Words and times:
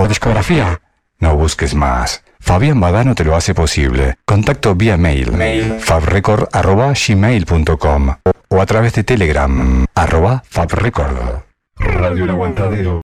o 0.00 0.08
discografía? 0.08 0.80
No 1.18 1.36
busques 1.36 1.74
más. 1.74 2.24
Fabián 2.40 2.80
Badano 2.80 3.14
te 3.14 3.24
lo 3.24 3.36
hace 3.36 3.54
posible. 3.54 4.16
Contacto 4.24 4.74
vía 4.74 4.96
mail, 4.96 5.30
fabrecord.gmail.com 5.80 8.16
o 8.48 8.60
a 8.60 8.66
través 8.66 8.94
de 8.94 9.04
Telegram, 9.04 9.86
arroba 9.94 10.42
fabrecord. 10.48 11.42
Radio 11.76 12.24
El 12.24 12.30
Aguantadero. 12.30 13.02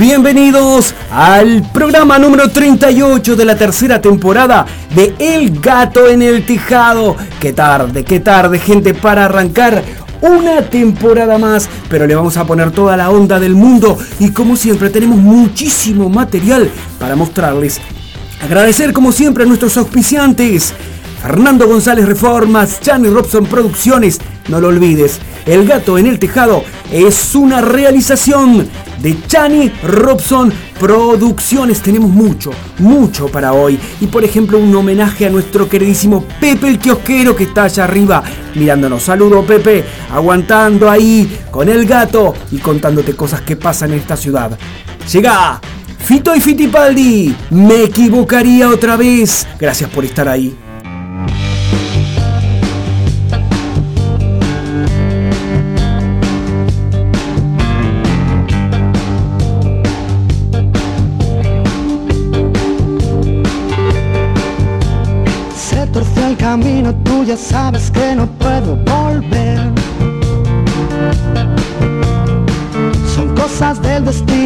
Bienvenidos 0.00 0.94
al 1.12 1.62
programa 1.74 2.18
número 2.18 2.48
38 2.48 3.36
de 3.36 3.44
la 3.44 3.54
tercera 3.54 4.00
temporada 4.00 4.64
de 4.94 5.14
El 5.18 5.60
Gato 5.60 6.08
en 6.08 6.22
el 6.22 6.46
Tejado. 6.46 7.16
Qué 7.38 7.52
tarde, 7.52 8.02
qué 8.02 8.18
tarde, 8.18 8.58
gente, 8.58 8.94
para 8.94 9.26
arrancar 9.26 9.84
una 10.22 10.62
temporada 10.62 11.36
más, 11.36 11.68
pero 11.90 12.06
le 12.06 12.14
vamos 12.14 12.38
a 12.38 12.46
poner 12.46 12.70
toda 12.70 12.96
la 12.96 13.10
onda 13.10 13.38
del 13.38 13.54
mundo 13.54 13.98
y 14.18 14.30
como 14.30 14.56
siempre 14.56 14.88
tenemos 14.88 15.18
muchísimo 15.18 16.08
material 16.08 16.70
para 16.98 17.14
mostrarles. 17.14 17.78
Agradecer 18.42 18.94
como 18.94 19.12
siempre 19.12 19.44
a 19.44 19.46
nuestros 19.46 19.76
auspiciantes. 19.76 20.72
Fernando 21.22 21.68
González 21.68 22.06
Reformas, 22.06 22.80
Chani 22.80 23.08
Robson 23.08 23.44
Producciones, 23.44 24.18
no 24.48 24.58
lo 24.58 24.68
olvides, 24.68 25.20
El 25.44 25.66
Gato 25.66 25.98
en 25.98 26.06
el 26.06 26.18
Tejado 26.18 26.64
es 26.90 27.34
una 27.34 27.60
realización 27.60 28.68
de 29.02 29.16
Chani 29.26 29.70
Robson 29.82 30.52
Producciones. 30.78 31.82
Tenemos 31.82 32.10
mucho, 32.10 32.50
mucho 32.78 33.28
para 33.28 33.52
hoy. 33.52 33.78
Y 34.00 34.06
por 34.06 34.24
ejemplo, 34.24 34.58
un 34.58 34.74
homenaje 34.74 35.26
a 35.26 35.30
nuestro 35.30 35.68
queridísimo 35.68 36.24
Pepe 36.40 36.68
el 36.68 36.78
kiosquero 36.78 37.36
que 37.36 37.44
está 37.44 37.64
allá 37.64 37.84
arriba 37.84 38.22
mirándonos. 38.54 39.02
Saludo 39.02 39.44
Pepe, 39.44 39.84
aguantando 40.10 40.90
ahí 40.90 41.38
con 41.50 41.68
el 41.68 41.86
gato 41.86 42.34
y 42.50 42.58
contándote 42.58 43.14
cosas 43.14 43.42
que 43.42 43.56
pasan 43.56 43.92
en 43.92 43.98
esta 43.98 44.16
ciudad. 44.16 44.58
Llega 45.12 45.60
Fito 45.98 46.34
y 46.34 46.40
Fitipaldi. 46.40 47.36
Me 47.50 47.84
equivocaría 47.84 48.68
otra 48.68 48.96
vez. 48.96 49.46
Gracias 49.58 49.90
por 49.90 50.04
estar 50.04 50.28
ahí. 50.28 50.56
Ya 67.30 67.36
sabes 67.36 67.92
que 67.92 68.16
no 68.16 68.26
puedo 68.26 68.74
volver. 68.74 69.60
Son 73.14 73.28
cosas 73.36 73.80
del 73.80 74.04
destino, 74.04 74.39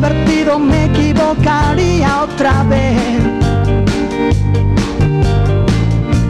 divertido, 0.00 0.58
me 0.58 0.86
equivocaría 0.86 2.22
otra 2.22 2.62
vez. 2.64 2.96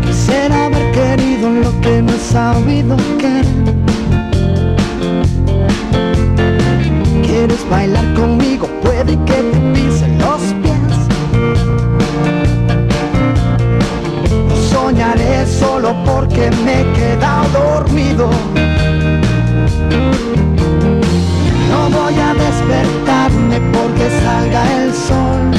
Quisiera 0.05 0.67
haber 0.67 0.90
querido 0.90 1.50
lo 1.50 1.81
que 1.81 2.02
no 2.02 2.12
he 2.12 2.19
sabido 2.19 2.96
querer. 3.19 3.46
¿Quieres 7.22 7.64
bailar 7.70 8.12
conmigo? 8.14 8.69
Puede 8.82 9.17
que 9.25 9.34
te 9.34 9.58
pisen 9.73 10.19
los 10.19 10.43
pies. 10.62 10.96
No 14.49 14.56
soñaré 14.56 15.46
solo 15.46 15.94
porque 16.05 16.50
me 16.64 16.81
he 16.81 16.93
quedado 16.93 17.49
dormido. 17.52 18.31
Voy 21.92 22.14
a 22.14 22.34
despertarme 22.34 23.60
porque 23.72 24.10
salga 24.22 24.62
el 24.82 24.94
sol. 24.94 25.50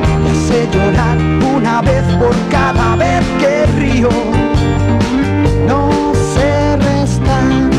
Me 0.00 0.30
hace 0.30 0.68
llorar 0.72 1.18
una 1.56 1.80
vez 1.82 2.04
por 2.18 2.34
cada 2.50 2.96
vez 2.96 3.24
que 3.40 3.66
río. 3.78 4.10
No 5.66 6.12
sé 6.34 6.76
restar, 6.76 7.70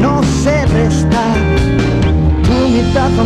no 0.00 0.22
sé 0.42 0.66
restar 0.66 1.36
tu 2.42 2.68
mitad 2.68 3.18
a 3.18 3.24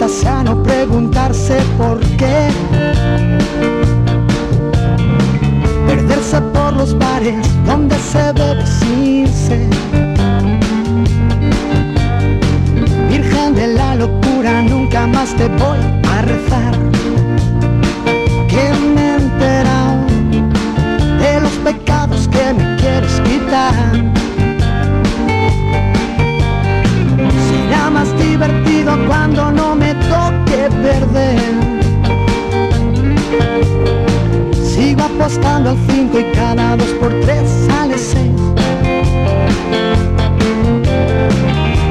la 0.00 0.06
respuesta 0.06 0.08
sea 0.08 0.42
no 0.42 0.62
preguntarse 0.62 1.58
por 1.78 2.00
qué. 2.16 2.48
Perderse 5.86 6.40
por 6.52 6.72
los 6.74 6.96
bares 6.98 7.46
donde 7.64 7.96
se 7.98 8.32
bebe 8.32 8.66
sin 8.66 9.28
sed. 9.28 9.70
Virgen 13.08 13.54
de 13.54 13.66
la 13.68 13.94
locura, 13.94 14.62
nunca 14.62 15.06
más 15.06 15.34
te 15.34 15.48
voy 15.48 15.78
a 16.10 16.22
rezar. 16.22 16.74
Que 18.48 18.72
me 18.94 19.00
he 19.00 19.14
enterado 19.16 20.06
de 21.20 21.40
los 21.40 21.52
pecados 21.64 22.28
que 22.28 22.52
me 22.54 22.76
quieres 22.76 23.20
quitar. 23.20 24.23
Será 27.74 27.90
más 27.90 28.16
divertido 28.16 28.96
cuando 29.08 29.50
no 29.50 29.74
me 29.74 29.94
toque 29.94 30.68
perder. 30.80 31.40
Sigo 34.54 35.02
apostando 35.02 35.70
al 35.70 35.78
5 35.90 36.20
y 36.20 36.24
cada 36.36 36.76
2 36.76 36.86
por 37.00 37.10
3 37.22 37.66
sale 37.66 37.98
6. 37.98 38.30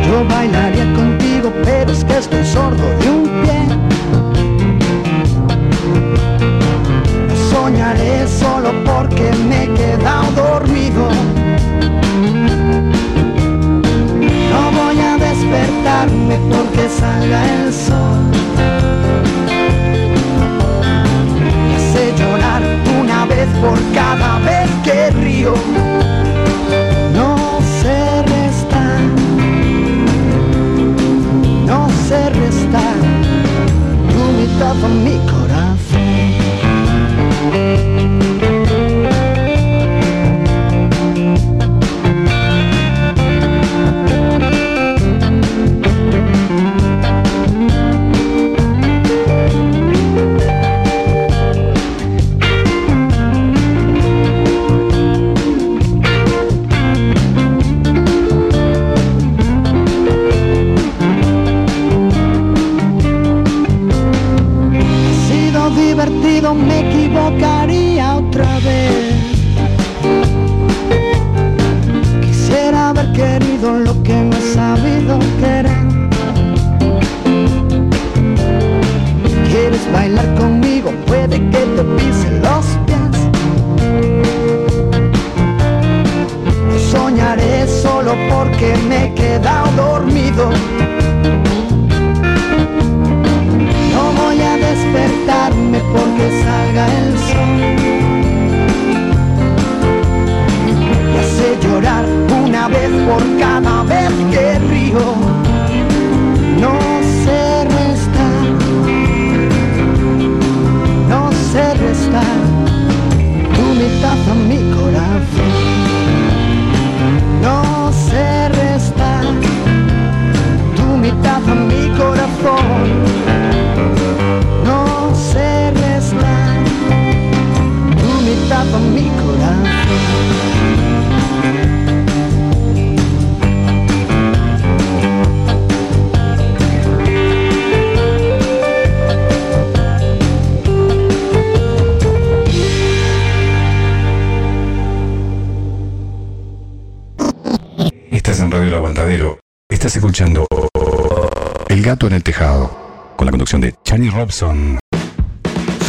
Yo 0.07 0.25
bailaría 0.29 0.85
contigo, 0.93 1.51
pero 1.65 1.91
es 1.91 2.05
que 2.05 2.17
estoy 2.17 2.45
sordo 2.45 2.85
de 2.99 3.09
un 3.09 3.23
pie. 3.43 3.61
Soñaré 7.51 8.25
solo 8.25 8.71
porque 8.85 9.31
me 9.49 9.65
he 9.65 9.73
quedado 9.73 10.52
porque 16.49 16.89
salga 16.89 17.45
el 17.53 17.71
sol. 17.71 18.31
Me 21.67 21.75
hace 21.75 22.13
llorar 22.17 22.61
una 22.99 23.25
vez 23.25 23.47
por 23.61 23.77
cada 23.93 24.39
vez 24.39 24.69
que 24.83 25.11
río. 25.11 25.53
No 27.13 27.59
se 27.81 28.23
resta, 28.23 28.83
no 31.67 31.87
se 32.07 32.29
resta 32.29 32.81
tu 34.11 34.21
mitad 34.39 34.75
con 34.81 35.03
mi 35.03 35.17
corazón. 35.31 35.93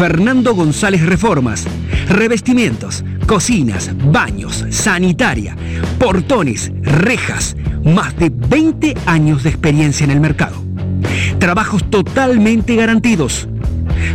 Fernando 0.06 0.54
González 0.54 1.00
Reformas. 1.00 1.64
Revestimientos, 2.10 3.02
cocinas, 3.26 3.90
baños, 4.12 4.66
sanitaria, 4.68 5.56
portones, 5.98 6.70
rejas. 6.82 7.56
Más 7.82 8.14
de 8.18 8.28
20 8.28 8.94
años 9.06 9.42
de 9.42 9.48
experiencia 9.48 10.04
en 10.04 10.10
el 10.10 10.20
mercado. 10.20 10.62
Trabajos 11.38 11.88
totalmente 11.88 12.76
garantidos. 12.76 13.48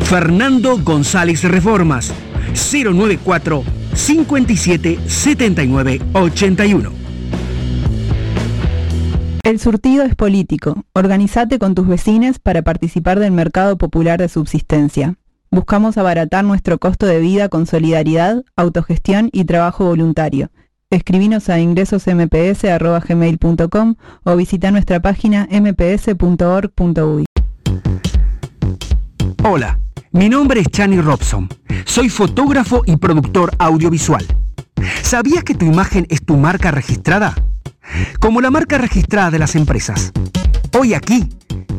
Fernando 0.03 0.77
González 0.77 1.43
Reformas. 1.43 2.13
094 2.53 3.63
57 3.95 4.99
79 5.07 6.01
81. 6.13 6.91
El 9.41 9.59
surtido 9.59 10.03
es 10.03 10.13
político. 10.13 10.85
Organizate 10.93 11.57
con 11.57 11.73
tus 11.73 11.87
vecinos 11.87 12.37
para 12.37 12.61
participar 12.61 13.19
del 13.19 13.31
mercado 13.31 13.79
popular 13.79 14.19
de 14.19 14.29
subsistencia. 14.29 15.15
Buscamos 15.51 15.97
abaratar 15.97 16.45
nuestro 16.45 16.77
costo 16.77 17.07
de 17.07 17.19
vida 17.19 17.49
con 17.49 17.65
solidaridad, 17.65 18.43
autogestión 18.55 19.29
y 19.31 19.45
trabajo 19.45 19.85
voluntario. 19.85 20.51
Escribinos 20.91 21.49
a 21.49 21.59
ingresosmps.gmail.com 21.59 23.95
o 24.23 24.35
visita 24.35 24.69
nuestra 24.69 25.01
página 25.01 25.47
mps.org.uy. 25.49 27.25
Hola, 29.43 29.79
mi 30.11 30.29
nombre 30.29 30.61
es 30.61 30.67
Chani 30.67 31.01
Robson. 31.01 31.49
Soy 31.85 32.09
fotógrafo 32.09 32.83
y 32.85 32.97
productor 32.97 33.51
audiovisual. 33.57 34.23
¿Sabías 35.01 35.43
que 35.43 35.55
tu 35.55 35.65
imagen 35.65 36.05
es 36.09 36.23
tu 36.23 36.37
marca 36.37 36.69
registrada? 36.69 37.33
Como 38.19 38.39
la 38.39 38.51
marca 38.51 38.77
registrada 38.77 39.31
de 39.31 39.39
las 39.39 39.55
empresas. 39.55 40.11
Hoy 40.77 40.93
aquí 40.93 41.27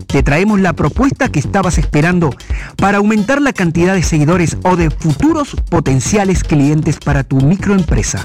te 0.06 0.22
traemos 0.22 0.60
la 0.60 0.72
propuesta 0.72 1.28
que 1.28 1.38
estabas 1.38 1.78
esperando 1.78 2.30
para 2.76 2.98
aumentar 2.98 3.40
la 3.40 3.52
cantidad 3.52 3.94
de 3.94 4.02
seguidores 4.02 4.56
o 4.62 4.76
de 4.76 4.90
futuros 4.90 5.56
potenciales 5.68 6.44
clientes 6.44 6.98
para 6.98 7.24
tu 7.24 7.36
microempresa. 7.36 8.24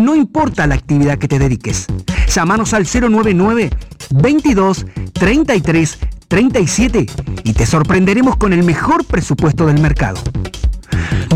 No 0.00 0.14
importa 0.14 0.66
la 0.66 0.74
actividad 0.74 1.18
que 1.18 1.28
te 1.28 1.38
dediques. 1.38 1.86
Llámanos 2.34 2.74
al 2.74 2.86
099 2.86 3.70
22 4.10 4.86
33 5.12 5.98
37 6.28 7.06
y 7.44 7.52
te 7.52 7.66
sorprenderemos 7.66 8.36
con 8.36 8.52
el 8.52 8.62
mejor 8.62 9.04
presupuesto 9.04 9.66
del 9.66 9.80
mercado. 9.80 10.18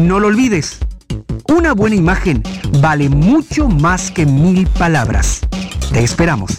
No 0.01 0.21
lo 0.21 0.29
olvides, 0.29 0.79
una 1.49 1.75
buena 1.75 1.97
imagen 1.97 2.43
vale 2.81 3.09
mucho 3.09 3.69
más 3.69 4.11
que 4.11 4.27
mil 4.27 4.67
palabras. 4.67 5.41
Te 5.93 6.03
esperamos. 6.03 6.57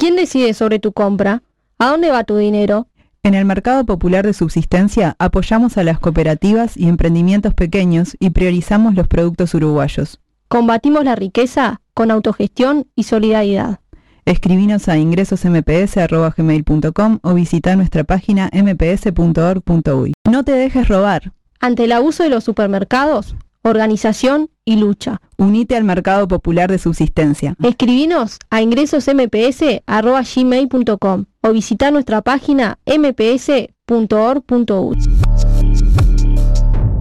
¿Quién 0.00 0.16
decide 0.16 0.54
sobre 0.54 0.78
tu 0.78 0.92
compra? 0.92 1.42
¿A 1.78 1.90
dónde 1.90 2.10
va 2.10 2.24
tu 2.24 2.38
dinero? 2.38 2.88
En 3.22 3.34
el 3.34 3.44
mercado 3.44 3.84
popular 3.84 4.24
de 4.24 4.32
subsistencia 4.32 5.14
apoyamos 5.18 5.76
a 5.76 5.84
las 5.84 6.00
cooperativas 6.00 6.74
y 6.74 6.88
emprendimientos 6.88 7.52
pequeños 7.52 8.16
y 8.18 8.30
priorizamos 8.30 8.94
los 8.94 9.08
productos 9.08 9.52
uruguayos. 9.52 10.18
Combatimos 10.48 11.04
la 11.04 11.16
riqueza 11.16 11.82
con 11.92 12.10
autogestión 12.10 12.86
y 12.94 13.02
solidaridad. 13.02 13.80
Escribinos 14.24 14.88
a 14.88 14.96
ingresosmps.gmail.com 14.96 17.18
o 17.20 17.34
visita 17.34 17.76
nuestra 17.76 18.04
página 18.04 18.48
mps.org.uy. 18.54 20.14
No 20.30 20.44
te 20.44 20.52
dejes 20.52 20.88
robar. 20.88 21.34
Ante 21.60 21.84
el 21.84 21.92
abuso 21.92 22.22
de 22.22 22.30
los 22.30 22.42
supermercados, 22.42 23.36
organización 23.62 24.50
y 24.64 24.76
lucha. 24.76 25.20
Unite 25.36 25.76
al 25.76 25.84
mercado 25.84 26.26
popular 26.28 26.70
de 26.70 26.78
subsistencia. 26.78 27.56
Escribinos 27.62 28.38
a 28.50 28.62
ingresosmps.gmail.com 28.62 31.24
o 31.42 31.52
visita 31.52 31.90
nuestra 31.90 32.22
página 32.22 32.78
mps.org.uy. 32.86 33.68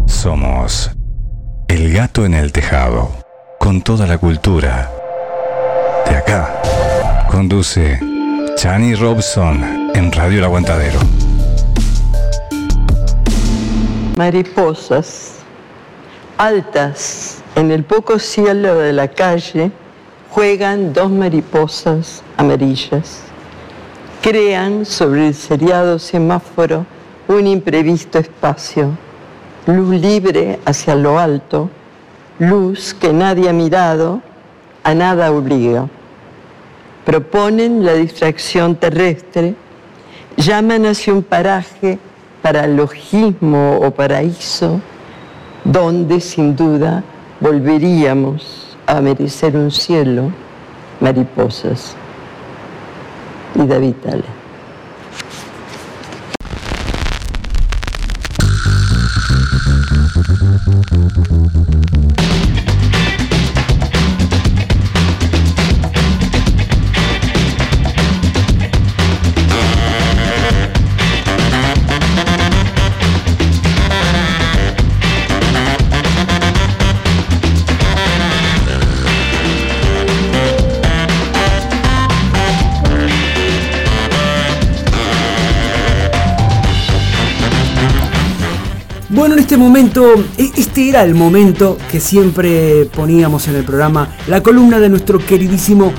Somos 0.07 0.91
El 1.67 1.93
Gato 1.93 2.25
en 2.25 2.33
el 2.33 2.51
Tejado. 2.51 3.11
Con 3.59 3.81
toda 3.81 4.07
la 4.07 4.17
cultura. 4.17 4.89
De 6.09 6.15
acá. 6.15 6.61
Conduce 7.29 7.99
Chani 8.55 8.95
Robson 8.95 9.91
en 9.93 10.11
Radio 10.11 10.39
El 10.39 10.45
Aguantadero. 10.45 10.99
mariposas 14.19 15.38
altas 16.39 17.43
en 17.55 17.69
el 17.69 17.83
poco 17.83 18.17
cielo 18.17 18.75
de 18.75 18.93
la 18.93 19.09
calle 19.09 19.71
juegan 20.31 20.93
dos 20.93 21.11
mariposas 21.11 22.23
amarillas. 22.37 23.23
Crean 24.21 24.85
sobre 24.85 25.27
el 25.27 25.33
seriado 25.35 25.99
semáforo 25.99 26.85
un 27.27 27.45
imprevisto 27.45 28.19
espacio, 28.19 28.91
luz 29.67 29.89
libre 29.99 30.59
hacia 30.63 30.95
lo 30.95 31.19
alto, 31.19 31.69
luz 32.39 32.93
que 32.93 33.11
nadie 33.11 33.49
ha 33.49 33.53
mirado, 33.53 34.21
a 34.85 34.93
nada 34.93 35.33
obliga. 35.33 35.89
Proponen 37.05 37.83
la 37.83 37.95
distracción 37.95 38.77
terrestre, 38.77 39.55
llaman 40.37 40.85
hacia 40.85 41.13
un 41.13 41.21
paraje 41.21 41.99
para 42.41 42.65
logismo 42.65 43.79
o 43.81 43.91
paraíso, 43.91 44.79
donde 45.63 46.19
sin 46.19 46.55
duda 46.55 47.03
volveríamos 47.39 48.77
a 48.85 49.01
merecer 49.01 49.55
un 49.55 49.71
cielo, 49.71 50.31
mariposas. 50.99 51.95
Y 53.55 53.65
David 53.65 53.95
Tale. 54.03 54.38
E- 90.37 90.51
este 90.57 90.89
era 90.89 91.03
el 91.03 91.15
momento 91.15 91.77
que 91.91 91.99
siempre 91.99 92.85
poníamos 92.95 93.47
en 93.47 93.55
el 93.55 93.63
programa, 93.63 94.15
la 94.27 94.41
columna 94.41 94.79
de 94.79 94.89
nuestro 94.89 95.19
queridísimo 95.19 95.91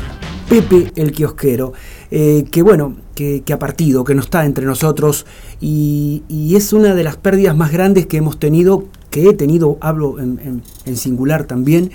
Pepe 0.49 0.91
el 0.97 1.13
Kiosquero, 1.13 1.73
eh, 2.11 2.45
que 2.51 2.63
bueno, 2.63 2.97
que, 3.15 3.43
ha 3.53 3.59
partido, 3.59 4.03
que 4.03 4.15
no 4.15 4.23
está 4.23 4.45
entre 4.47 4.65
nosotros 4.65 5.27
y, 5.61 6.23
y 6.29 6.57
es 6.57 6.73
una 6.73 6.95
de 6.95 7.05
las 7.05 7.17
pérdidas 7.17 7.55
más 7.57 7.71
grandes 7.71 8.07
que 8.07 8.17
hemos 8.17 8.39
tenido, 8.39 8.85
que 9.11 9.29
he 9.29 9.35
tenido, 9.35 9.77
hablo 9.81 10.19
en, 10.19 10.41
en- 10.43 10.63
en 10.87 10.97
singular 10.97 11.45
también, 11.45 11.91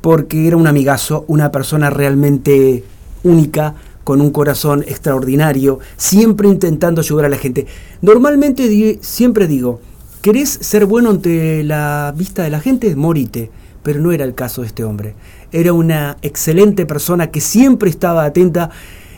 porque 0.00 0.46
era 0.46 0.56
un 0.56 0.66
amigazo, 0.66 1.24
una 1.28 1.50
persona 1.50 1.90
realmente 1.90 2.84
única, 3.22 3.74
con 4.04 4.20
un 4.20 4.30
corazón 4.30 4.82
extraordinario, 4.86 5.78
siempre 5.96 6.48
intentando 6.48 7.00
ayudar 7.00 7.24
a 7.24 7.28
la 7.30 7.38
gente. 7.38 7.66
Normalmente 8.02 8.68
di- 8.68 8.98
siempre 9.00 9.46
digo, 9.48 9.80
¿querés 10.24 10.48
ser 10.48 10.86
bueno 10.86 11.10
ante 11.10 11.62
la 11.64 12.14
vista 12.16 12.44
de 12.44 12.48
la 12.48 12.58
gente? 12.58 12.96
Morite. 12.96 13.50
Pero 13.82 14.00
no 14.00 14.10
era 14.10 14.24
el 14.24 14.34
caso 14.34 14.62
de 14.62 14.68
este 14.68 14.82
hombre. 14.82 15.14
Era 15.52 15.74
una 15.74 16.16
excelente 16.22 16.86
persona 16.86 17.30
que 17.30 17.42
siempre 17.42 17.90
estaba 17.90 18.24
atenta 18.24 18.70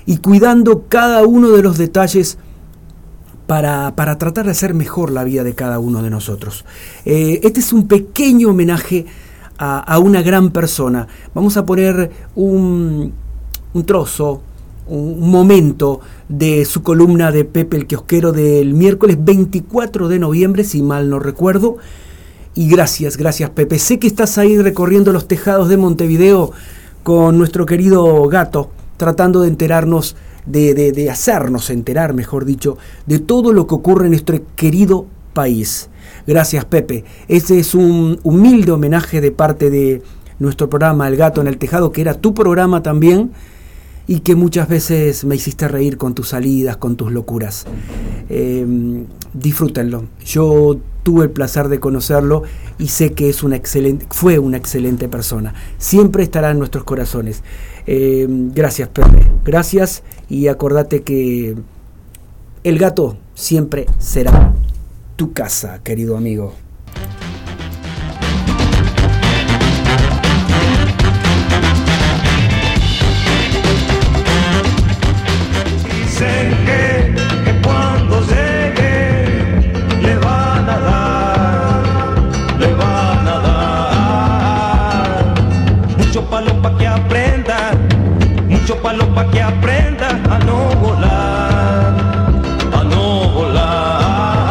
y 0.04 0.16
cuidando 0.16 0.86
cada 0.88 1.24
uno 1.24 1.50
de 1.50 1.62
los 1.62 1.78
detalles 1.78 2.38
para, 3.46 3.94
para 3.94 4.18
tratar 4.18 4.46
de 4.46 4.50
hacer 4.50 4.74
mejor 4.74 5.12
la 5.12 5.22
vida 5.22 5.44
de 5.44 5.54
cada 5.54 5.78
uno 5.78 6.02
de 6.02 6.10
nosotros. 6.10 6.64
Eh, 7.04 7.38
este 7.44 7.60
es 7.60 7.72
un 7.72 7.86
pequeño 7.86 8.48
homenaje 8.50 9.06
a, 9.58 9.78
a 9.78 10.00
una 10.00 10.22
gran 10.22 10.50
persona. 10.50 11.06
Vamos 11.34 11.56
a 11.56 11.64
poner 11.64 12.10
un, 12.34 13.12
un 13.74 13.86
trozo, 13.86 14.42
un, 14.88 15.30
momento 15.30 16.00
de 16.28 16.64
su 16.64 16.82
columna 16.82 17.32
de 17.32 17.44
Pepe 17.44 17.76
el 17.76 17.86
Kiosquero 17.86 18.32
del 18.32 18.74
miércoles 18.74 19.18
24 19.20 20.08
de 20.08 20.18
noviembre, 20.18 20.64
si 20.64 20.82
mal 20.82 21.10
no 21.10 21.18
recuerdo. 21.18 21.76
Y 22.54 22.68
gracias, 22.68 23.16
gracias 23.16 23.50
Pepe. 23.50 23.78
Sé 23.78 23.98
que 23.98 24.06
estás 24.06 24.38
ahí 24.38 24.56
recorriendo 24.58 25.12
los 25.12 25.28
tejados 25.28 25.68
de 25.68 25.76
Montevideo 25.76 26.52
con 27.02 27.38
nuestro 27.38 27.66
querido 27.66 28.24
gato, 28.28 28.70
tratando 28.96 29.42
de 29.42 29.48
enterarnos, 29.48 30.16
de, 30.46 30.74
de- 30.74 31.10
hacernos 31.10 31.70
enterar, 31.70 32.14
mejor 32.14 32.44
dicho, 32.44 32.78
de 33.06 33.18
todo 33.18 33.52
lo 33.52 33.66
que 33.66 33.74
ocurre 33.74 34.06
en 34.06 34.12
nuestro 34.12 34.40
querido 34.56 35.06
país. 35.34 35.90
Gracias 36.26 36.64
Pepe. 36.64 37.04
Este 37.28 37.58
es 37.58 37.74
un 37.74 38.18
humilde 38.22 38.72
homenaje 38.72 39.20
de 39.20 39.32
parte 39.32 39.70
de 39.70 40.02
nuestro 40.38 40.68
programa 40.70 41.08
El 41.08 41.16
Gato 41.16 41.40
en 41.40 41.48
el 41.48 41.58
Tejado, 41.58 41.92
que 41.92 42.00
era 42.00 42.14
tu 42.14 42.32
programa 42.34 42.82
también 42.82 43.32
y 44.06 44.20
que 44.20 44.34
muchas 44.36 44.68
veces 44.68 45.24
me 45.24 45.34
hiciste 45.34 45.68
reír 45.68 45.96
con 45.96 46.14
tus 46.14 46.28
salidas, 46.28 46.76
con 46.76 46.96
tus 46.96 47.12
locuras. 47.12 47.66
Eh, 48.28 49.04
disfrútenlo. 49.32 50.04
Yo 50.24 50.78
tuve 51.02 51.24
el 51.24 51.30
placer 51.30 51.68
de 51.68 51.78
conocerlo 51.78 52.42
y 52.78 52.88
sé 52.88 53.12
que 53.12 53.28
es 53.28 53.42
una 53.42 53.56
excelente, 53.56 54.06
fue 54.10 54.38
una 54.38 54.56
excelente 54.56 55.08
persona. 55.08 55.54
Siempre 55.78 56.22
estará 56.22 56.50
en 56.50 56.58
nuestros 56.58 56.84
corazones. 56.84 57.42
Eh, 57.86 58.26
gracias, 58.28 58.88
Pepe. 58.88 59.26
Gracias 59.44 60.02
y 60.28 60.48
acordate 60.48 61.02
que 61.02 61.56
el 62.64 62.78
gato 62.78 63.16
siempre 63.34 63.86
será 63.98 64.54
tu 65.16 65.32
casa, 65.32 65.80
querido 65.82 66.16
amigo. 66.16 66.52
Pa' 89.16 89.30
que 89.30 89.40
aprenda 89.40 90.10
a 90.30 90.38
no 90.40 90.68
volar, 90.76 91.94
a 92.70 92.84
no 92.84 93.30
volar. 93.30 94.50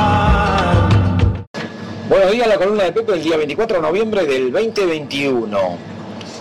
Buenos 2.10 2.32
días, 2.32 2.48
la 2.48 2.58
columna 2.58 2.86
de 2.86 2.92
Pepe 2.92 3.14
el 3.14 3.22
día 3.22 3.38
24 3.38 3.76
de 3.76 3.84
noviembre 3.84 4.26
del 4.26 4.52
2021. 4.52 5.60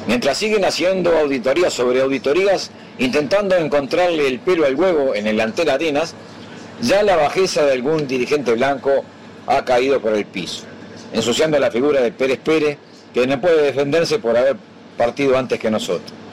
Mientras 0.06 0.38
siguen 0.38 0.64
haciendo 0.64 1.14
auditorías 1.18 1.74
sobre 1.74 2.00
auditorías, 2.00 2.70
intentando 2.98 3.56
encontrarle 3.56 4.26
el 4.26 4.38
pelo 4.38 4.64
al 4.64 4.74
huevo 4.74 5.14
en 5.14 5.26
el 5.26 5.38
Antel 5.38 5.68
Arenas, 5.68 6.14
ya 6.80 7.02
la 7.02 7.16
bajeza 7.16 7.66
de 7.66 7.72
algún 7.72 8.06
dirigente 8.06 8.54
blanco 8.54 9.04
ha 9.46 9.66
caído 9.66 10.00
por 10.00 10.14
el 10.14 10.24
piso, 10.24 10.64
ensuciando 11.12 11.58
la 11.58 11.70
figura 11.70 12.00
de 12.00 12.10
Pérez 12.10 12.38
Pérez, 12.38 12.78
que 13.12 13.26
no 13.26 13.38
puede 13.38 13.64
defenderse 13.64 14.18
por 14.18 14.34
haber 14.34 14.56
partido 14.96 15.36
antes 15.36 15.60
que 15.60 15.70
nosotros. 15.70 16.23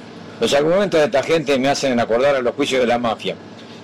Los 0.41 0.55
argumentos 0.55 0.99
de 0.99 1.05
esta 1.05 1.21
gente 1.21 1.59
me 1.59 1.69
hacen 1.69 1.99
acordar 1.99 2.35
a 2.35 2.41
los 2.41 2.55
juicios 2.55 2.81
de 2.81 2.87
la 2.87 2.97
mafia. 2.97 3.35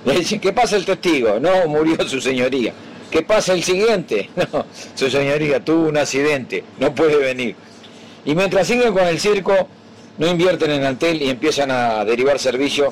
Le 0.04 0.16
dicen, 0.16 0.40
¿qué 0.40 0.52
pasa 0.52 0.76
el 0.76 0.86
testigo? 0.86 1.40
No, 1.40 1.68
murió 1.68 1.96
su 2.10 2.20
señoría. 2.20 2.74
¿Qué 3.12 3.22
pasa 3.22 3.54
el 3.54 3.62
siguiente? 3.62 4.32
No, 4.36 4.66
su 4.96 5.08
señoría 5.12 5.64
tuvo 5.64 5.88
un 5.88 5.98
accidente, 5.98 6.64
no 6.80 6.96
puede 6.96 7.18
venir. 7.18 7.56
Y 8.26 8.34
mientras 8.34 8.66
siguen 8.66 8.92
con 8.92 9.06
el 9.06 9.20
circo, 9.20 9.68
no 10.18 10.28
invierten 10.28 10.72
en 10.72 10.84
Antel 10.84 11.22
y 11.22 11.30
empiezan 11.30 11.70
a 11.70 12.04
derivar 12.04 12.40
servicios 12.40 12.92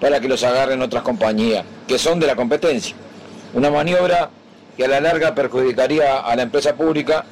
para 0.00 0.20
que 0.20 0.28
los 0.28 0.44
agarren 0.44 0.80
otras 0.80 1.02
compañías, 1.02 1.64
que 1.88 1.98
son 1.98 2.20
de 2.20 2.28
la 2.28 2.36
competencia. 2.36 2.94
Una 3.52 3.68
maniobra 3.68 4.30
que 4.76 4.84
a 4.84 4.88
la 4.88 5.00
larga 5.00 5.34
perjudicaría 5.34 6.20
a 6.20 6.36
la 6.36 6.42
empresa 6.42 6.76
pública 6.76 7.24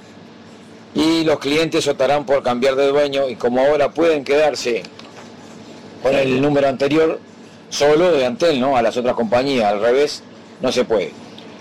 y 0.97 1.23
los 1.23 1.39
clientes 1.39 1.87
optarán 1.87 2.27
por 2.27 2.43
cambiar 2.43 2.75
de 2.75 2.89
dueño 2.89 3.29
y 3.29 3.37
como 3.37 3.61
ahora 3.61 3.93
pueden 3.93 4.25
quedarse 4.25 4.83
con 6.02 6.14
el 6.14 6.40
número 6.40 6.69
anterior 6.69 7.19
solo 7.69 8.12
de 8.12 8.26
Antel, 8.26 8.61
¿no? 8.61 8.76
A 8.76 8.83
las 8.83 8.97
otras 8.97 9.14
compañías, 9.14 9.73
al 9.73 9.80
revés, 9.80 10.23
no 10.61 10.73
se 10.73 10.85
puede. 10.85 11.12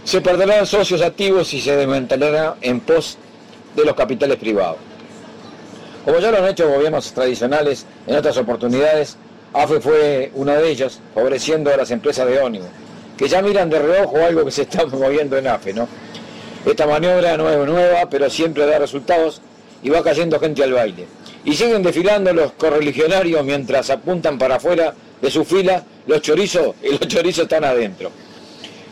Se 0.03 0.21
perderán 0.21 0.65
socios 0.65 1.01
activos 1.01 1.53
y 1.53 1.61
se 1.61 1.75
desmantelará 1.75 2.55
en 2.61 2.79
pos 2.79 3.17
de 3.75 3.85
los 3.85 3.93
capitales 3.93 4.37
privados. 4.37 4.77
Como 6.03 6.19
ya 6.19 6.31
lo 6.31 6.37
han 6.37 6.47
hecho 6.47 6.69
gobiernos 6.69 7.11
tradicionales 7.13 7.85
en 8.07 8.15
otras 8.15 8.37
oportunidades, 8.37 9.17
AFE 9.53 9.79
fue 9.81 10.31
una 10.33 10.55
de 10.55 10.69
ellas, 10.69 10.99
favoreciendo 11.13 11.71
a 11.71 11.77
las 11.77 11.91
empresas 11.91 12.27
de 12.27 12.39
ónibus, 12.39 12.69
que 13.17 13.27
ya 13.27 13.41
miran 13.41 13.69
de 13.69 13.79
reojo 13.79 14.17
algo 14.17 14.45
que 14.45 14.51
se 14.51 14.63
está 14.63 14.85
moviendo 14.91 15.37
en 15.37 15.47
AFE, 15.47 15.73
¿no? 15.73 15.87
Esta 16.65 16.87
maniobra 16.87 17.37
no 17.37 17.49
es 17.49 17.57
nueva, 17.67 18.09
pero 18.09 18.29
siempre 18.29 18.65
da 18.65 18.79
resultados 18.79 19.41
y 19.81 19.89
va 19.89 20.03
cayendo 20.03 20.39
gente 20.39 20.63
al 20.63 20.73
baile. 20.73 21.07
Y 21.49 21.55
siguen 21.55 21.81
desfilando 21.81 22.31
los 22.31 22.51
correligionarios 22.51 23.43
mientras 23.43 23.89
apuntan 23.89 24.37
para 24.37 24.57
afuera 24.57 24.93
de 25.19 25.31
su 25.31 25.43
fila 25.43 25.83
los 26.05 26.21
chorizos 26.21 26.75
y 26.83 26.89
los 26.89 27.07
chorizos 27.07 27.45
están 27.45 27.63
adentro. 27.63 28.11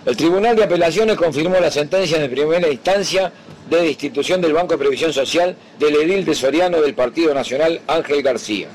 El 0.04 0.18
Tribunal 0.18 0.56
de 0.56 0.64
Apelaciones 0.64 1.18
confirmó 1.18 1.60
la 1.60 1.70
sentencia 1.70 2.18
de 2.18 2.28
primera 2.28 2.68
instancia 2.68 3.32
de 3.70 3.82
destitución 3.84 4.42
del 4.42 4.54
Banco 4.54 4.74
de 4.74 4.80
Previsión 4.80 5.14
Social 5.14 5.56
del 5.78 5.98
edil 5.98 6.26
de 6.26 6.34
Soriano 6.34 6.82
del 6.82 6.96
Partido 6.96 7.32
Nacional 7.32 7.80
Ángel 7.86 8.24
García 8.24 8.70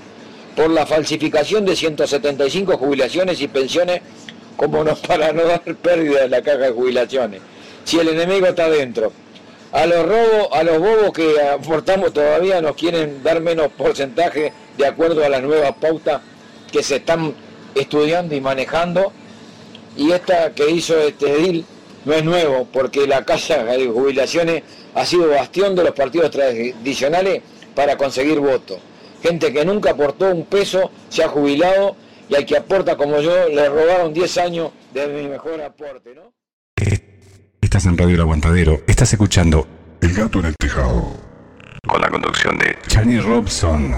por 0.55 0.71
la 0.71 0.87
falsificación 0.87 1.65
de 1.65 1.75
175 1.75 2.77
jubilaciones 2.77 3.41
y 3.41 3.49
pensiones 3.49 4.01
como 4.57 4.85
no 4.85 4.95
para 5.09 5.33
no 5.33 5.43
dar 5.43 5.63
pérdida 5.63 6.27
en 6.27 6.31
la 6.31 6.41
caja 6.41 6.59
de 6.59 6.71
jubilaciones. 6.71 7.41
Si 7.83 7.99
el 7.99 8.11
enemigo 8.11 8.47
está 8.47 8.71
dentro. 8.71 9.13
A 9.73 9.87
los 9.87 10.07
robos, 10.07 10.49
a 10.53 10.63
los 10.63 10.79
bobos 10.79 11.13
que 11.13 11.41
aportamos 11.41 12.13
todavía 12.13 12.61
nos 12.61 12.77
quieren 12.77 13.23
dar 13.23 13.41
menos 13.41 13.73
porcentaje 13.73 14.53
de 14.77 14.87
acuerdo 14.87 15.25
a 15.25 15.31
las 15.31 15.43
nuevas 15.43 15.73
pautas 15.77 16.21
que 16.71 16.83
se 16.83 16.97
están 16.97 17.35
estudiando 17.75 18.35
y 18.35 18.41
manejando. 18.43 19.13
Y 19.97 20.13
esta 20.13 20.53
que 20.53 20.71
hizo 20.71 20.99
este 20.99 21.33
edil 21.33 21.65
no 22.05 22.13
es 22.13 22.23
nuevo, 22.23 22.69
porque 22.71 23.07
la 23.07 23.25
caja 23.25 23.65
de 23.65 23.87
jubilaciones 23.87 24.63
ha 24.95 25.07
sido 25.07 25.29
bastión 25.29 25.75
de 25.75 25.85
los 25.85 25.95
partidos 25.95 26.31
tradicionales 26.31 27.41
para 27.75 27.97
conseguir 27.97 28.41
votos. 28.41 28.79
Gente 29.23 29.55
que 29.55 29.65
nunca 29.65 29.93
aportó 29.93 30.27
un 30.27 30.45
peso 30.45 30.91
se 31.09 31.25
ha 31.25 31.29
jubilado 31.29 31.97
y 32.29 32.35
al 32.35 32.45
que 32.45 32.59
aporta 32.59 32.97
como 32.97 33.21
yo 33.21 33.49
le 33.49 33.69
robaron 33.71 34.13
10 34.13 34.39
años 34.39 34.71
de 34.93 35.07
mi 35.07 35.29
mejor 35.29 35.63
aporte, 35.63 36.15
¿no? 36.15 36.42
Estás 37.73 37.87
en 37.87 37.97
Radio 37.97 38.17
El 38.17 38.21
Aguantadero. 38.21 38.81
Estás 38.87 39.11
escuchando 39.15 39.67
El 40.03 40.13
gato 40.13 40.41
en 40.41 40.45
el 40.45 40.55
tejado. 40.59 41.17
con 41.89 42.03
la 42.03 42.11
conducción 42.11 42.59
de 42.59 42.77
Chani 42.87 43.19
Robson. 43.19 43.97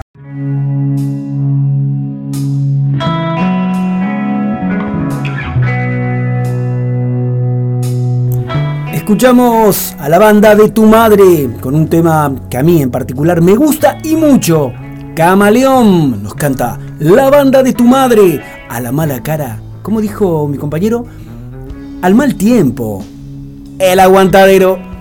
Escuchamos 8.93 9.93
a 9.99 10.07
la 10.07 10.19
banda 10.19 10.55
de 10.55 10.69
tu 10.69 10.85
madre 10.85 11.49
con 11.59 11.75
un 11.75 11.89
tema 11.89 12.33
que 12.49 12.57
a 12.57 12.63
mí 12.63 12.81
en 12.81 12.89
particular 12.89 13.41
me 13.41 13.57
gusta 13.57 13.97
y 14.05 14.15
mucho. 14.15 14.71
Camaleón 15.17 16.23
nos 16.23 16.35
canta 16.35 16.79
La 16.99 17.29
banda 17.29 17.61
de 17.61 17.73
tu 17.73 17.83
madre 17.83 18.41
a 18.69 18.79
la 18.79 18.93
mala 18.93 19.21
cara. 19.21 19.59
Como 19.81 19.99
dijo 19.99 20.47
mi 20.47 20.57
compañero, 20.57 21.05
al 22.01 22.15
mal 22.15 22.35
tiempo. 22.35 23.03
El 23.79 23.99
aguantadero. 23.99 24.94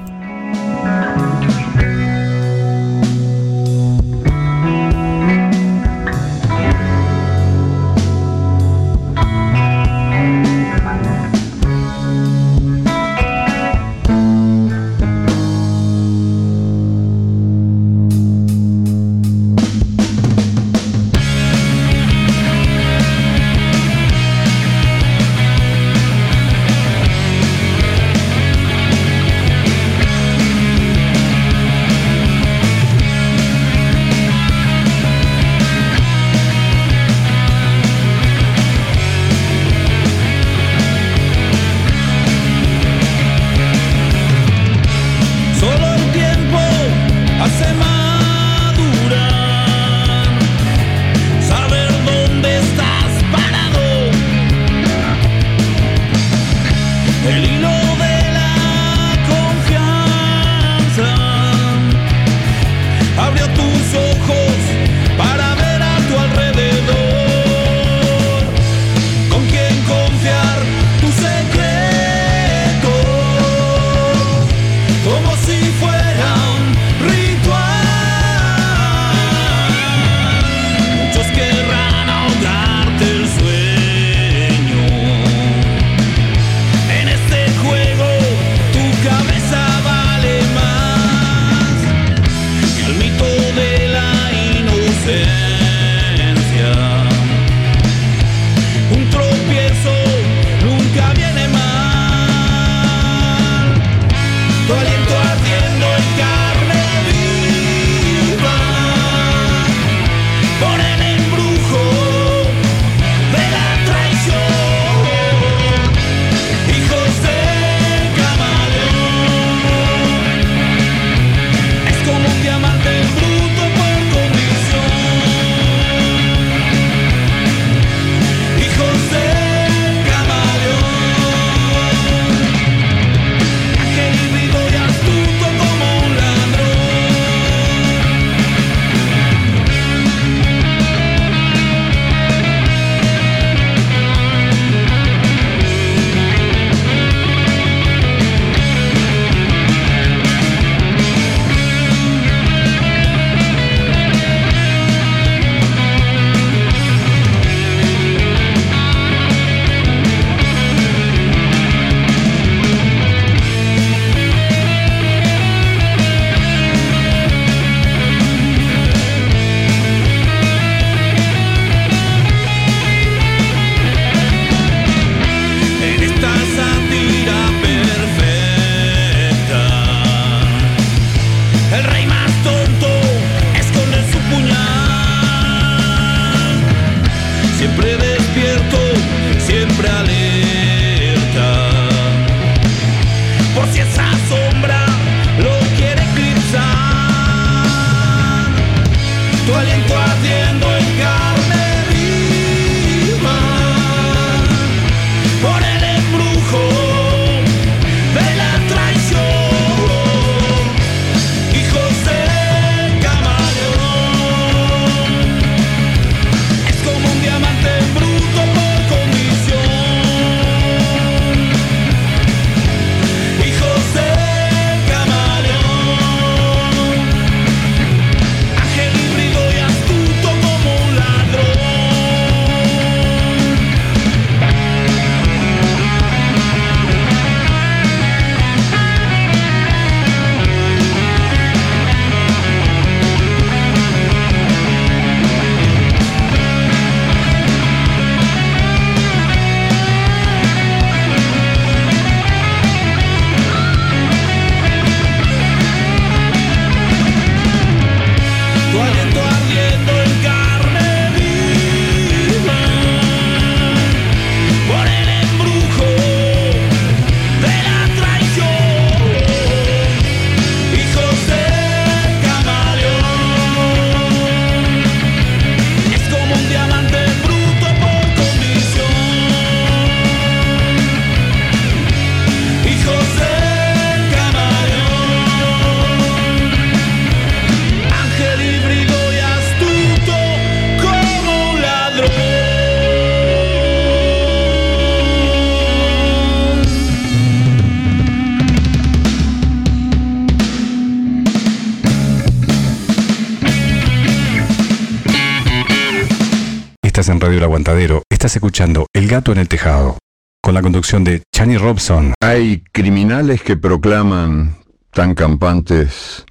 Aguantadero. 307.44 308.02
Estás 308.10 308.34
escuchando 308.34 308.86
El 308.92 309.06
Gato 309.06 309.30
en 309.30 309.38
el 309.38 309.48
Tejado. 309.48 309.98
Con 310.42 310.54
la 310.54 310.62
conducción 310.62 311.04
de 311.04 311.22
Chani 311.32 311.56
Robson. 311.56 312.14
Hay 312.20 312.64
criminales 312.72 313.42
que 313.42 313.56
proclaman 313.56 314.56
tan 314.90 315.14
campantes, 315.14 316.24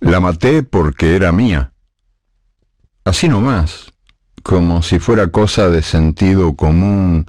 la 0.00 0.20
maté 0.20 0.62
porque 0.62 1.14
era 1.14 1.30
mía. 1.30 1.72
Así 3.04 3.28
nomás, 3.28 3.92
como 4.42 4.82
si 4.82 4.98
fuera 4.98 5.28
cosa 5.28 5.68
de 5.68 5.82
sentido 5.82 6.56
común 6.56 7.26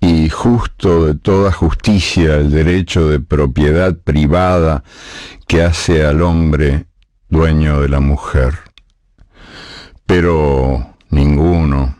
y 0.00 0.28
justo 0.30 1.06
de 1.06 1.14
toda 1.14 1.52
justicia 1.52 2.36
el 2.36 2.50
derecho 2.50 3.08
de 3.08 3.20
propiedad 3.20 3.96
privada 3.96 4.82
que 5.46 5.62
hace 5.62 6.04
al 6.04 6.22
hombre 6.22 6.86
dueño 7.28 7.80
de 7.80 7.88
la 7.88 8.00
mujer. 8.00 8.58
Pero 10.06 10.94
ninguno, 11.10 11.99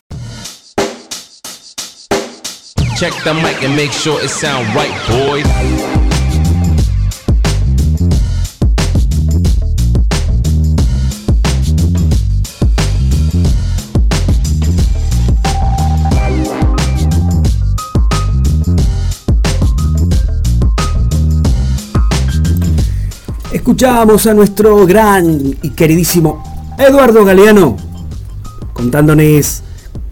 Check 3.01 3.23
the 3.23 3.33
mic 3.33 3.63
and 3.63 3.75
make 3.75 3.91
sure 3.91 4.21
it 4.21 4.29
sound 4.29 4.67
right, 4.75 4.93
boys. 5.09 5.43
Escuchamos 23.51 24.27
a 24.27 24.35
nuestro 24.35 24.85
gran 24.85 25.57
y 25.63 25.71
queridísimo 25.71 26.43
Eduardo 26.77 27.25
Galeano 27.25 27.77
contándoles, 28.75 29.63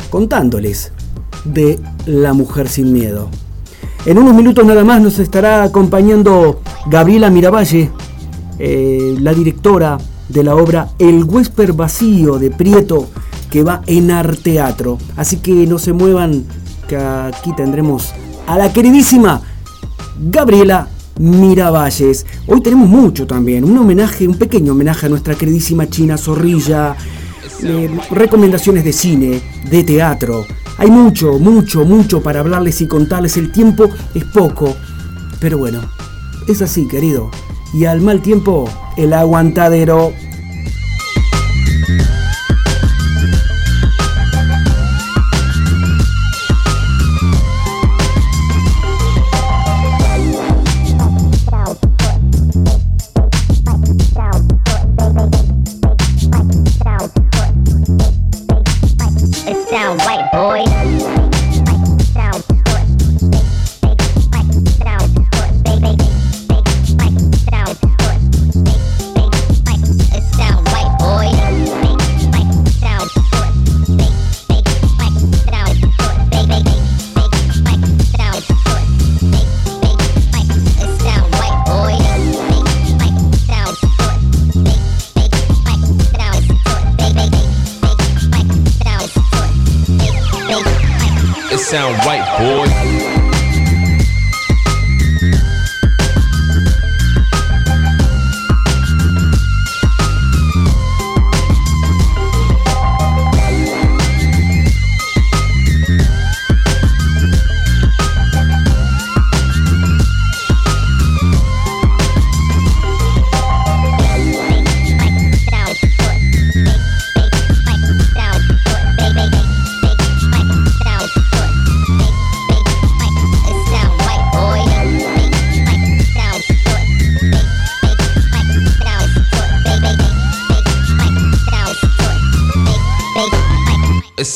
contándoles 0.10 0.92
de 1.46 1.80
La 2.06 2.34
Mujer 2.34 2.68
Sin 2.70 2.94
Miedo. 2.94 3.30
En 4.06 4.18
unos 4.18 4.34
minutos 4.34 4.66
nada 4.66 4.84
más 4.84 5.02
nos 5.02 5.20
estará 5.20 5.64
acompañando 5.64 6.62
Gabriela 6.88 7.30
Miravalle, 7.30 7.92
eh, 8.58 9.16
la 9.20 9.34
directora 9.34 9.98
de 10.30 10.44
la 10.44 10.56
obra 10.56 10.90
El 11.00 11.24
huésped 11.24 11.74
vacío 11.74 12.40
de 12.40 12.52
Prieto, 12.52 13.08
que 13.50 13.64
va 13.64 13.82
en 13.88 14.12
Arteatro. 14.12 14.98
Así 15.18 15.38
que 15.38 15.68
no 15.68 15.80
se 15.80 15.94
muevan, 15.94 16.46
que 16.88 16.98
aquí 16.98 17.54
tendremos 17.56 18.14
a 18.48 18.58
la 18.58 18.72
queridísima 18.72 19.42
Gabriela 20.20 20.88
Miravalles. 21.20 22.26
Hoy 22.48 22.62
tenemos 22.62 22.88
mucho 22.88 23.28
también, 23.28 23.64
un 23.64 23.78
homenaje, 23.78 24.28
un 24.28 24.38
pequeño 24.38 24.72
homenaje 24.72 25.06
a 25.06 25.10
nuestra 25.10 25.36
queridísima 25.36 25.90
China 25.90 26.18
Zorrilla, 26.18 26.96
eh, 27.62 27.90
recomendaciones 28.12 28.84
de 28.84 28.94
cine, 28.94 29.42
de 29.70 29.84
teatro. 29.84 30.46
Hay 30.80 30.90
mucho, 30.90 31.40
mucho, 31.40 31.84
mucho 31.84 32.24
para 32.24 32.40
hablarles 32.40 32.80
y 32.80 32.88
contarles. 32.88 33.36
El 33.36 33.52
tiempo 33.52 33.90
es 34.14 34.24
poco, 34.24 34.78
pero 35.42 35.58
bueno, 35.58 35.82
es 36.48 36.62
así, 36.62 36.88
querido. 36.88 37.30
Y 37.74 37.84
al 37.84 38.00
mal 38.00 38.22
tiempo, 38.22 38.70
el 38.96 39.12
aguantadero. 39.12 40.14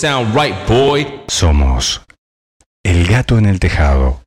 Sound 0.03 0.35
right, 0.35 0.53
boy. 0.67 1.07
Somos 1.29 2.01
El 2.83 3.07
Gato 3.07 3.37
en 3.37 3.45
el 3.45 3.61
Tejado. 3.61 4.21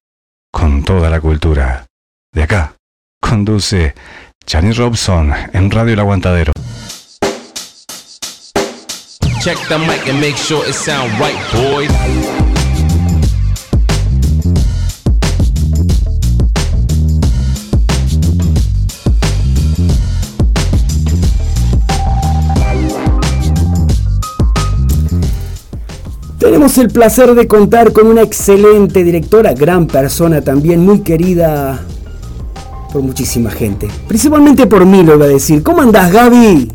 Con 0.50 0.82
toda 0.84 1.10
la 1.10 1.20
cultura. 1.20 1.84
De 2.32 2.44
acá. 2.44 2.76
Conduce 3.20 3.94
Chani 4.46 4.72
Robson 4.72 5.34
en 5.52 5.70
Radio 5.70 5.92
El 5.92 6.00
Aguantadero. 6.00 6.52
Check 9.42 9.58
the 9.68 9.76
mic 9.76 10.08
and 10.08 10.18
make 10.18 10.38
sure 10.38 10.66
it 10.66 10.74
sound 10.74 11.12
right, 11.20 11.36
boys. 11.52 12.45
Tenemos 26.46 26.78
el 26.78 26.92
placer 26.92 27.34
de 27.34 27.48
contar 27.48 27.92
con 27.92 28.06
una 28.06 28.22
excelente 28.22 29.02
directora, 29.02 29.52
gran 29.52 29.88
persona 29.88 30.40
también, 30.40 30.78
muy 30.78 31.02
querida 31.02 31.80
por 32.92 33.02
muchísima 33.02 33.50
gente. 33.50 33.88
Principalmente 34.06 34.68
por 34.68 34.86
mí, 34.86 35.02
lo 35.02 35.16
iba 35.16 35.24
a 35.24 35.28
decir. 35.28 35.64
¿Cómo 35.64 35.82
andás, 35.82 36.12
Gaby? 36.12 36.70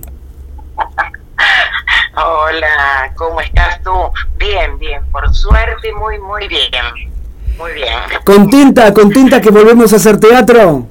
Hola, 2.17 3.13
¿cómo 3.15 3.39
estás 3.39 3.81
tú? 3.81 3.93
Bien, 4.37 4.77
bien, 4.77 5.05
por 5.09 5.33
suerte, 5.33 5.93
muy, 5.93 6.19
muy 6.19 6.49
bien. 6.49 7.09
Muy 7.57 7.71
bien. 7.71 7.95
¿Contenta, 8.25 8.93
contenta 8.93 9.39
que 9.39 9.51
volvemos 9.51 9.93
a 9.93 9.95
hacer 9.95 10.19
teatro? 10.19 10.85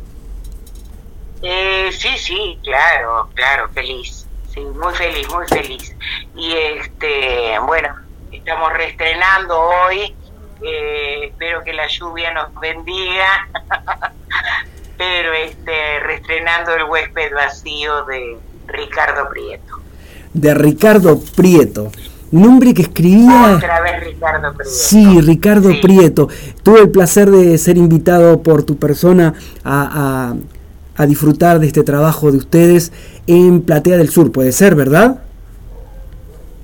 Eh, 1.42 1.90
sí, 1.92 2.16
sí, 2.16 2.58
claro, 2.64 3.28
claro, 3.34 3.68
feliz. 3.74 4.26
Sí, 4.54 4.60
muy 4.60 4.94
feliz, 4.94 5.28
muy 5.30 5.46
feliz. 5.48 5.94
Y 6.34 6.54
este, 6.54 7.58
bueno, 7.66 7.90
estamos 8.40 8.72
reestrenando 8.72 9.58
hoy. 9.58 10.14
eh, 10.62 11.26
espero 11.28 11.62
que 11.64 11.72
la 11.72 11.86
lluvia 11.86 12.32
nos 12.34 12.48
bendiga. 12.60 13.48
Pero 14.98 15.32
este, 15.32 16.00
reestrenando 16.04 16.74
el 16.74 16.84
huésped 16.84 17.32
vacío 17.34 18.04
de 18.04 18.36
Ricardo 18.66 19.28
Prieto. 19.30 19.80
De 20.34 20.54
Ricardo 20.54 21.18
Prieto. 21.34 21.90
Nombre 22.30 22.74
que 22.74 22.82
escribía... 22.82 23.54
Otra 23.56 23.80
vez 23.80 24.04
Ricardo 24.04 24.52
Prieto. 24.54 24.70
Sí, 24.70 25.20
Ricardo 25.22 25.70
Prieto. 25.80 26.28
Tuve 26.62 26.80
el 26.82 26.90
placer 26.90 27.30
de 27.30 27.56
ser 27.58 27.78
invitado 27.78 28.42
por 28.42 28.62
tu 28.62 28.76
persona 28.76 29.34
a, 29.64 30.32
a- 30.32 30.34
a 31.02 31.06
disfrutar 31.06 31.60
de 31.60 31.66
este 31.66 31.82
trabajo 31.82 32.30
de 32.30 32.36
ustedes 32.36 32.92
en 33.26 33.62
Platea 33.62 33.96
del 33.96 34.10
Sur, 34.10 34.30
puede 34.32 34.52
ser, 34.52 34.74
¿verdad? 34.74 35.20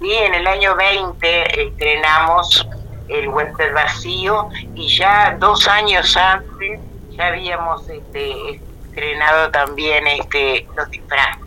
Y 0.06 0.12
en 0.12 0.34
el 0.34 0.46
año 0.46 0.76
20 0.76 1.62
estrenamos 1.66 2.64
El 3.08 3.28
huésped 3.28 3.74
vacío 3.74 4.48
y 4.76 4.86
ya 4.96 5.36
dos 5.36 5.66
años 5.66 6.16
antes 6.16 6.78
ya 7.10 7.26
habíamos 7.26 7.88
este, 7.88 8.60
estrenado 8.84 9.50
también 9.50 10.06
este 10.06 10.64
Los 10.76 10.88
disfraces, 10.90 11.42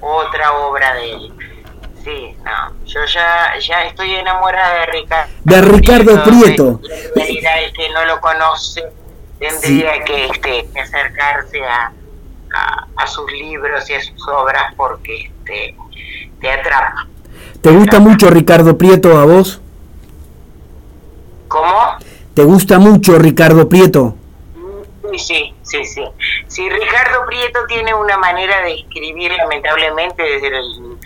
otra 0.00 0.52
obra 0.58 0.94
de 0.94 1.10
él. 1.10 1.32
Sí, 2.04 2.36
no, 2.44 2.86
yo 2.86 3.04
ya, 3.04 3.58
ya 3.58 3.86
estoy 3.86 4.14
enamorada 4.14 4.78
de 4.78 4.86
Ricardo. 4.86 5.32
De 5.42 5.60
Ricardo 5.60 6.22
Prieto. 6.22 6.80
En 6.84 7.14
realidad 7.16 7.64
el 7.64 7.72
que 7.72 7.90
no 7.90 8.04
lo 8.04 8.20
conoce 8.20 8.84
tendría 9.40 10.04
que 10.04 10.26
este, 10.26 10.68
acercarse 10.80 11.64
a, 11.64 11.92
a, 12.54 12.86
a 12.94 13.06
sus 13.08 13.28
libros 13.32 13.90
y 13.90 13.94
a 13.94 14.00
sus 14.00 14.28
obras 14.28 14.72
porque 14.76 15.32
este, 15.32 15.74
te 16.40 16.48
atrapa. 16.52 17.08
¿Te 17.62 17.70
gusta 17.70 17.98
mucho 17.98 18.30
Ricardo 18.30 18.78
Prieto 18.78 19.18
a 19.18 19.24
vos? 19.24 19.60
¿Cómo? 21.48 21.96
¿Te 22.34 22.44
gusta 22.44 22.78
mucho 22.78 23.18
Ricardo 23.18 23.68
Prieto? 23.68 24.14
Sí, 25.12 25.18
sí, 25.18 25.54
sí, 25.62 25.84
sí. 25.84 26.04
Sí, 26.46 26.70
Ricardo 26.70 27.26
Prieto 27.26 27.58
tiene 27.66 27.94
una 27.94 28.16
manera 28.18 28.60
de 28.62 28.74
escribir, 28.74 29.32
lamentablemente, 29.32 30.22
desde 30.22 30.48
el, 30.48 30.98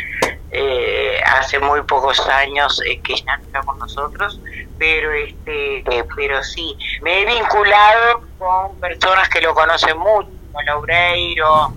eh, 0.50 1.18
hace 1.24 1.58
muy 1.58 1.80
pocos 1.82 2.20
años 2.28 2.82
eh, 2.86 3.00
que 3.00 3.14
ya 3.14 3.38
no 3.38 3.44
estamos 3.44 3.78
nosotros, 3.78 4.38
pero 4.78 5.10
este, 5.12 5.78
eh, 5.78 6.04
pero 6.14 6.42
sí, 6.42 6.76
me 7.00 7.22
he 7.22 7.24
vinculado 7.24 8.20
con 8.38 8.76
personas 8.78 9.30
que 9.30 9.40
lo 9.40 9.54
conocen 9.54 9.96
mucho, 9.96 10.28
como 10.52 10.62
Laureiro, 10.62 11.72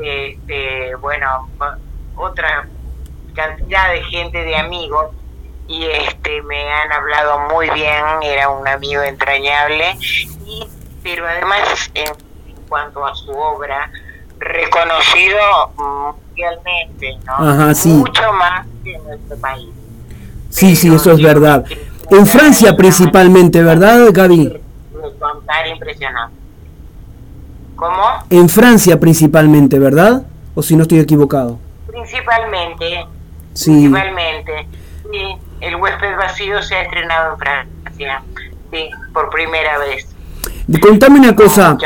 este, 0.00 0.94
bueno, 0.96 1.48
otra 2.14 2.68
cantidad 3.40 3.92
de 3.92 4.02
gente 4.04 4.44
de 4.44 4.56
amigos 4.56 5.06
y 5.68 5.86
este 5.86 6.42
me 6.42 6.72
han 6.72 6.92
hablado 6.92 7.48
muy 7.52 7.70
bien, 7.70 8.04
era 8.22 8.48
un 8.48 8.66
amigo 8.66 9.02
entrañable 9.02 9.96
y 10.46 10.66
pero 11.02 11.26
además 11.26 11.90
en, 11.94 12.08
en 12.48 12.62
cuanto 12.68 13.06
a 13.06 13.14
su 13.14 13.30
obra 13.30 13.90
reconocido 14.38 15.38
mundialmente, 15.76 17.18
¿no? 17.24 17.48
Ajá, 17.48 17.74
sí. 17.74 17.88
Mucho 17.90 18.32
más 18.32 18.66
que 18.82 18.94
en 18.94 19.04
nuestro 19.04 19.36
país. 19.36 19.68
Sí, 20.50 20.74
sí, 20.74 20.92
eso 20.92 21.12
es 21.12 21.22
verdad. 21.22 21.64
En 22.10 22.26
Francia 22.26 22.76
principalmente, 22.76 23.62
¿verdad, 23.62 24.08
Gaby? 24.12 24.60
Impresionante. 25.72 26.36
¿Cómo? 27.76 28.02
En 28.28 28.48
Francia 28.48 28.98
principalmente, 28.98 29.78
¿verdad? 29.78 30.22
O 30.54 30.62
si 30.62 30.74
no 30.76 30.82
estoy 30.82 30.98
equivocado. 30.98 31.58
Principalmente, 31.86 33.06
Sí. 33.60 33.70
principalmente. 33.72 34.66
Sí, 35.10 35.36
el 35.60 35.76
huésped 35.76 36.16
vacío 36.16 36.62
se 36.62 36.74
ha 36.76 36.82
estrenado 36.82 37.32
en 37.34 37.38
Francia, 37.38 38.22
sí, 38.70 38.88
por 39.12 39.28
primera 39.30 39.78
vez. 39.78 40.06
Contame 40.80 41.18
una 41.18 41.34
cosa, 41.34 41.76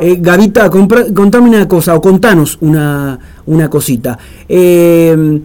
eh, 0.00 0.16
Gavita, 0.20 0.70
compra- 0.70 1.12
contame 1.14 1.48
una 1.48 1.66
cosa, 1.66 1.94
o 1.96 2.00
contanos 2.00 2.56
una, 2.60 3.18
una 3.46 3.68
cosita. 3.68 4.18
Eh, 4.48 5.40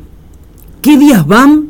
¿Qué 0.82 0.98
días 0.98 1.26
van? 1.26 1.70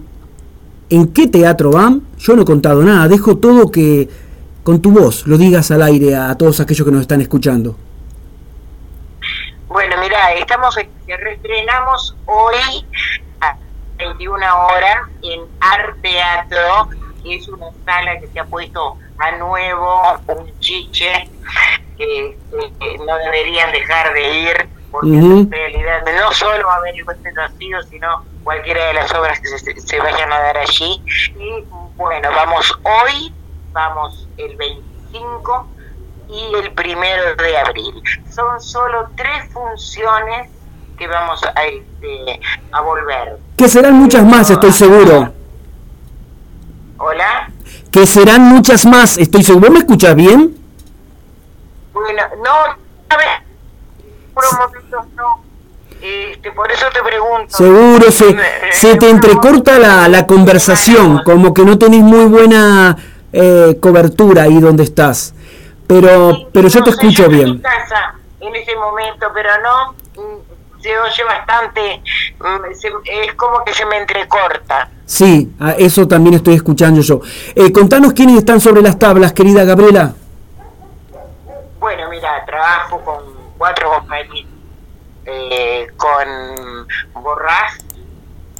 ¿En 0.90 1.08
qué 1.14 1.28
teatro 1.28 1.72
van? 1.72 2.02
Yo 2.20 2.36
no 2.36 2.42
he 2.42 2.46
contado 2.46 2.84
nada, 2.84 3.08
dejo 3.08 3.38
todo 3.38 3.72
que 3.72 4.10
con 4.64 4.82
tu 4.82 4.92
voz 4.92 5.26
lo 5.26 5.38
digas 5.38 5.72
al 5.72 5.82
aire 5.84 6.16
a 6.16 6.36
todos 6.36 6.60
aquellos 6.60 6.86
que 6.86 6.92
nos 6.92 7.02
están 7.02 7.22
escuchando. 7.22 7.78
Bueno, 9.70 9.96
mira, 10.02 10.34
estamos 10.34 10.76
reestrenamos 11.08 12.16
hoy 12.26 12.56
a 12.56 13.25
21 13.98 14.68
horas 14.68 15.08
en 15.22 15.42
Art 15.60 15.98
Teatro, 16.02 16.90
que 17.24 17.36
es 17.36 17.48
una 17.48 17.68
sala 17.86 18.20
que 18.20 18.28
se 18.28 18.40
ha 18.40 18.46
puesto 18.46 18.98
a 19.18 19.32
nuevo, 19.38 20.20
un 20.28 20.60
chiche, 20.60 21.30
que, 21.98 22.38
que 22.80 22.98
no 23.00 23.18
deberían 23.18 23.72
dejar 23.72 24.14
de 24.14 24.40
ir, 24.40 24.70
porque 24.92 25.08
Ujú. 25.08 25.40
en 25.40 25.52
realidad 25.52 26.02
no 26.18 26.32
solo 26.32 26.68
va 26.68 26.76
a 26.76 26.78
haber 26.78 26.96
el 26.96 27.34
vacío, 27.34 27.82
sino 27.84 28.24
cualquiera 28.44 28.88
de 28.88 28.94
las 28.94 29.14
obras 29.14 29.40
que 29.40 29.48
se, 29.48 29.80
se 29.80 30.00
vayan 30.00 30.32
a 30.32 30.40
dar 30.40 30.58
allí. 30.58 31.02
Y 31.38 31.64
bueno, 31.96 32.30
vamos 32.32 32.78
hoy, 32.84 33.34
vamos 33.72 34.28
el 34.38 34.56
25 34.56 35.68
y 36.30 36.56
el 36.56 36.72
primero 36.74 37.36
de 37.36 37.58
abril. 37.58 38.02
Son 38.30 38.60
solo 38.62 39.10
tres 39.16 39.52
funciones 39.52 40.50
que 40.98 41.08
vamos 41.08 41.42
a, 41.44 41.64
este, 41.66 42.40
a 42.72 42.82
volver. 42.82 43.38
Que 43.58 43.68
serán 43.68 43.94
muchas 43.94 44.26
más, 44.26 44.50
estoy 44.50 44.72
seguro. 44.72 45.34
Hola. 46.98 47.52
Que 47.92 48.06
serán 48.06 48.42
muchas 48.44 48.86
más, 48.86 49.18
estoy 49.18 49.44
seguro. 49.44 49.68
¿Vos 49.68 49.74
me 49.74 49.80
escuchas 49.80 50.16
bien? 50.16 50.56
Bueno, 51.94 52.24
no, 52.44 52.52
a 53.10 53.18
ver, 53.18 53.28
por 54.34 54.44
un 54.52 54.58
momento 54.60 55.06
no. 55.16 55.44
Este, 56.02 56.52
por 56.52 56.72
eso 56.72 56.86
te 56.94 57.02
pregunto. 57.02 57.58
Seguro, 57.58 58.12
se, 58.12 58.38
se 58.74 58.96
te 58.98 59.10
entrecorta 59.10 59.80
la, 59.80 60.08
la 60.08 60.28
conversación, 60.28 61.22
como 61.24 61.54
que 61.54 61.64
no 61.64 61.78
tenés 61.78 62.02
muy 62.02 62.26
buena 62.26 62.96
eh, 63.34 63.78
cobertura 63.82 64.44
ahí 64.44 64.60
donde 64.60 64.84
estás. 64.84 65.34
Pero, 65.88 66.50
pero 66.52 66.68
yo 66.68 66.84
te 66.84 66.90
escucho 66.92 67.26
en 67.26 67.32
bien. 67.32 67.60
casa 67.60 68.16
en 68.40 68.56
ese 68.56 68.76
momento, 68.76 69.28
pero 69.34 69.50
no, 69.62 69.96
se 70.86 71.00
oye 71.00 71.24
bastante, 71.24 72.02
mm, 72.40 73.02
es 73.06 73.34
como 73.34 73.64
que 73.64 73.74
se 73.74 73.86
me 73.88 73.98
entrecorta. 73.98 74.88
Sí, 75.04 75.52
a 75.60 75.72
eso 75.72 76.08
también 76.08 76.36
estoy 76.36 76.54
escuchando 76.54 77.02
yo. 77.02 77.22
Eh, 77.56 77.72
contanos 77.72 78.14
quiénes 78.14 78.38
están 78.38 78.62
sobre 78.62 78.84
las 78.84 79.00
tablas, 79.00 79.34
querida 79.34 79.64
Gabriela. 79.64 80.14
Bueno, 81.80 82.08
mira, 82.10 82.46
trabajo 82.46 83.02
con 83.04 83.24
cuatro 83.58 83.90
compañeros, 83.96 84.46
eh, 85.26 85.88
con 85.98 87.24
Borrás, 87.24 87.84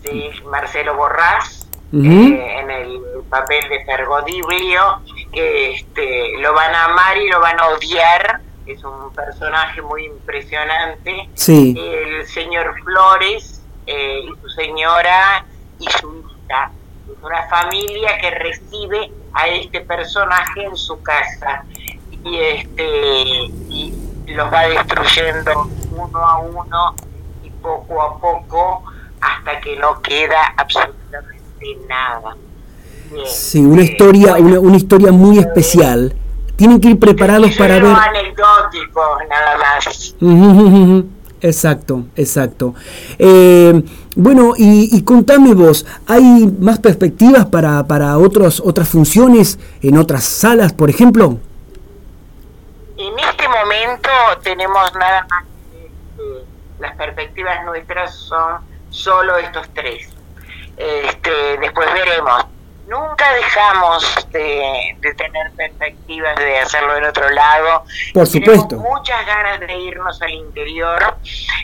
sí, 0.04 0.32
Marcelo 0.50 0.96
Borrás, 0.96 1.68
eh, 1.94 2.60
en 2.60 2.72
el 2.72 3.02
papel 3.30 3.70
de 3.70 3.86
Fergodiblio, 3.86 5.02
que 5.32 5.74
este, 5.74 6.40
lo 6.40 6.54
van 6.54 6.74
a 6.74 6.86
amar 6.86 7.18
y 7.18 7.30
lo 7.30 7.40
van 7.40 7.60
a 7.60 7.68
odiar, 7.68 8.42
es 8.66 8.84
un 8.84 9.12
personaje 9.14 9.82
muy 9.82 10.06
impresionante. 10.06 11.30
Sí. 11.36 11.76
El 11.78 12.26
señor 12.28 12.76
Flores 12.84 13.62
eh, 13.86 14.22
y 14.24 14.42
su 14.42 14.50
señora 14.50 15.46
y 15.80 15.86
su 16.00 16.20
hija. 16.20 16.72
Es 17.10 17.24
una 17.24 17.48
familia 17.48 18.18
que 18.20 18.32
recibe 18.32 19.12
a 19.34 19.48
este 19.48 19.82
personaje 19.82 20.64
en 20.64 20.76
su 20.76 21.02
casa 21.02 21.64
y 22.24 22.40
este 22.40 22.84
y 23.70 23.94
los 24.28 24.52
va 24.52 24.68
destruyendo 24.68 25.70
uno 25.92 26.20
a 26.20 26.40
uno 26.40 26.96
y 27.44 27.50
poco 27.50 28.02
a 28.02 28.20
poco 28.20 28.84
hasta 29.22 29.60
que 29.60 29.76
no 29.76 30.02
queda 30.02 30.54
absolutamente 30.58 31.78
nada. 31.88 32.36
Bien. 33.12 33.28
Sí, 33.28 33.60
una 33.60 33.84
historia, 33.84 34.36
una, 34.36 34.60
una 34.60 34.78
historia 34.78 35.12
muy 35.12 35.38
especial. 35.38 36.16
Tienen 36.56 36.80
que 36.80 36.90
ir 36.90 37.00
preparados 37.00 37.52
para 37.58 37.76
ver. 37.80 37.86
anecdótico 37.86 39.18
nada 39.30 39.58
más. 39.58 40.16
Exacto, 41.42 42.06
exacto. 42.16 42.74
Eh, 43.20 43.84
bueno, 44.16 44.54
y, 44.58 44.96
y 44.96 45.04
contame 45.04 45.54
vos, 45.54 45.86
¿hay 46.08 46.52
más 46.60 46.80
perspectivas 46.80 47.46
para, 47.46 47.86
para 47.86 48.18
otros, 48.18 48.62
otras 48.66 48.88
funciones 48.88 49.60
en 49.82 49.98
otras 49.98 50.24
salas, 50.24 50.74
por 50.74 50.90
ejemplo? 50.90 51.38
En 52.98 53.20
este 53.20 53.48
momento 53.48 54.10
tenemos 54.42 54.94
nada 54.96 55.28
más 55.30 55.44
las 56.80 56.96
perspectivas 56.96 57.64
nuestras 57.66 58.16
son 58.16 58.60
solo 58.90 59.38
estos 59.38 59.68
tres. 59.74 60.10
Este, 60.78 61.58
después 61.60 61.88
veremos. 61.94 62.46
Nunca 62.88 63.34
dejamos 63.34 64.28
de, 64.32 64.96
de 65.00 65.14
tener 65.16 65.52
perspectivas 65.54 66.36
de 66.38 66.60
hacerlo 66.60 66.98
en 66.98 67.06
otro 67.06 67.30
lado. 67.30 67.84
Por 68.14 68.28
Tenemos 68.28 68.30
supuesto. 68.60 68.76
muchas 68.78 69.26
ganas 69.26 69.60
de 69.60 69.76
irnos 69.76 70.22
al 70.22 70.32
interior. 70.32 71.18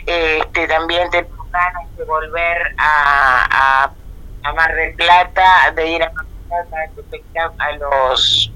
Este, 0.06 0.66
también 0.66 1.10
tenemos 1.10 1.50
ganas 1.50 1.96
de 1.96 2.04
volver 2.04 2.74
a, 2.78 3.84
a, 3.84 4.48
a 4.48 4.52
Mar 4.52 4.74
del 4.74 4.94
Plata, 4.94 5.70
de 5.76 5.86
ir 5.88 6.02
a 6.02 6.12
Mar 6.12 6.26
del 6.96 7.04
Plata 7.04 7.54
a 7.58 7.72
los 7.76 8.52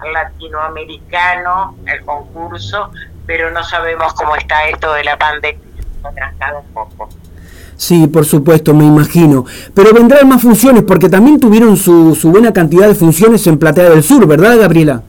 al 0.00 0.12
latinoamericano, 0.12 1.76
al 1.88 2.04
concurso, 2.04 2.90
pero 3.26 3.50
no 3.50 3.64
sabemos 3.64 4.14
cómo 4.14 4.36
está 4.36 4.68
esto 4.68 4.92
de 4.92 5.02
la 5.04 5.16
pandemia, 5.16 5.60
nos 6.02 6.14
ha 6.40 6.54
un 6.56 6.72
poco. 6.72 7.08
Sí, 7.78 8.08
por 8.08 8.24
supuesto, 8.24 8.74
me 8.74 8.84
imagino. 8.84 9.44
Pero 9.72 9.94
vendrán 9.94 10.28
más 10.28 10.42
funciones 10.42 10.82
porque 10.82 11.08
también 11.08 11.38
tuvieron 11.38 11.76
su, 11.76 12.16
su 12.16 12.32
buena 12.32 12.52
cantidad 12.52 12.88
de 12.88 12.94
funciones 12.96 13.46
en 13.46 13.56
Platea 13.56 13.90
del 13.90 14.02
Sur, 14.02 14.26
¿verdad, 14.26 14.58
Gabriela? 14.58 15.02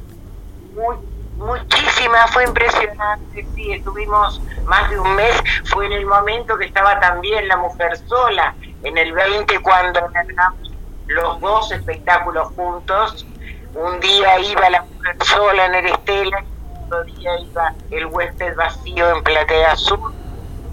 Muchísimas, 1.36 2.32
fue 2.32 2.44
impresionante, 2.46 3.48
sí, 3.56 3.72
estuvimos 3.72 4.40
más 4.68 4.88
de 4.92 5.00
un 5.00 5.16
mes, 5.16 5.34
fue 5.66 5.88
en 5.88 5.94
el 5.94 6.06
momento 6.06 6.56
que 6.60 6.66
estaba 6.66 7.00
también 7.00 7.48
la 7.48 7.58
mujer 7.58 7.98
sola, 8.06 8.54
en 8.84 8.96
el 9.00 9.14
20 9.14 9.60
cuando 9.62 10.02
ganamos 10.14 10.72
los 11.08 11.42
dos 11.42 11.72
espectáculos 11.72 12.50
juntos, 12.56 13.26
un 13.74 14.00
día 14.00 14.40
iba 14.42 14.70
la 14.70 14.84
mujer 14.84 15.16
sola 15.26 15.66
en 15.66 15.74
el 15.74 15.86
Estela, 15.88 16.46
otro 16.86 17.04
día 17.06 17.32
iba 17.40 17.74
el 17.90 18.06
huésped 18.06 18.56
vacío 18.56 19.10
en 19.16 19.24
Platea 19.24 19.76
Sur, 19.76 20.14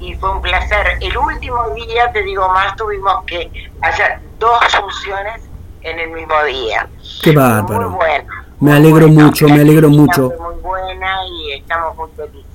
y 0.00 0.14
fue 0.14 0.30
un 0.32 0.42
placer. 0.42 0.98
El 1.00 1.16
último 1.16 1.58
día, 1.74 2.10
te 2.12 2.22
digo 2.22 2.48
más, 2.48 2.76
tuvimos 2.76 3.24
que 3.26 3.50
hacer 3.82 4.18
dos 4.38 4.58
funciones 4.74 5.42
en 5.82 5.98
el 5.98 6.10
mismo 6.10 6.34
día. 6.44 6.88
Qué 7.22 7.32
Muy 7.32 7.42
bárbaro. 7.42 7.90
bueno. 7.90 8.32
Me 8.60 8.72
alegro 8.72 9.08
mucho, 9.08 9.46
me 9.48 9.60
alegro 9.60 9.88
mucho. 9.90 10.30
Fue 10.36 10.52
muy 10.52 10.62
buena 10.62 11.16
y 11.28 11.52
estamos 11.60 11.96
muy 11.96 12.08
felices. 12.16 12.46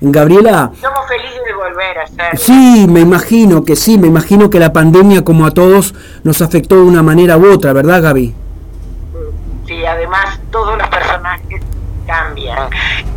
Gabriela, 0.00 0.70
Somos 0.80 1.06
felices 1.08 1.40
de 1.44 1.52
volver 1.54 1.98
a 1.98 2.02
hacer. 2.04 2.38
sí, 2.38 2.86
me 2.88 3.00
imagino 3.00 3.64
que 3.64 3.76
sí, 3.76 3.98
me 3.98 4.06
imagino 4.06 4.48
que 4.48 4.58
la 4.58 4.72
pandemia 4.72 5.22
como 5.22 5.44
a 5.46 5.50
todos 5.50 5.94
nos 6.24 6.40
afectó 6.40 6.76
de 6.76 6.82
una 6.82 7.02
manera 7.02 7.36
u 7.36 7.52
otra, 7.52 7.72
¿verdad, 7.74 8.02
Gaby? 8.02 8.34
Sí, 9.66 9.84
además 9.84 10.40
todos 10.50 10.76
los 10.78 10.88
personajes 10.88 11.62
cambian. 12.10 12.68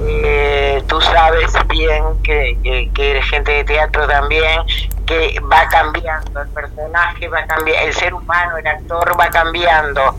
Eh, 0.02 0.84
tú 0.88 1.02
sabes 1.02 1.52
bien 1.70 2.04
que, 2.24 2.58
que, 2.64 2.90
que 2.94 3.12
eres 3.12 3.26
gente 3.30 3.52
de 3.52 3.64
teatro 3.64 4.08
también, 4.08 4.62
que 5.06 5.40
va 5.52 5.68
cambiando, 5.70 6.42
el 6.42 6.48
personaje 6.50 7.28
va 7.28 7.44
cambiando, 7.46 7.88
el 7.88 7.94
ser 7.94 8.14
humano, 8.14 8.58
el 8.58 8.68
actor 8.68 9.20
va 9.20 9.30
cambiando, 9.30 10.16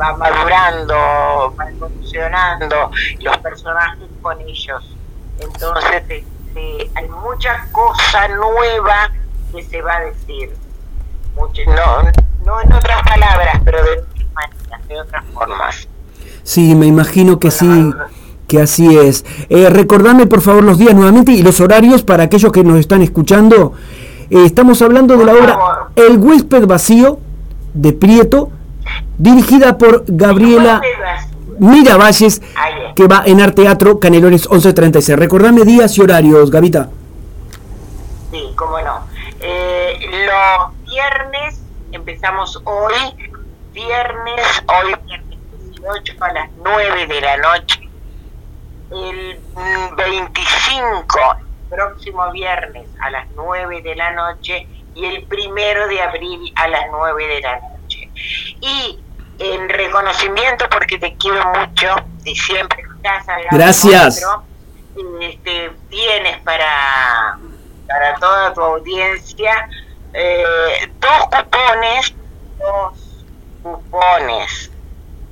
va 0.00 0.16
madurando, 0.16 1.54
va 1.58 1.70
evolucionando, 1.70 2.90
los 3.20 3.36
personajes 3.38 4.08
con 4.22 4.40
ellos. 4.42 4.94
Entonces 5.40 6.24
hay 6.94 7.08
mucha 7.08 7.66
cosa 7.70 8.28
nueva 8.28 9.10
que 9.52 9.62
se 9.62 9.80
va 9.80 9.96
a 9.96 10.00
decir. 10.00 10.54
Mucho- 11.36 11.62
no, 11.66 12.02
no 12.44 12.60
en 12.60 12.72
otras 12.72 13.02
palabras, 13.04 13.60
pero 13.64 13.82
de 13.84 13.90
otras 13.92 14.26
maneras, 14.34 14.88
de 14.88 15.00
otras 15.00 15.24
formas. 15.32 15.88
Sí, 16.42 16.74
me 16.74 16.86
imagino 16.86 17.38
que 17.38 17.50
sí, 17.50 17.92
que 18.48 18.60
así 18.60 18.96
es. 18.96 19.24
Eh, 19.50 19.68
recordame 19.70 20.26
por 20.26 20.40
favor 20.40 20.64
los 20.64 20.78
días 20.78 20.94
nuevamente 20.94 21.30
y 21.32 21.42
los 21.42 21.60
horarios 21.60 22.02
para 22.02 22.24
aquellos 22.24 22.50
que 22.50 22.64
nos 22.64 22.80
están 22.80 23.02
escuchando. 23.02 23.74
Eh, 24.30 24.44
estamos 24.44 24.82
hablando 24.82 25.16
de 25.16 25.24
la 25.24 25.32
obra 25.34 25.58
El 25.94 26.18
huésped 26.18 26.66
vacío 26.66 27.20
de 27.74 27.92
Prieto, 27.92 28.50
dirigida 29.18 29.78
por 29.78 30.04
Gabriela 30.08 30.80
Miravalles, 31.58 32.40
que 32.96 33.06
va 33.06 33.22
en 33.26 33.40
Arteatro 33.40 34.00
Canelones 34.00 34.48
1136. 34.50 35.18
Recordame 35.18 35.64
días 35.64 35.96
y 35.98 36.00
horarios, 36.00 36.50
Gavita. 36.50 36.88
Sí, 38.30 38.42
cómo 38.56 38.80
no. 38.80 39.00
Eh, 39.40 39.98
los 40.26 40.84
viernes 40.86 41.60
empezamos 41.92 42.60
hoy, 42.64 42.94
viernes, 43.74 44.62
hoy 44.66 44.94
viernes 45.06 45.38
18 45.70 46.24
a 46.24 46.32
las 46.32 46.50
9 46.64 47.06
de 47.06 47.20
la 47.20 47.36
noche. 47.36 47.87
El 48.90 49.40
mm, 49.54 49.96
25, 49.96 51.36
próximo 51.68 52.30
viernes 52.32 52.88
a 53.00 53.10
las 53.10 53.26
9 53.34 53.82
de 53.82 53.94
la 53.94 54.12
noche. 54.12 54.66
Y 54.94 55.04
el 55.04 55.24
primero 55.24 55.86
de 55.88 56.02
abril 56.02 56.52
a 56.56 56.68
las 56.68 56.84
9 56.90 57.26
de 57.26 57.40
la 57.40 57.60
noche. 57.60 58.10
Y 58.60 58.98
en 59.38 59.68
reconocimiento, 59.68 60.68
porque 60.70 60.98
te 60.98 61.14
quiero 61.16 61.44
mucho 61.54 61.94
y 62.24 62.34
siempre 62.34 62.82
estás 62.96 63.28
al 63.28 63.44
lado 63.44 63.48
Gracias. 63.52 64.22
nuestro, 64.22 64.44
este, 65.20 65.70
tienes 65.88 66.38
para, 66.40 67.38
para 67.86 68.14
toda 68.16 68.52
tu 68.52 68.60
audiencia 68.60 69.68
eh, 70.12 70.90
dos 70.98 71.26
cupones, 71.26 72.14
dos 72.58 73.24
cupones, 73.62 74.70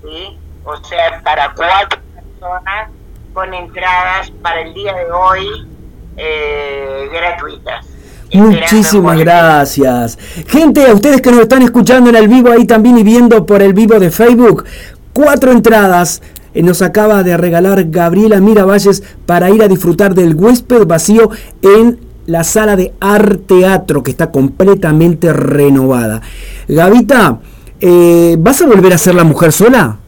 ¿sí? 0.02 0.38
O 0.64 0.76
sea, 0.84 1.20
para 1.22 1.52
cuatro 1.54 2.00
personas 2.14 2.90
con 3.36 3.52
entradas 3.52 4.32
para 4.40 4.62
el 4.62 4.72
día 4.72 4.94
de 4.94 5.12
hoy 5.12 5.68
eh, 6.16 7.06
gratuitas. 7.12 7.84
Muchísimas 8.32 9.18
gracias. 9.18 10.18
Gente, 10.48 10.86
a 10.86 10.94
ustedes 10.94 11.20
que 11.20 11.30
nos 11.30 11.40
están 11.40 11.60
escuchando 11.60 12.08
en 12.08 12.16
el 12.16 12.28
vivo 12.28 12.50
ahí 12.50 12.64
también 12.64 12.96
y 12.96 13.02
viendo 13.02 13.44
por 13.44 13.60
el 13.60 13.74
vivo 13.74 14.00
de 14.00 14.10
Facebook, 14.10 14.64
cuatro 15.12 15.52
entradas 15.52 16.22
eh, 16.54 16.62
nos 16.62 16.80
acaba 16.80 17.22
de 17.22 17.36
regalar 17.36 17.84
Gabriela 17.90 18.40
Miravalles 18.40 19.02
para 19.26 19.50
ir 19.50 19.62
a 19.62 19.68
disfrutar 19.68 20.14
del 20.14 20.34
huésped 20.34 20.86
vacío 20.86 21.28
en 21.60 22.00
la 22.24 22.42
sala 22.42 22.74
de 22.74 22.94
Arteatro 23.00 24.02
que 24.02 24.12
está 24.12 24.30
completamente 24.30 25.34
renovada. 25.34 26.22
Gavita, 26.68 27.40
eh, 27.82 28.36
¿vas 28.38 28.62
a 28.62 28.66
volver 28.66 28.94
a 28.94 28.98
ser 28.98 29.14
la 29.14 29.24
mujer 29.24 29.52
sola? 29.52 29.98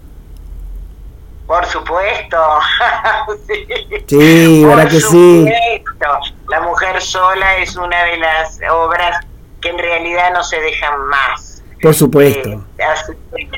Por 1.49 1.65
supuesto. 1.65 2.37
sí, 3.49 3.67
Sí, 4.07 4.61
Por 4.65 4.77
¿verdad 4.77 4.91
que 4.91 5.01
sí? 5.01 5.47
supuesto. 5.49 6.35
La 6.51 6.61
mujer 6.61 7.01
sola 7.01 7.57
es 7.57 7.75
una 7.75 8.05
de 8.05 8.19
las 8.19 8.59
obras 8.71 9.25
que 9.63 9.71
en 9.71 9.79
realidad 9.79 10.31
no 10.35 10.45
se 10.45 10.61
dejan 10.61 11.07
más. 11.07 11.63
Por 11.83 11.95
supuesto. 11.95 12.51
Eh, 12.51 12.83
así 12.85 13.13
que 13.35 13.49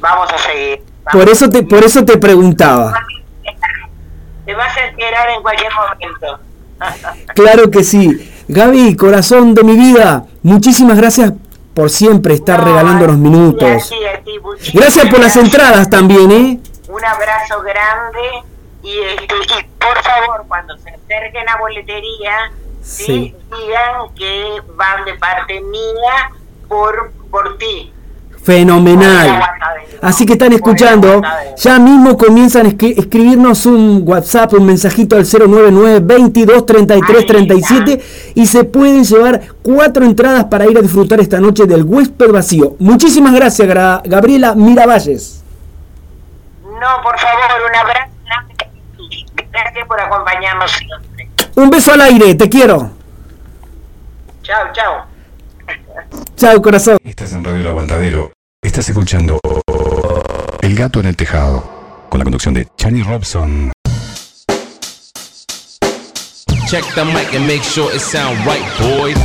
vamos 0.00 0.28
a 0.32 0.38
seguir. 0.38 0.82
Por 1.12 1.28
eso 1.28 1.48
te, 1.48 1.62
por 1.62 1.84
eso 1.84 2.04
te 2.04 2.18
preguntaba. 2.18 2.92
Te 4.44 4.54
vas 4.54 4.76
a 4.76 4.86
enterar 4.86 5.30
en 5.30 5.40
cualquier 5.42 5.72
momento. 5.72 6.40
Claro 7.34 7.70
que 7.70 7.84
sí. 7.84 8.30
Gaby, 8.48 8.96
corazón 8.96 9.54
de 9.54 9.62
mi 9.62 9.74
vida, 9.76 10.26
muchísimas 10.42 10.98
gracias 10.98 11.32
por 11.72 11.88
siempre 11.88 12.34
estar 12.34 12.62
regalándonos 12.62 13.16
minutos. 13.16 13.88
Sí, 13.88 13.96
Gracias 14.74 15.06
por 15.06 15.20
las 15.20 15.36
entradas 15.36 15.88
también, 15.88 16.30
¿eh? 16.30 16.60
Un 16.94 17.04
abrazo 17.04 17.60
grande 17.62 18.44
y, 18.82 18.98
este, 19.00 19.34
y 19.34 19.64
por 19.80 20.02
favor, 20.02 20.44
cuando 20.48 20.76
se 20.78 20.90
acerquen 20.90 21.48
a 21.48 21.56
boletería, 21.58 22.32
¿sí? 22.82 23.04
Sí. 23.04 23.34
digan 23.50 24.14
que 24.16 24.60
van 24.76 25.04
de 25.04 25.14
parte 25.14 25.60
mía 25.60 26.30
por, 26.68 27.12
por 27.30 27.56
ti. 27.58 27.90
Fenomenal. 28.42 29.40
Así 30.02 30.26
que 30.26 30.34
están 30.34 30.52
escuchando, 30.52 31.22
ya 31.56 31.78
mismo 31.78 32.16
comienzan 32.18 32.66
a 32.66 32.68
escri- 32.68 32.92
escribirnos 32.98 33.64
un 33.64 34.02
WhatsApp, 34.04 34.52
un 34.52 34.66
mensajito 34.66 35.16
al 35.16 35.24
099 35.24 36.00
22 36.00 36.66
33 36.66 37.26
37 37.26 38.02
y 38.34 38.46
se 38.46 38.64
pueden 38.64 39.02
llevar 39.02 39.40
cuatro 39.62 40.04
entradas 40.04 40.44
para 40.44 40.66
ir 40.66 40.76
a 40.76 40.82
disfrutar 40.82 41.20
esta 41.20 41.40
noche 41.40 41.64
del 41.64 41.84
huésped 41.84 42.30
vacío. 42.30 42.76
Muchísimas 42.80 43.32
gracias, 43.34 43.66
Gra- 43.66 44.02
Gabriela 44.04 44.54
Miravalles. 44.54 45.42
No, 46.80 47.02
por 47.02 47.18
favor, 47.18 47.70
un 47.70 47.76
abrazo 47.76 48.14
gracias 49.54 49.86
por 49.86 50.00
acompañarnos 50.00 50.70
siempre. 50.72 51.30
Un 51.54 51.70
beso 51.70 51.92
al 51.92 52.00
aire, 52.00 52.34
te 52.34 52.48
quiero. 52.48 52.90
Chao, 54.42 54.72
chao. 54.72 55.06
Chao, 56.36 56.60
corazón. 56.60 56.98
Estás 57.04 57.32
en 57.32 57.44
Radio 57.44 57.60
El 57.60 57.66
Aguantadero. 57.68 58.32
Estás 58.62 58.88
escuchando 58.88 59.38
El 60.60 60.74
Gato 60.74 61.00
en 61.00 61.06
el 61.06 61.16
Tejado. 61.16 61.72
Con 62.08 62.18
la 62.18 62.24
conducción 62.24 62.54
de 62.54 62.68
Chani 62.76 63.02
Robson. 63.02 63.72
Check 66.66 66.84
the 66.94 67.04
mic 67.04 67.32
and 67.34 67.46
make 67.46 67.62
sure 67.62 67.94
it 67.94 68.00
sound 68.00 68.38
right, 68.44 68.64
boys. 68.78 69.16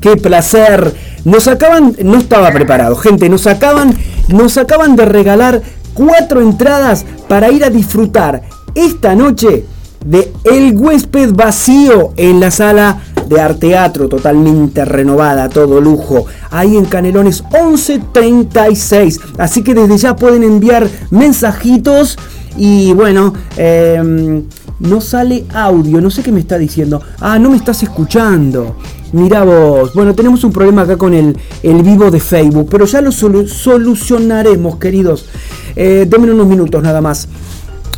Qué 0.00 0.16
placer. 0.16 1.15
Nos 1.26 1.48
acaban, 1.48 1.96
no 2.04 2.18
estaba 2.18 2.52
preparado, 2.52 2.94
gente, 2.94 3.28
nos 3.28 3.48
acaban, 3.48 3.92
nos 4.28 4.56
acaban 4.58 4.94
de 4.94 5.06
regalar 5.06 5.60
cuatro 5.92 6.40
entradas 6.40 7.04
para 7.28 7.50
ir 7.50 7.64
a 7.64 7.68
disfrutar 7.68 8.42
esta 8.76 9.16
noche 9.16 9.64
de 10.04 10.32
El 10.44 10.76
huésped 10.76 11.32
vacío 11.32 12.12
en 12.16 12.38
la 12.38 12.52
sala 12.52 13.02
de 13.28 13.40
Arteatro, 13.40 14.08
totalmente 14.08 14.84
renovada, 14.84 15.48
todo 15.48 15.80
lujo, 15.80 16.26
ahí 16.52 16.76
en 16.76 16.84
Canelones 16.84 17.42
1136. 17.42 19.20
Así 19.36 19.64
que 19.64 19.74
desde 19.74 19.98
ya 19.98 20.14
pueden 20.14 20.44
enviar 20.44 20.88
mensajitos 21.10 22.16
y 22.56 22.92
bueno, 22.92 23.34
em, 23.56 24.44
no 24.80 25.00
sale 25.00 25.44
audio, 25.54 26.00
no 26.00 26.10
sé 26.10 26.22
qué 26.22 26.32
me 26.32 26.40
está 26.40 26.58
diciendo. 26.58 27.00
Ah, 27.20 27.38
no 27.38 27.50
me 27.50 27.56
estás 27.56 27.82
escuchando. 27.82 28.76
Mira 29.12 29.44
vos, 29.44 29.94
bueno, 29.94 30.14
tenemos 30.14 30.42
un 30.44 30.52
problema 30.52 30.82
acá 30.82 30.96
con 30.96 31.14
el, 31.14 31.36
el 31.62 31.82
vivo 31.82 32.10
de 32.10 32.20
Facebook, 32.20 32.68
pero 32.70 32.84
ya 32.86 33.00
lo 33.00 33.10
solu- 33.10 33.46
solucionaremos, 33.48 34.76
queridos. 34.76 35.26
Eh, 35.74 36.08
unos 36.18 36.46
minutos 36.46 36.82
nada 36.82 37.00
más. 37.00 37.28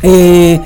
Eh, 0.03 0.59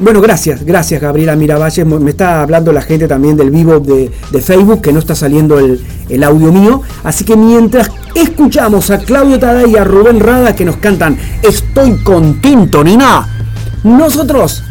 Bueno, 0.00 0.20
gracias, 0.20 0.62
gracias 0.64 1.00
Gabriela 1.00 1.34
Miravalle. 1.34 1.84
Mo- 1.84 1.98
Me 1.98 2.10
está 2.10 2.42
hablando 2.42 2.72
la 2.72 2.82
gente 2.82 3.08
también 3.08 3.36
del 3.36 3.50
vivo 3.50 3.80
de, 3.80 4.10
de 4.30 4.40
Facebook, 4.40 4.80
que 4.80 4.92
no 4.92 5.00
está 5.00 5.14
saliendo 5.16 5.58
el, 5.58 5.80
el 6.08 6.22
audio 6.22 6.52
mío. 6.52 6.82
Así 7.02 7.24
que 7.24 7.36
mientras 7.36 7.90
escuchamos 8.14 8.90
a 8.90 8.98
Claudio 8.98 9.38
Taday 9.40 9.72
y 9.72 9.76
a 9.76 9.82
Rubén 9.82 10.20
Rada 10.20 10.54
que 10.54 10.64
nos 10.64 10.76
cantan 10.76 11.16
Estoy 11.42 11.96
contento, 12.04 12.84
Nina, 12.84 13.26
nosotros 13.82 14.62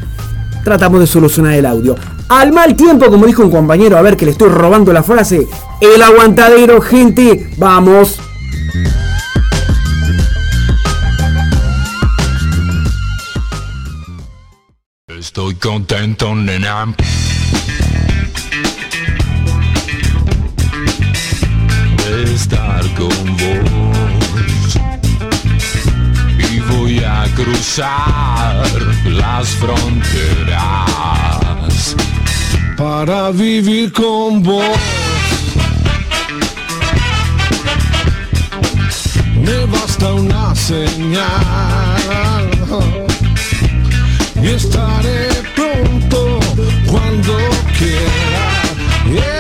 tratamos 0.68 1.00
de 1.00 1.08
solucionar 1.08 1.54
el 1.54 1.66
audio. 1.66 1.96
Al 2.28 2.52
mal 2.52 2.76
tiempo, 2.76 3.06
como 3.06 3.26
dijo 3.26 3.42
un 3.42 3.50
compañero, 3.50 3.98
a 3.98 4.02
ver 4.02 4.18
que 4.18 4.26
le 4.26 4.32
estoy 4.32 4.50
robando 4.50 4.92
la 4.92 5.02
frase, 5.02 5.48
el 5.80 6.02
aguantadero, 6.02 6.82
gente, 6.82 7.54
vamos. 7.56 8.20
Estoy 15.08 15.56
contento, 15.56 16.36
nena. 16.36 16.94
Cruzar 27.48 28.66
las 29.06 29.48
fronteras 29.56 30.86
para 32.76 33.32
vivir 33.32 33.92
con 33.94 34.44
vos. 34.44 34.78
Me 39.42 39.66
basta 39.66 40.14
una 40.14 40.54
señal 40.56 41.26
y 44.42 44.48
estaré 44.48 45.30
pronto 45.56 46.40
cuando 46.86 47.38
quiera. 47.78 49.37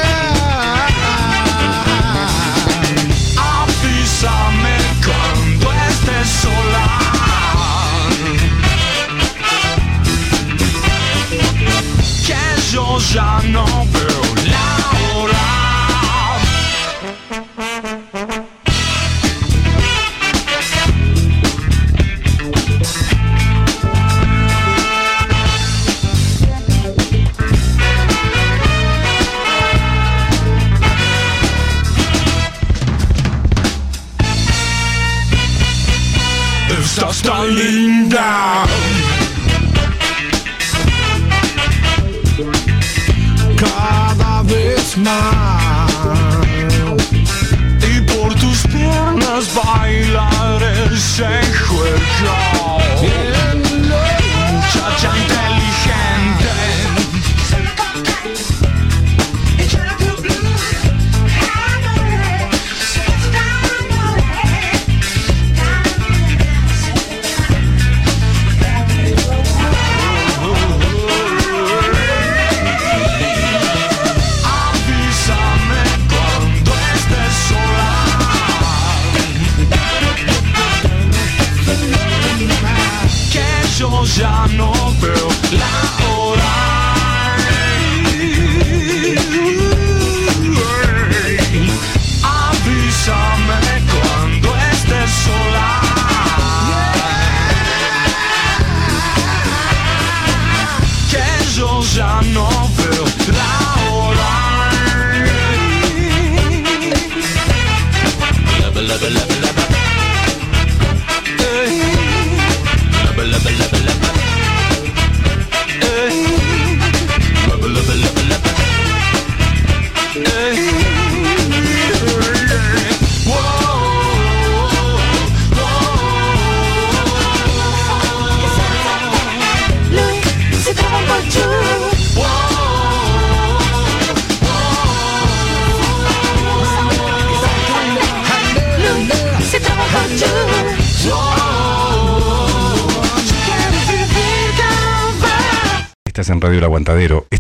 Que 12.78 12.84
yo 12.84 12.99
ya 12.99 13.96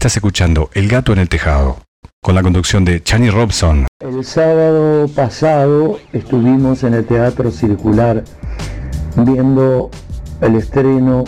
estás 0.07 0.17
escuchando 0.17 0.69
El 0.73 0.87
Gato 0.87 1.11
en 1.11 1.19
el 1.19 1.27
Tejado, 1.27 1.79
con 2.23 2.33
la 2.33 2.41
conducción 2.41 2.85
de 2.85 3.03
Chani 3.03 3.29
Robson. 3.29 3.87
El 3.99 4.23
sábado 4.23 5.05
pasado 5.09 5.99
estuvimos 6.13 6.83
en 6.83 6.93
el 6.93 7.05
Teatro 7.05 7.51
Circular 7.51 8.23
viendo 9.17 9.91
el 10.39 10.55
estreno 10.55 11.25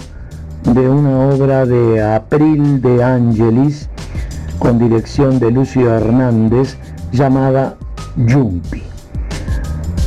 de 0.63 0.87
una 0.87 1.27
obra 1.27 1.65
de 1.65 2.01
April 2.01 2.81
de 2.81 3.03
Angelis 3.03 3.89
con 4.59 4.79
dirección 4.79 5.39
de 5.39 5.51
Lucio 5.51 5.93
Hernández 5.93 6.77
llamada 7.11 7.75
Jumpy. 8.15 8.83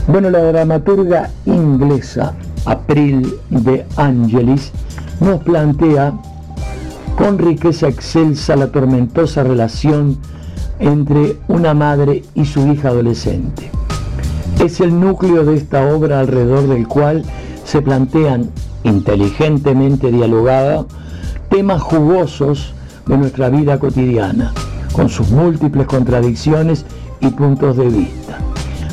Bueno, 0.06 0.30
la 0.30 0.44
dramaturga 0.44 1.28
inglesa 1.44 2.34
April 2.64 3.34
de 3.50 3.84
Angelis 3.96 4.72
nos 5.20 5.42
plantea 5.42 6.14
con 7.16 7.38
riqueza 7.38 7.88
excelsa 7.88 8.56
la 8.56 8.68
tormentosa 8.68 9.42
relación 9.42 10.18
entre 10.78 11.36
una 11.48 11.74
madre 11.74 12.24
y 12.34 12.44
su 12.44 12.66
hija 12.66 12.88
adolescente. 12.88 13.70
Es 14.60 14.80
el 14.80 14.98
núcleo 14.98 15.44
de 15.44 15.56
esta 15.56 15.94
obra 15.94 16.20
alrededor 16.20 16.68
del 16.68 16.88
cual 16.88 17.24
se 17.64 17.82
plantean, 17.82 18.50
inteligentemente 18.84 20.10
dialogada, 20.10 20.86
temas 21.50 21.82
jugosos 21.82 22.74
de 23.06 23.18
nuestra 23.18 23.48
vida 23.48 23.78
cotidiana, 23.78 24.52
con 24.92 25.08
sus 25.08 25.30
múltiples 25.30 25.86
contradicciones 25.86 26.84
y 27.20 27.28
puntos 27.28 27.76
de 27.76 27.88
vista. 27.88 28.38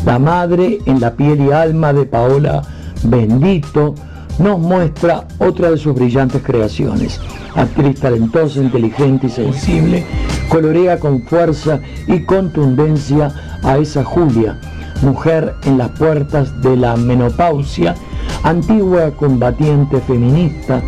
La 0.05 0.19
madre 0.19 0.79
en 0.85 0.99
la 0.99 1.13
piel 1.13 1.41
y 1.41 1.51
alma 1.51 1.93
de 1.93 2.05
Paola 2.05 2.61
Bendito 3.03 3.95
nos 4.39 4.59
muestra 4.59 5.27
otra 5.39 5.71
de 5.71 5.77
sus 5.77 5.93
brillantes 5.95 6.41
creaciones. 6.43 7.19
Actriz 7.55 7.99
talentosa, 7.99 8.61
inteligente 8.61 9.27
y 9.27 9.29
sensible, 9.29 10.05
colorea 10.49 10.99
con 10.99 11.23
fuerza 11.23 11.79
y 12.07 12.21
contundencia 12.21 13.31
a 13.63 13.77
esa 13.77 14.03
Julia, 14.03 14.59
mujer 15.01 15.55
en 15.63 15.77
las 15.77 15.89
puertas 15.89 16.61
de 16.61 16.77
la 16.77 16.95
menopausia, 16.95 17.95
antigua 18.43 19.11
combatiente 19.11 19.99
feminista, 20.01 20.81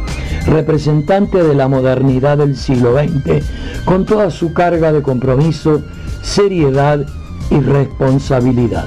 representante 0.47 1.43
de 1.43 1.55
la 1.55 1.67
modernidad 1.67 2.37
del 2.37 2.55
siglo 2.55 2.97
XX, 2.97 3.45
con 3.85 4.05
toda 4.05 4.29
su 4.29 4.53
carga 4.53 4.91
de 4.91 5.01
compromiso, 5.01 5.81
seriedad 6.21 7.05
y 7.49 7.59
responsabilidad. 7.59 8.85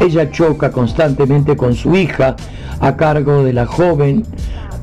Ella 0.00 0.30
choca 0.30 0.70
constantemente 0.70 1.56
con 1.56 1.74
su 1.74 1.94
hija 1.94 2.36
a 2.80 2.96
cargo 2.96 3.44
de 3.44 3.52
la 3.52 3.66
joven 3.66 4.24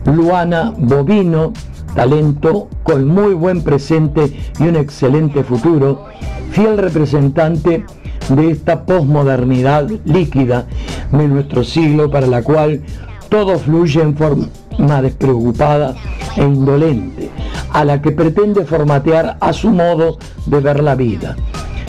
Luana 0.05 0.73
Bovino, 0.77 1.53
talento 1.95 2.67
con 2.83 3.07
muy 3.07 3.33
buen 3.33 3.63
presente 3.63 4.37
y 4.59 4.63
un 4.63 4.75
excelente 4.75 5.43
futuro, 5.43 6.05
fiel 6.51 6.77
representante 6.77 7.85
de 8.29 8.51
esta 8.51 8.85
posmodernidad 8.85 9.89
líquida 10.05 10.65
de 11.11 11.27
nuestro 11.27 11.63
siglo 11.63 12.11
para 12.11 12.27
la 12.27 12.43
cual 12.43 12.81
todo 13.29 13.57
fluye 13.57 14.01
en 14.01 14.15
forma 14.15 15.01
despreocupada 15.01 15.95
e 16.35 16.43
indolente, 16.43 17.29
a 17.73 17.85
la 17.85 18.01
que 18.01 18.11
pretende 18.11 18.65
formatear 18.65 19.37
a 19.39 19.53
su 19.53 19.69
modo 19.69 20.17
de 20.45 20.59
ver 20.59 20.81
la 20.81 20.95
vida, 20.95 21.35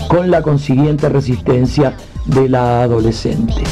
con 0.08 0.30
la 0.30 0.42
consiguiente 0.42 1.08
resistencia 1.08 1.94
de 2.26 2.48
la 2.48 2.82
adolescente. 2.82 3.62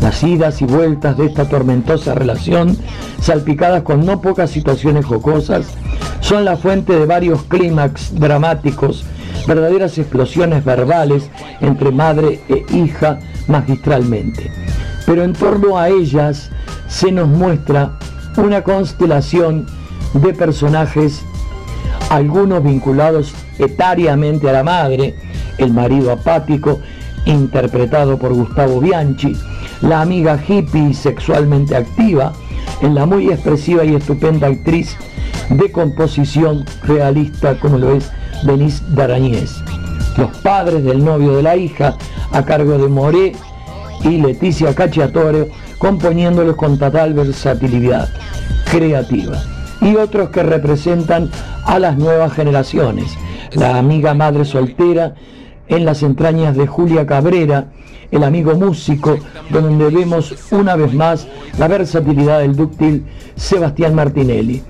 Las 0.00 0.22
idas 0.22 0.62
y 0.62 0.64
vueltas 0.64 1.18
de 1.18 1.26
esta 1.26 1.48
tormentosa 1.48 2.14
relación, 2.14 2.76
salpicadas 3.20 3.82
con 3.82 4.06
no 4.06 4.20
pocas 4.20 4.50
situaciones 4.50 5.04
jocosas, 5.04 5.66
son 6.20 6.44
la 6.44 6.56
fuente 6.56 6.98
de 6.98 7.04
varios 7.04 7.42
clímax 7.42 8.14
dramáticos, 8.14 9.04
verdaderas 9.46 9.98
explosiones 9.98 10.64
verbales 10.64 11.30
entre 11.60 11.90
madre 11.90 12.40
e 12.48 12.64
hija 12.74 13.18
magistralmente. 13.46 14.50
Pero 15.04 15.22
en 15.22 15.34
torno 15.34 15.76
a 15.76 15.88
ellas 15.90 16.50
se 16.88 17.12
nos 17.12 17.28
muestra 17.28 17.98
una 18.36 18.62
constelación 18.62 19.66
de 20.14 20.32
personajes, 20.32 21.22
algunos 22.08 22.64
vinculados 22.64 23.34
etariamente 23.58 24.48
a 24.48 24.52
la 24.52 24.64
madre, 24.64 25.14
el 25.58 25.72
marido 25.72 26.10
apático, 26.10 26.80
interpretado 27.26 28.18
por 28.18 28.32
Gustavo 28.32 28.80
Bianchi, 28.80 29.36
la 29.82 30.02
amiga 30.02 30.38
hippie 30.46 30.94
sexualmente 30.94 31.76
activa, 31.76 32.32
en 32.82 32.94
la 32.94 33.06
muy 33.06 33.30
expresiva 33.30 33.84
y 33.84 33.94
estupenda 33.94 34.46
actriz 34.46 34.96
de 35.50 35.70
composición 35.72 36.64
realista 36.84 37.58
como 37.58 37.78
lo 37.78 37.94
es 37.94 38.10
Denise 38.44 38.82
Darañez. 38.90 39.62
Los 40.16 40.36
padres 40.38 40.84
del 40.84 41.04
novio 41.04 41.36
de 41.36 41.42
la 41.42 41.56
hija, 41.56 41.96
a 42.32 42.44
cargo 42.44 42.78
de 42.78 42.88
Moré 42.88 43.32
y 44.04 44.20
Leticia 44.20 44.74
Cacciatore, 44.74 45.50
componiéndolos 45.78 46.56
con 46.56 46.78
total 46.78 47.14
versatilidad 47.14 48.08
creativa. 48.70 49.42
Y 49.80 49.96
otros 49.96 50.28
que 50.28 50.42
representan 50.42 51.30
a 51.64 51.78
las 51.78 51.96
nuevas 51.96 52.32
generaciones. 52.32 53.16
La 53.52 53.78
amiga 53.78 54.14
madre 54.14 54.44
soltera 54.44 55.14
en 55.68 55.84
las 55.84 56.02
entrañas 56.02 56.56
de 56.56 56.66
Julia 56.66 57.06
Cabrera, 57.06 57.68
el 58.10 58.24
amigo 58.24 58.54
músico, 58.54 59.18
donde 59.50 59.90
vemos 59.90 60.34
una 60.50 60.76
vez 60.76 60.92
más 60.92 61.26
la 61.58 61.68
versatilidad 61.68 62.40
del 62.40 62.56
dúctil 62.56 63.04
Sebastián 63.36 63.94
Martinelli. 63.94 64.62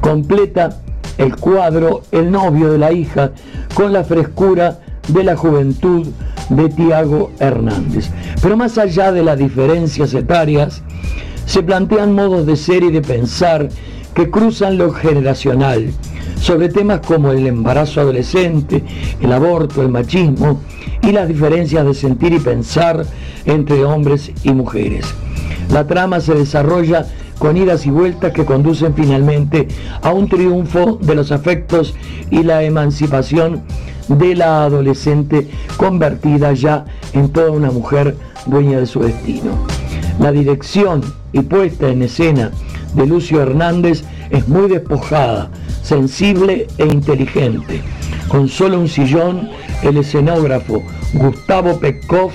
Completa 0.00 0.80
el 1.18 1.36
cuadro 1.36 2.02
El 2.10 2.30
novio 2.30 2.72
de 2.72 2.78
la 2.78 2.92
hija 2.92 3.32
con 3.74 3.92
la 3.92 4.04
frescura 4.04 4.80
de 5.08 5.24
la 5.24 5.36
juventud 5.36 6.06
de 6.48 6.68
Tiago 6.68 7.32
Hernández. 7.38 8.10
Pero 8.42 8.56
más 8.56 8.78
allá 8.78 9.12
de 9.12 9.22
las 9.22 9.38
diferencias 9.38 10.14
etarias, 10.14 10.82
se 11.46 11.62
plantean 11.62 12.14
modos 12.14 12.46
de 12.46 12.56
ser 12.56 12.82
y 12.82 12.90
de 12.90 13.02
pensar 13.02 13.68
que 14.14 14.30
cruzan 14.30 14.78
lo 14.78 14.92
generacional 14.92 15.90
sobre 16.44 16.68
temas 16.68 17.00
como 17.00 17.32
el 17.32 17.46
embarazo 17.46 18.02
adolescente, 18.02 18.84
el 19.22 19.32
aborto, 19.32 19.80
el 19.80 19.88
machismo 19.88 20.60
y 21.00 21.10
las 21.10 21.26
diferencias 21.26 21.86
de 21.86 21.94
sentir 21.94 22.34
y 22.34 22.38
pensar 22.38 23.06
entre 23.46 23.82
hombres 23.82 24.30
y 24.42 24.52
mujeres. 24.52 25.06
La 25.70 25.86
trama 25.86 26.20
se 26.20 26.34
desarrolla 26.34 27.06
con 27.38 27.56
idas 27.56 27.86
y 27.86 27.90
vueltas 27.90 28.32
que 28.32 28.44
conducen 28.44 28.92
finalmente 28.94 29.68
a 30.02 30.12
un 30.12 30.28
triunfo 30.28 30.98
de 31.00 31.14
los 31.14 31.32
afectos 31.32 31.94
y 32.30 32.42
la 32.42 32.62
emancipación 32.62 33.62
de 34.08 34.34
la 34.34 34.64
adolescente 34.64 35.48
convertida 35.78 36.52
ya 36.52 36.84
en 37.14 37.30
toda 37.30 37.52
una 37.52 37.70
mujer 37.70 38.18
dueña 38.44 38.80
de 38.80 38.86
su 38.86 39.00
destino. 39.00 39.52
La 40.20 40.30
dirección 40.30 41.00
y 41.32 41.40
puesta 41.40 41.88
en 41.88 42.02
escena 42.02 42.50
de 42.94 43.06
Lucio 43.06 43.40
Hernández 43.40 44.04
es 44.28 44.46
muy 44.46 44.68
despojada, 44.68 45.48
sensible 45.84 46.66
e 46.78 46.86
inteligente. 46.86 47.80
Con 48.28 48.48
solo 48.48 48.80
un 48.80 48.88
sillón, 48.88 49.50
el 49.82 49.98
escenógrafo 49.98 50.82
Gustavo 51.12 51.78
Petkov 51.78 52.32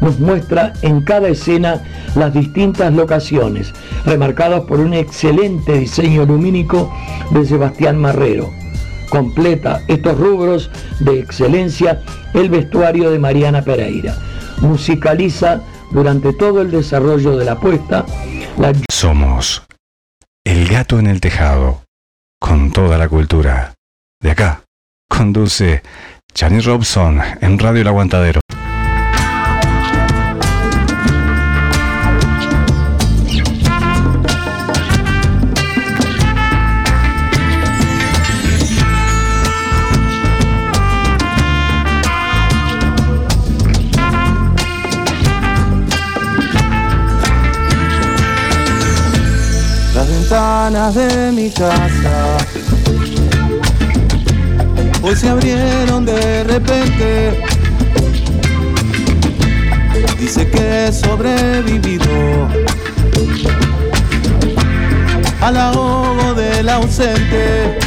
nos 0.00 0.18
muestra 0.18 0.72
en 0.82 1.02
cada 1.02 1.28
escena 1.28 1.82
las 2.14 2.34
distintas 2.34 2.92
locaciones, 2.92 3.72
remarcadas 4.04 4.62
por 4.62 4.80
un 4.80 4.94
excelente 4.94 5.78
diseño 5.78 6.24
lumínico 6.24 6.92
de 7.30 7.46
Sebastián 7.46 7.98
Marrero. 7.98 8.50
Completa 9.08 9.82
estos 9.88 10.18
rubros 10.18 10.70
de 11.00 11.20
excelencia 11.20 12.02
el 12.34 12.48
vestuario 12.48 13.10
de 13.10 13.18
Mariana 13.18 13.62
Pereira. 13.62 14.16
Musicaliza 14.60 15.60
durante 15.90 16.32
todo 16.32 16.60
el 16.60 16.70
desarrollo 16.70 17.36
de 17.36 17.44
la 17.44 17.56
puesta 17.56 18.04
la 18.58 18.72
Somos 18.90 19.62
el 20.44 20.68
gato 20.68 20.98
en 20.98 21.06
el 21.06 21.20
tejado, 21.20 21.82
con 22.40 22.72
toda 22.72 22.98
la 22.98 23.08
cultura. 23.08 23.74
De 24.20 24.30
acá, 24.30 24.62
conduce 25.08 25.82
Chani 26.32 26.60
Robson 26.60 27.20
en 27.40 27.58
Radio 27.58 27.82
El 27.82 27.88
Aguantadero. 27.88 28.39
De 50.88 51.30
mi 51.32 51.50
casa 51.50 52.38
hoy 55.02 55.14
se 55.14 55.28
abrieron 55.28 56.06
de 56.06 56.42
repente. 56.44 57.44
Dice 60.18 60.48
que 60.48 60.86
he 60.86 60.92
sobrevivido 60.92 62.48
al 65.42 65.56
ahogo 65.58 66.32
del 66.32 66.66
ausente. 66.70 67.78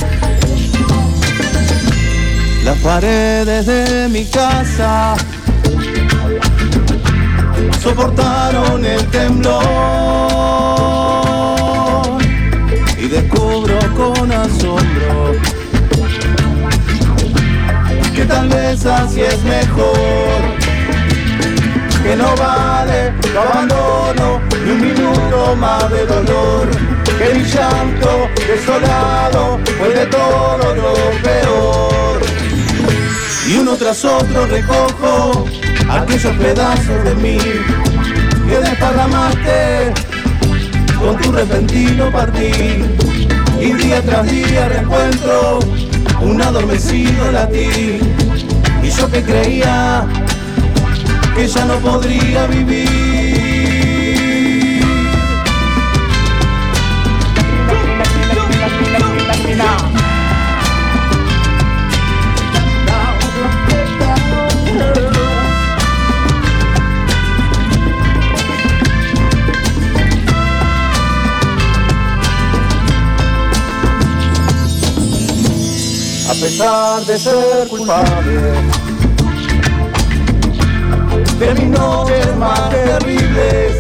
Las 2.63 2.77
paredes 2.77 3.65
de 3.65 4.07
mi 4.09 4.25
casa 4.25 5.15
soportaron 7.81 8.85
el 8.85 9.03
temblor 9.07 10.82
con 14.03 14.31
asombro. 14.31 15.33
Que 18.15 18.25
tal 18.25 18.49
vez 18.49 18.85
así 18.85 19.21
es 19.21 19.41
mejor. 19.43 20.39
Que 22.03 22.15
no 22.15 22.35
vale 22.35 23.13
lo 23.33 23.41
abandono 23.41 24.41
ni 24.63 24.71
un 24.71 24.81
minuto 24.81 25.55
más 25.57 25.89
de 25.89 26.05
dolor. 26.05 26.67
Que 27.17 27.33
mi 27.35 27.43
llanto 27.43 28.27
desolado 28.47 29.59
fue 29.77 29.89
de 29.89 30.05
todo 30.07 30.75
lo 30.75 30.93
peor. 31.23 32.21
Y 33.47 33.57
uno 33.57 33.75
tras 33.75 34.03
otro 34.03 34.45
recojo 34.47 35.45
aquellos 35.89 36.35
pedazos 36.37 37.03
de 37.03 37.15
mí 37.15 37.37
que 38.49 38.57
desparramaste 38.57 39.93
con 40.99 41.17
tu 41.17 41.31
repentino 41.31 42.11
partir 42.11 43.12
y 43.63 43.71
día 43.71 44.01
tras 44.01 44.29
día 44.29 44.67
reencuentro 44.67 45.59
un 46.21 46.41
adormecido 46.41 47.31
latir. 47.31 48.01
Y 48.83 48.89
yo 48.89 49.09
que 49.09 49.23
creía 49.23 50.05
que 51.35 51.47
ya 51.47 51.65
no 51.65 51.75
podría 51.77 52.45
vivir 52.47 53.02
A 76.43 76.45
pesar 76.45 76.99
de 77.05 77.17
ser 77.17 77.69
culpable 77.69 78.35
de 81.39 81.53
mis 81.53 81.69
noches 81.69 82.35
más 82.35 82.69
terribles, 82.69 83.79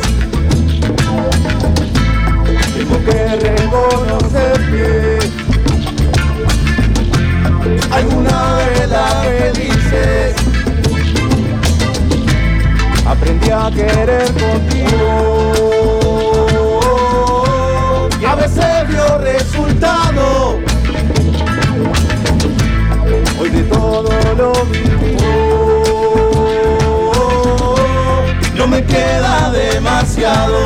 tengo 2.73 3.03
que 3.03 3.35
reconocer 3.35 4.53
que 4.71 5.19
alguna 7.91 8.53
verdad 8.77 9.23
que 9.23 9.51
dices 9.59 10.35
aprendí 13.05 13.49
a 13.49 13.69
querer 13.71 14.31
contigo 14.35 15.49
y 18.21 18.23
a 18.25 18.35
veces 18.35 18.87
vio 18.87 19.17
resultado. 19.17 20.72
Todo 23.93 24.09
lo 24.35 24.51
vivo, 24.71 25.29
no 28.55 28.67
me 28.67 28.83
queda 28.83 29.51
demasiado. 29.51 30.57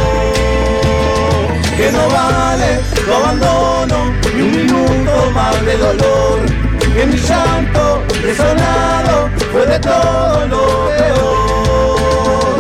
Que 1.76 1.92
no 1.92 2.08
vale 2.10 2.80
tu 3.06 3.14
abandono 3.14 4.14
ni 4.34 4.42
un 4.44 4.52
minuto 4.52 5.32
más 5.34 5.66
de 5.66 5.78
dolor. 5.78 6.40
Que 6.80 7.06
mi 7.06 7.18
llanto 7.18 8.02
desolado 8.24 9.30
fue 9.52 9.66
de 9.66 9.80
todo 9.80 10.48
lo 10.48 10.88
peor. 10.98 12.60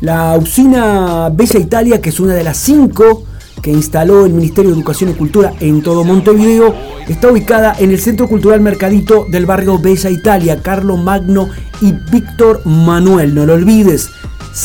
La 0.02 0.38
usina 0.38 1.30
Bella 1.30 1.60
Italia, 1.60 2.02
que 2.02 2.10
es 2.10 2.20
una 2.20 2.34
de 2.34 2.44
las 2.44 2.58
cinco 2.58 3.24
que 3.62 3.72
instaló 3.72 4.26
el 4.26 4.34
Ministerio 4.34 4.72
de 4.72 4.78
Educación 4.78 5.10
y 5.10 5.14
Cultura 5.14 5.54
en 5.60 5.82
todo 5.82 6.06
Montevideo, 6.06 6.74
está 7.08 7.30
ubicada 7.30 7.76
en 7.78 7.92
el 7.92 8.00
Centro 8.00 8.28
Cultural 8.28 8.62
Mercadito 8.62 9.26
del 9.30 9.46
barrio 9.46 9.78
Bella 9.78 10.10
Italia, 10.10 10.62
Carlos 10.62 11.00
Magno 11.00 11.50
y 11.82 11.94
Víctor 12.12 12.62
Manuel. 12.66 13.36
No 13.36 13.46
lo 13.46 13.54
olvides, 13.54 14.10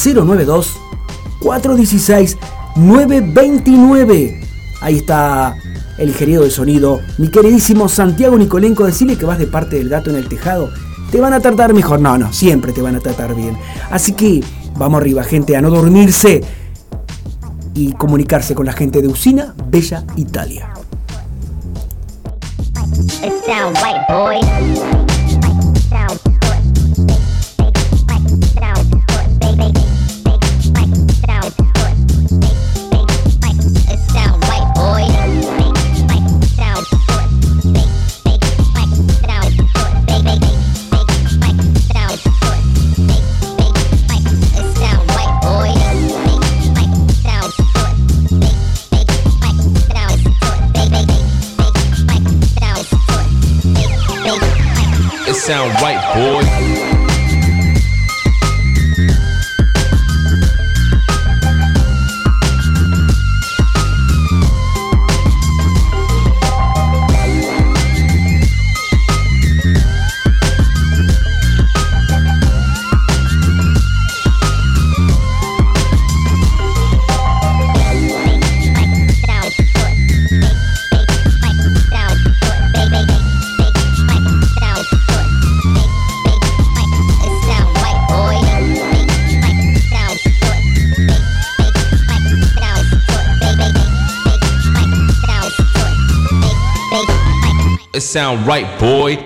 092 0.05 0.75
416 1.41 2.39
929. 2.77 4.41
Ahí 4.81 4.97
está 4.99 5.57
el 5.99 6.09
ingeniero 6.09 6.43
de 6.43 6.51
sonido, 6.51 7.01
mi 7.19 7.29
queridísimo 7.29 7.89
Santiago 7.89 8.37
Nicolenco, 8.37 8.85
decirle 8.85 9.17
que 9.17 9.25
vas 9.25 9.39
de 9.39 9.47
parte 9.47 9.77
del 9.77 9.89
gato 9.89 10.11
en 10.11 10.17
el 10.17 10.29
tejado. 10.29 10.71
Te 11.11 11.21
van 11.21 11.33
a 11.33 11.41
tratar 11.41 11.75
mejor. 11.75 12.01
No, 12.01 12.19
no, 12.19 12.33
siempre 12.33 12.73
te 12.73 12.83
van 12.83 12.97
a 12.97 13.01
tratar 13.01 13.35
bien. 13.35 13.57
Así 13.91 14.13
que 14.13 14.43
vamos 14.77 15.01
arriba, 15.01 15.23
gente, 15.23 15.57
a 15.57 15.61
no 15.61 15.71
dormirse 15.71 16.43
y 17.75 17.93
comunicarse 17.93 18.55
con 18.55 18.67
la 18.67 18.73
gente 18.73 19.01
de 19.03 19.09
Usina 19.09 19.55
Bella 19.71 20.05
Italia. 20.17 20.71
It 23.23 25.04
sound 55.45 55.75
right, 55.83 56.01
boy. 56.15 56.64
Sound 98.15 98.47
right, 98.47 98.69
boy. 98.79 99.19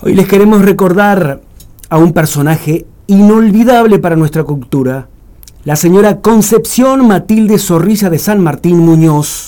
Hoy 0.00 0.14
les 0.14 0.26
queremos 0.26 0.62
recordar 0.62 1.40
a 1.90 1.98
un 1.98 2.12
personaje 2.12 2.84
inolvidable 3.06 4.00
para 4.00 4.16
nuestra 4.16 4.42
cultura, 4.42 5.06
la 5.62 5.76
señora 5.76 6.20
Concepción 6.20 7.06
Matilde 7.06 7.60
Zorrilla 7.60 8.10
de 8.10 8.18
San 8.18 8.42
Martín 8.42 8.78
Muñoz, 8.78 9.43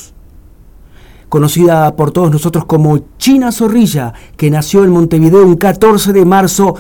conocida 1.37 1.95
por 1.97 2.13
todos 2.13 2.31
nosotros 2.31 2.65
como 2.65 2.99
China 3.19 3.53
Zorrilla, 3.53 4.15
que 4.39 4.51
nació 4.51 4.85
en 4.85 4.91
Montevideo 4.91 5.45
un 5.45 5.57
14 5.57 6.15
de 6.15 6.25
marzo 6.25 6.77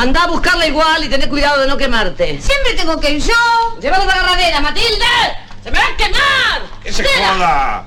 Anda 0.00 0.24
a 0.24 0.26
buscarla 0.28 0.66
igual 0.66 1.04
y 1.04 1.08
tené 1.08 1.28
cuidado 1.28 1.60
de 1.60 1.68
no 1.68 1.76
quemarte. 1.76 2.40
Siempre 2.40 2.74
tengo 2.76 2.98
que 3.00 3.14
ir 3.14 3.22
yo. 3.22 3.80
Llévala 3.80 4.04
a 4.04 4.06
la 4.06 4.12
agarradera, 4.12 4.60
Matilde. 4.60 5.04
¡Se 5.62 5.70
me 5.70 5.78
va 5.78 5.84
a 5.84 5.96
quemar! 5.96 6.82
¡Que 6.82 6.92
se 6.92 7.04
joda! 7.04 7.86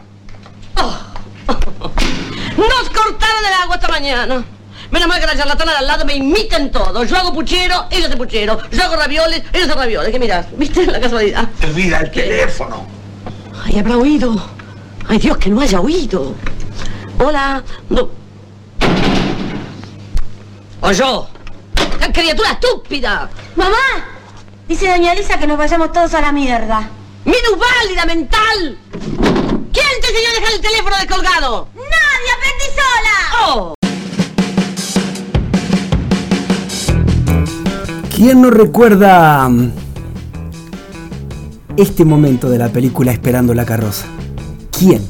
Nos 2.57 2.89
cortaron 2.89 3.45
el 3.45 3.53
agua 3.63 3.75
esta 3.75 3.87
mañana. 3.87 4.45
Menos 4.91 5.07
mal 5.07 5.19
que 5.19 5.27
la 5.27 5.35
charlatana 5.35 5.71
de 5.73 5.77
al 5.79 5.88
lado 5.88 6.05
me 6.05 6.15
imitan 6.15 6.71
todo. 6.71 7.03
Yo 7.03 7.17
hago 7.17 7.33
puchero, 7.33 7.88
ellos 7.89 8.05
hacen 8.05 8.17
puchero. 8.17 8.57
Yo 8.71 8.83
hago 8.83 8.95
ravioles, 8.95 9.43
ellos 9.51 9.67
hacen 9.67 9.77
ravioles. 9.77 10.11
¿Qué 10.11 10.19
miras? 10.19 10.45
¿Viste 10.57 10.85
la 10.85 10.99
casualidad? 10.99 11.49
Mira 11.75 11.99
el 11.99 12.11
teléfono. 12.11 12.88
Ay, 13.65 13.79
habrá 13.79 13.97
oído. 13.97 14.35
Ay, 15.09 15.17
Dios, 15.17 15.38
que 15.38 15.49
no 15.49 15.61
haya 15.61 15.79
oído. 15.79 16.33
Hola. 17.19 17.63
No. 17.89 18.09
O 20.81 20.91
yo. 20.91 21.27
¡Qué 21.99 22.11
criatura 22.13 22.51
estúpida! 22.51 23.29
Mamá, 23.55 23.75
dice 24.67 24.88
doña 24.88 25.13
Elisa 25.13 25.38
que 25.38 25.47
nos 25.47 25.57
vayamos 25.57 25.91
todos 25.91 26.13
a 26.13 26.21
la 26.21 26.31
mierda. 26.31 26.89
¡Minusválida 27.25 28.05
mental! 28.05 28.77
¿Quién 29.73 30.01
te 30.01 30.07
enseñó 30.07 30.29
a 30.29 30.39
dejar 30.39 30.53
el 30.53 30.61
teléfono 30.61 30.95
descolgado? 30.97 31.67
¡Nadie! 31.75 32.31
¡Aprendí 32.38 32.65
sola! 32.75 33.47
¡Oh! 33.47 33.76
¿Quién 38.18 38.41
no 38.41 38.49
recuerda 38.49 39.47
mm, 39.47 39.72
este 41.78 42.03
momento 42.03 42.49
de 42.49 42.57
la 42.57 42.68
película 42.70 43.11
Esperando 43.11 43.53
la 43.53 43.63
carroza? 43.63 44.07
¿Quién? 44.72 45.03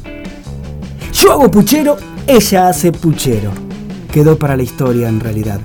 Yo 1.13 1.31
hago 1.31 1.49
puchero, 1.49 1.95
ella 2.27 2.67
hace 2.67 2.91
puchero. 2.91 3.51
Quedó 4.11 4.37
para 4.37 4.57
la 4.57 4.63
historia 4.63 5.07
en 5.07 5.21
realidad. 5.21 5.61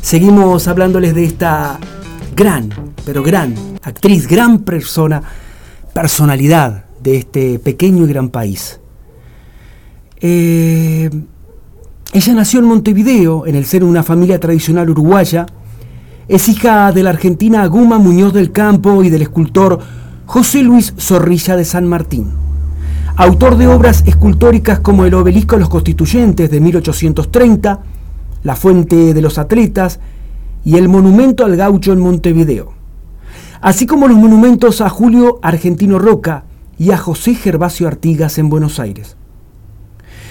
Seguimos 0.00 0.68
hablándoles 0.68 1.14
de 1.14 1.24
esta 1.24 1.78
gran, 2.34 2.70
pero 3.04 3.22
gran 3.22 3.54
actriz, 3.82 4.26
gran 4.26 4.60
persona, 4.60 5.22
personalidad 5.92 6.86
de 7.02 7.18
este 7.18 7.58
pequeño 7.58 8.06
y 8.06 8.08
gran 8.08 8.30
país. 8.30 8.80
Eh, 10.18 11.10
ella 12.14 12.32
nació 12.32 12.60
en 12.60 12.64
Montevideo, 12.64 13.46
en 13.46 13.54
el 13.54 13.66
seno 13.66 13.84
de 13.84 13.90
una 13.90 14.02
familia 14.02 14.40
tradicional 14.40 14.88
uruguaya. 14.88 15.44
Es 16.28 16.48
hija 16.48 16.90
de 16.90 17.04
la 17.04 17.10
argentina 17.10 17.62
Aguma 17.62 17.98
Muñoz 17.98 18.32
del 18.32 18.50
Campo 18.50 19.04
y 19.04 19.10
del 19.10 19.22
escultor 19.22 19.78
José 20.24 20.64
Luis 20.64 20.92
Zorrilla 20.98 21.54
de 21.54 21.64
San 21.64 21.86
Martín. 21.86 22.32
Autor 23.14 23.56
de 23.56 23.68
obras 23.68 24.02
escultóricas 24.06 24.80
como 24.80 25.04
el 25.04 25.14
Obelisco 25.14 25.54
de 25.54 25.60
los 25.60 25.68
Constituyentes 25.68 26.50
de 26.50 26.60
1830, 26.60 27.78
la 28.42 28.56
Fuente 28.56 29.14
de 29.14 29.22
los 29.22 29.38
Atletas 29.38 30.00
y 30.64 30.76
el 30.76 30.88
Monumento 30.88 31.44
al 31.44 31.54
Gaucho 31.54 31.92
en 31.92 32.00
Montevideo, 32.00 32.72
así 33.60 33.86
como 33.86 34.08
los 34.08 34.16
monumentos 34.16 34.80
a 34.80 34.88
Julio 34.88 35.38
Argentino 35.42 36.00
Roca 36.00 36.42
y 36.76 36.90
a 36.90 36.98
José 36.98 37.36
Gervasio 37.36 37.86
Artigas 37.86 38.36
en 38.38 38.48
Buenos 38.48 38.80
Aires. 38.80 39.16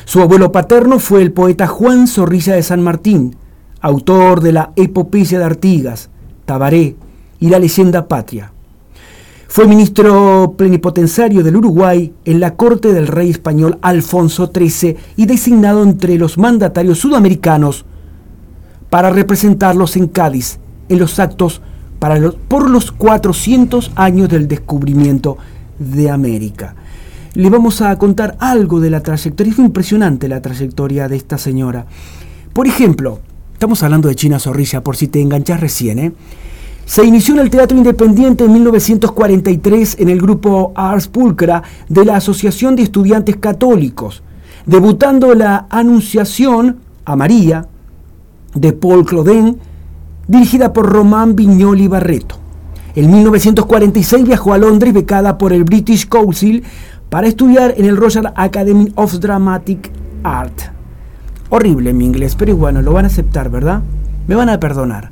Su 0.03 0.21
abuelo 0.21 0.51
paterno 0.51 0.99
fue 0.99 1.21
el 1.21 1.31
poeta 1.31 1.67
Juan 1.67 2.07
Zorrilla 2.07 2.53
de 2.53 2.63
San 2.63 2.83
Martín, 2.83 3.37
autor 3.85 4.41
de 4.41 4.51
la 4.51 4.71
Epopeya 4.75 5.37
de 5.37 5.45
Artigas, 5.45 6.09
Tabaré 6.45 6.95
y 7.39 7.49
la 7.49 7.59
leyenda 7.59 8.07
patria. 8.07 8.51
Fue 9.47 9.67
ministro 9.67 10.55
plenipotenciario 10.57 11.43
del 11.43 11.55
Uruguay 11.57 12.11
en 12.25 12.39
la 12.39 12.55
corte 12.55 12.91
del 12.93 13.05
rey 13.05 13.29
español 13.29 13.77
Alfonso 13.83 14.51
XIII 14.51 14.97
y 15.17 15.27
designado 15.27 15.83
entre 15.83 16.17
los 16.17 16.39
mandatarios 16.39 16.97
sudamericanos 16.97 17.85
para 18.89 19.11
representarlos 19.11 19.95
en 19.97 20.07
Cádiz 20.07 20.57
en 20.89 20.97
los 20.99 21.19
actos 21.19 21.61
para 21.99 22.17
los- 22.17 22.35
por 22.35 22.69
los 22.69 22.91
400 22.91 23.91
años 23.95 24.29
del 24.29 24.47
descubrimiento 24.47 25.37
de 25.77 26.09
América. 26.09 26.75
Le 27.35 27.49
vamos 27.51 27.81
a 27.81 27.95
contar 27.99 28.35
algo 28.39 28.79
de 28.79 28.89
la 28.89 29.01
trayectoria. 29.01 29.53
Es 29.53 29.59
impresionante 29.59 30.27
la 30.27 30.41
trayectoria 30.41 31.07
de 31.07 31.17
esta 31.17 31.37
señora. 31.37 31.85
Por 32.51 32.65
ejemplo, 32.67 33.19
estamos 33.55 33.81
hablando 33.83 34.09
de 34.09 34.15
China 34.15 34.37
Zorrilla, 34.37 34.83
por 34.83 34.97
si 34.97 35.07
te 35.07 35.21
enganchas 35.21 35.61
recién, 35.61 35.97
¿eh? 35.99 36.11
Se 36.85 37.05
inició 37.05 37.35
en 37.35 37.39
el 37.39 37.49
Teatro 37.49 37.77
Independiente 37.77 38.43
en 38.43 38.51
1943 38.51 39.95
en 39.97 40.09
el 40.09 40.21
grupo 40.21 40.73
Ars 40.75 41.07
Pulcra 41.07 41.63
de 41.87 42.03
la 42.03 42.17
Asociación 42.17 42.75
de 42.75 42.83
Estudiantes 42.83 43.37
Católicos, 43.37 44.23
debutando 44.65 45.33
la 45.33 45.67
Anunciación 45.69 46.79
a 47.05 47.15
María 47.15 47.65
de 48.53 48.73
Paul 48.73 49.05
Claudin, 49.05 49.57
dirigida 50.27 50.73
por 50.73 50.91
Román 50.91 51.35
Viñoli 51.35 51.87
Barreto. 51.87 52.35
En 52.93 53.09
1946 53.09 54.25
viajó 54.25 54.53
a 54.53 54.57
Londres 54.57 54.93
becada 54.93 55.37
por 55.37 55.53
el 55.53 55.63
British 55.63 56.07
Council 56.07 56.63
para 57.09 57.27
estudiar 57.27 57.73
en 57.77 57.85
el 57.85 57.95
Royal 57.95 58.33
Academy 58.35 58.91
of 58.95 59.13
Dramatic 59.13 59.91
Art. 60.23 60.74
Horrible 61.49 61.93
mi 61.93 62.05
inglés, 62.05 62.35
pero 62.35 62.55
bueno, 62.55 62.81
lo 62.81 62.93
van 62.93 63.05
a 63.05 63.07
aceptar, 63.07 63.49
¿verdad? 63.49 63.81
Me 64.27 64.35
van 64.35 64.49
a 64.49 64.59
perdonar. 64.59 65.11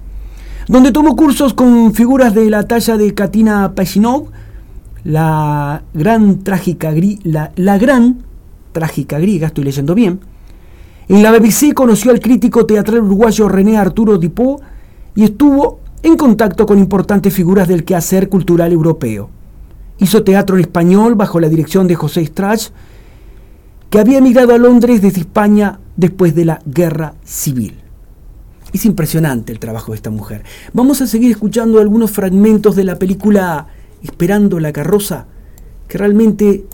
Donde 0.68 0.92
tomó 0.92 1.16
cursos 1.16 1.54
con 1.54 1.94
figuras 1.94 2.34
de 2.34 2.50
la 2.50 2.64
talla 2.64 2.98
de 2.98 3.14
Katina 3.14 3.74
Pachinov, 3.76 4.28
la 5.04 5.84
gran 5.94 6.40
trágica 6.44 6.94
la, 7.24 7.52
la 7.56 7.78
gran 7.78 8.24
trágica 8.72 9.20
griega, 9.20 9.48
estoy 9.48 9.66
leyendo 9.66 9.94
bien. 9.94 10.22
En 11.10 11.22
la 11.22 11.32
BBC 11.32 11.74
conoció 11.74 12.12
al 12.12 12.22
crítico 12.22 12.66
teatral 12.66 13.02
uruguayo 13.02 13.50
René 13.50 13.78
Arturo 13.78 14.18
Dipó 14.18 14.62
y 15.16 15.24
estuvo 15.26 15.80
en 16.02 16.16
contacto 16.16 16.66
con 16.66 16.80
importantes 16.80 17.34
figuras 17.34 17.68
del 17.68 17.84
quehacer 17.84 18.30
cultural 18.30 18.72
europeo. 18.72 19.30
Hizo 20.00 20.24
teatro 20.24 20.56
en 20.56 20.62
español 20.62 21.16
bajo 21.16 21.40
la 21.40 21.50
dirección 21.50 21.88
de 21.88 21.96
José 21.96 22.26
Strach, 22.26 22.70
que 23.94 24.00
había 24.00 24.18
emigrado 24.18 24.56
a 24.56 24.58
Londres 24.58 25.04
desde 25.04 25.20
España 25.20 25.80
después 25.96 26.34
de 26.34 26.46
la 26.46 26.60
guerra 26.66 27.14
civil. 27.24 27.76
Es 28.74 28.86
impresionante 28.86 29.52
el 29.52 29.60
trabajo 29.60 29.92
de 29.92 29.98
esta 29.98 30.10
mujer. 30.10 30.44
Vamos 30.74 31.00
a 31.04 31.06
seguir 31.06 31.30
escuchando 31.30 31.80
algunos 31.80 32.10
fragmentos 32.10 32.76
de 32.76 32.86
la 32.86 32.98
película 32.98 33.68
Esperando 34.02 34.60
la 34.60 34.74
carroza, 34.74 35.28
que 35.88 36.00
realmente 36.00 36.66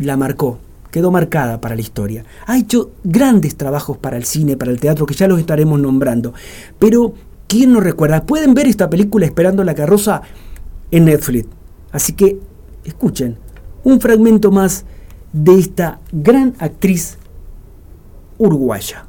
la 0.00 0.16
marcó, 0.16 0.58
quedó 0.90 1.12
marcada 1.12 1.60
para 1.60 1.76
la 1.76 1.80
historia. 1.80 2.24
Ha 2.46 2.58
hecho 2.58 2.90
grandes 3.04 3.56
trabajos 3.56 3.96
para 3.96 4.16
el 4.16 4.24
cine, 4.24 4.56
para 4.56 4.72
el 4.72 4.80
teatro, 4.80 5.06
que 5.06 5.14
ya 5.14 5.28
los 5.28 5.38
estaremos 5.38 5.78
nombrando. 5.78 6.34
Pero, 6.80 7.14
¿quién 7.46 7.72
no 7.72 7.78
recuerda? 7.78 8.26
Pueden 8.26 8.52
ver 8.52 8.66
esta 8.66 8.90
película 8.90 9.26
Esperando 9.26 9.62
la 9.62 9.76
carroza 9.76 10.22
en 10.90 11.04
Netflix. 11.04 11.46
Así 11.92 12.14
que, 12.14 12.40
escuchen 12.84 13.38
un 13.84 14.00
fragmento 14.00 14.50
más 14.50 14.84
de 15.36 15.58
esta 15.58 15.98
gran 16.12 16.56
actriz 16.58 17.18
uruguaya. 18.38 19.04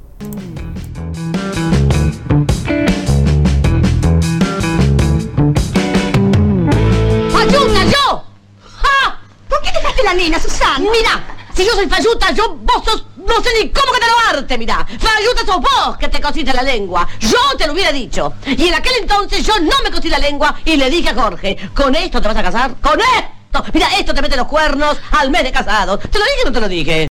¡Fayuta, 7.31 7.85
yo! 7.85 8.23
¡Ja! 8.59 9.19
¿Por 9.47 9.61
qué 9.61 9.71
dejaste 9.71 10.03
la 10.03 10.13
nena, 10.15 10.37
Susana? 10.37 10.79
Mira, 10.79 11.23
si 11.55 11.65
yo 11.65 11.71
soy 11.71 11.87
Fayuta, 11.87 12.31
yo, 12.33 12.57
vos 12.57 12.83
sos, 12.83 13.05
no 13.15 13.41
sé 13.41 13.49
ni 13.63 13.69
cómo 13.69 13.93
que 13.93 13.99
te 13.99 14.07
lo 14.07 14.37
arte, 14.37 14.57
mira. 14.57 14.85
Fayuta 14.85 15.45
sos 15.45 15.61
vos 15.61 15.97
que 15.97 16.09
te 16.09 16.19
cosiste 16.19 16.53
la 16.53 16.63
lengua. 16.63 17.07
Yo 17.21 17.57
te 17.57 17.67
lo 17.67 17.71
hubiera 17.71 17.93
dicho. 17.93 18.33
Y 18.45 18.67
en 18.67 18.73
aquel 18.73 18.93
entonces 19.01 19.45
yo 19.45 19.53
no 19.61 19.81
me 19.81 19.91
cosí 19.91 20.09
la 20.09 20.19
lengua 20.19 20.55
y 20.65 20.75
le 20.75 20.89
dije 20.89 21.09
a 21.09 21.15
Jorge, 21.15 21.57
con 21.73 21.95
esto 21.95 22.21
te 22.21 22.27
vas 22.27 22.37
a 22.37 22.43
casar, 22.43 22.75
con 22.81 22.99
esto 22.99 23.36
Mira, 23.73 23.87
esto 23.99 24.13
te 24.13 24.21
mete 24.21 24.35
los 24.35 24.47
cuernos 24.47 24.97
al 25.11 25.31
mes 25.31 25.43
de 25.43 25.51
casado. 25.51 25.97
¿Te 25.97 26.19
lo 26.19 26.25
dije 26.25 26.41
o 26.43 26.45
no 26.45 26.51
te 26.51 26.61
lo 26.61 26.69
dije? 26.69 27.07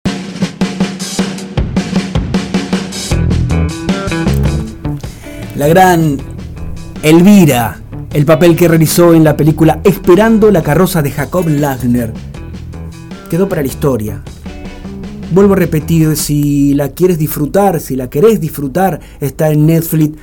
La 5.57 5.69
gran 5.69 6.19
Elvira, 7.03 7.81
el 8.13 8.27
papel 8.27 8.57
que 8.57 8.69
realizó 8.69 9.15
en 9.15 9.25
la 9.25 9.37
película 9.37 9.81
Esperando 9.85 10.51
la 10.51 10.63
carroza 10.63 11.01
de 11.01 11.11
Jacob 11.11 11.49
Lagner, 11.49 12.13
quedó 13.31 13.49
para 13.49 13.63
la 13.63 13.69
historia. 13.69 14.23
Vuelvo 15.33 15.55
a 15.55 15.57
repetir, 15.57 16.17
si 16.17 16.75
la 16.75 16.91
quieres 16.91 17.19
disfrutar, 17.19 17.81
si 17.81 17.97
la 17.97 18.11
querés 18.11 18.41
disfrutar, 18.41 19.01
está 19.21 19.51
en 19.51 19.67
Netflix. 19.67 20.19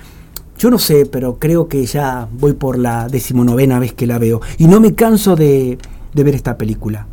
Yo 0.58 0.70
no 0.70 0.78
sé, 0.78 1.06
pero 1.06 1.40
creo 1.40 1.68
que 1.68 1.86
ya 1.86 2.28
voy 2.32 2.54
por 2.54 2.78
la 2.78 3.08
decimonovena 3.10 3.80
vez 3.80 3.94
que 3.94 4.08
la 4.08 4.20
veo. 4.20 4.40
Y 4.60 4.68
no 4.68 4.80
me 4.80 4.94
canso 4.94 5.36
de, 5.36 5.78
de 6.14 6.24
ver 6.24 6.36
esta 6.36 6.58
película. 6.58 7.08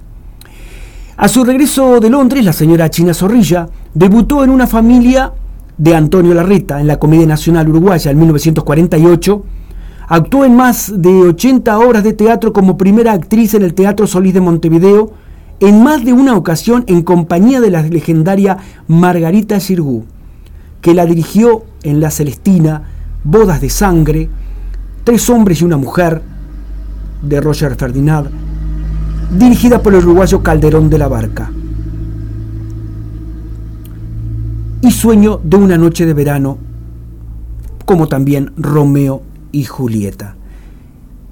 A 1.16 1.28
su 1.28 1.44
regreso 1.44 2.00
de 2.00 2.08
Londres, 2.08 2.44
la 2.44 2.52
señora 2.52 2.88
China 2.88 3.12
Zorrilla 3.12 3.68
debutó 3.92 4.42
en 4.42 4.50
una 4.50 4.66
familia 4.66 5.32
de 5.76 5.94
Antonio 5.94 6.34
Larreta 6.34 6.80
en 6.80 6.86
la 6.86 6.98
Comedia 6.98 7.26
Nacional 7.26 7.68
Uruguaya 7.68 8.10
en 8.10 8.18
1948. 8.18 9.44
Actuó 10.08 10.44
en 10.44 10.56
más 10.56 10.92
de 10.96 11.10
80 11.10 11.78
obras 11.78 12.04
de 12.04 12.14
teatro 12.14 12.52
como 12.52 12.76
primera 12.76 13.12
actriz 13.12 13.54
en 13.54 13.62
el 13.62 13.74
Teatro 13.74 14.06
Solís 14.06 14.34
de 14.34 14.40
Montevideo, 14.40 15.12
en 15.60 15.82
más 15.82 16.04
de 16.04 16.12
una 16.12 16.36
ocasión 16.36 16.84
en 16.86 17.02
compañía 17.02 17.60
de 17.60 17.70
la 17.70 17.82
legendaria 17.82 18.56
Margarita 18.88 19.60
Girgú, 19.60 20.04
que 20.80 20.94
la 20.94 21.04
dirigió 21.04 21.64
en 21.82 22.00
La 22.00 22.10
Celestina, 22.10 22.82
Bodas 23.24 23.60
de 23.60 23.70
Sangre, 23.70 24.28
Tres 25.04 25.30
hombres 25.30 25.60
y 25.60 25.64
una 25.64 25.76
mujer, 25.76 26.22
de 27.22 27.40
Roger 27.40 27.74
Ferdinand, 27.76 28.30
dirigida 29.30 29.82
por 29.82 29.94
el 29.94 30.04
uruguayo 30.04 30.42
Calderón 30.42 30.90
de 30.90 30.98
la 30.98 31.08
Barca. 31.08 31.50
Y 34.82 34.90
Sueño 34.90 35.40
de 35.44 35.56
una 35.56 35.78
noche 35.78 36.06
de 36.06 36.14
verano, 36.14 36.58
como 37.84 38.08
también 38.08 38.52
Romeo 38.56 39.22
y 39.52 39.64
Julieta. 39.64 40.36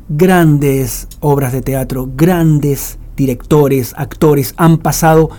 Grandes 0.09 1.09
obras 1.21 1.53
de 1.53 1.63
teatro, 1.63 2.09
grandes 2.15 2.99
directores, 3.17 3.95
actores 3.97 4.55
han 4.57 4.79
pasado 4.79 5.31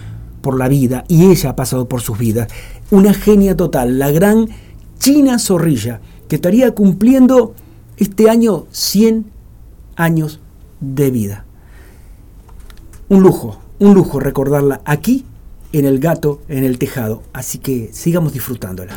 por 0.41 0.57
la 0.57 0.67
vida 0.67 1.05
y 1.07 1.25
ella 1.25 1.51
ha 1.51 1.55
pasado 1.55 1.87
por 1.87 2.01
sus 2.01 2.17
vidas. 2.17 2.49
Una 2.91 3.13
genia 3.13 3.55
total, 3.55 3.99
la 3.99 4.11
gran 4.11 4.47
China 4.99 5.39
Zorrilla, 5.39 6.01
que 6.27 6.35
estaría 6.35 6.71
cumpliendo 6.75 7.53
este 7.97 8.29
año 8.29 8.65
100 8.71 9.25
años 9.95 10.39
de 10.79 11.11
vida. 11.11 11.45
Un 13.11 13.23
lujo, 13.23 13.59
un 13.79 13.95
lujo 13.95 14.19
recordarla 14.19 14.81
aquí 14.85 15.25
en 15.73 15.85
el 15.85 15.97
gato 15.97 16.41
en 16.47 16.63
el 16.63 16.77
tejado, 16.77 17.23
así 17.33 17.57
que 17.57 17.89
sigamos 17.91 18.33
disfrutándola. 18.33 18.93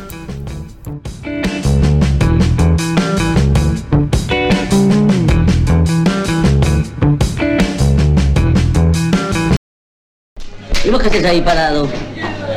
¿Y 10.85 10.89
vos 10.91 11.01
qué 11.01 11.07
haces 11.07 11.25
ahí 11.25 11.41
parado? 11.41 11.87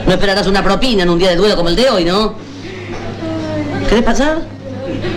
No 0.06 0.12
esperarás 0.12 0.46
una 0.48 0.62
propina 0.62 1.04
en 1.04 1.08
un 1.08 1.18
día 1.18 1.30
de 1.30 1.36
duelo 1.36 1.56
como 1.56 1.70
el 1.70 1.76
de 1.76 1.88
hoy, 1.88 2.04
¿no? 2.04 2.34
¿Querés 3.88 4.04
pasar? 4.04 4.55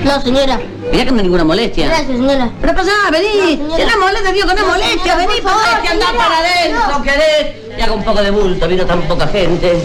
No, 0.04 0.22
señora. 0.22 0.60
Mirá 0.92 1.06
que 1.06 1.12
no 1.12 1.18
hay 1.18 1.24
ninguna 1.24 1.44
molestia. 1.44 1.88
Gracias, 1.88 2.08
señora. 2.08 2.50
Pero 2.62 2.76
pasá, 2.76 2.92
vení. 3.12 3.58
No. 3.58 3.76
Que 3.76 3.86
no 3.86 3.98
molestia, 4.00 4.32
digo 4.32 4.48
que 4.48 4.56
no, 4.56 4.62
No, 4.62 4.68
molestia. 4.70 4.98
señora, 4.98 5.18
vení, 5.28 5.42
por 5.42 5.52
favor, 5.52 5.82
que 5.82 5.88
andá 5.90 6.06
para 6.18 6.38
adentro, 6.40 6.98
No. 6.98 7.04
querés. 7.04 7.56
Y 7.78 7.82
haga 7.82 7.94
un 7.94 8.04
poco 8.04 8.22
de 8.22 8.32
bulto, 8.32 8.68
vino 8.68 8.86
tan 8.86 9.02
poca 9.04 9.28
gente. 9.28 9.82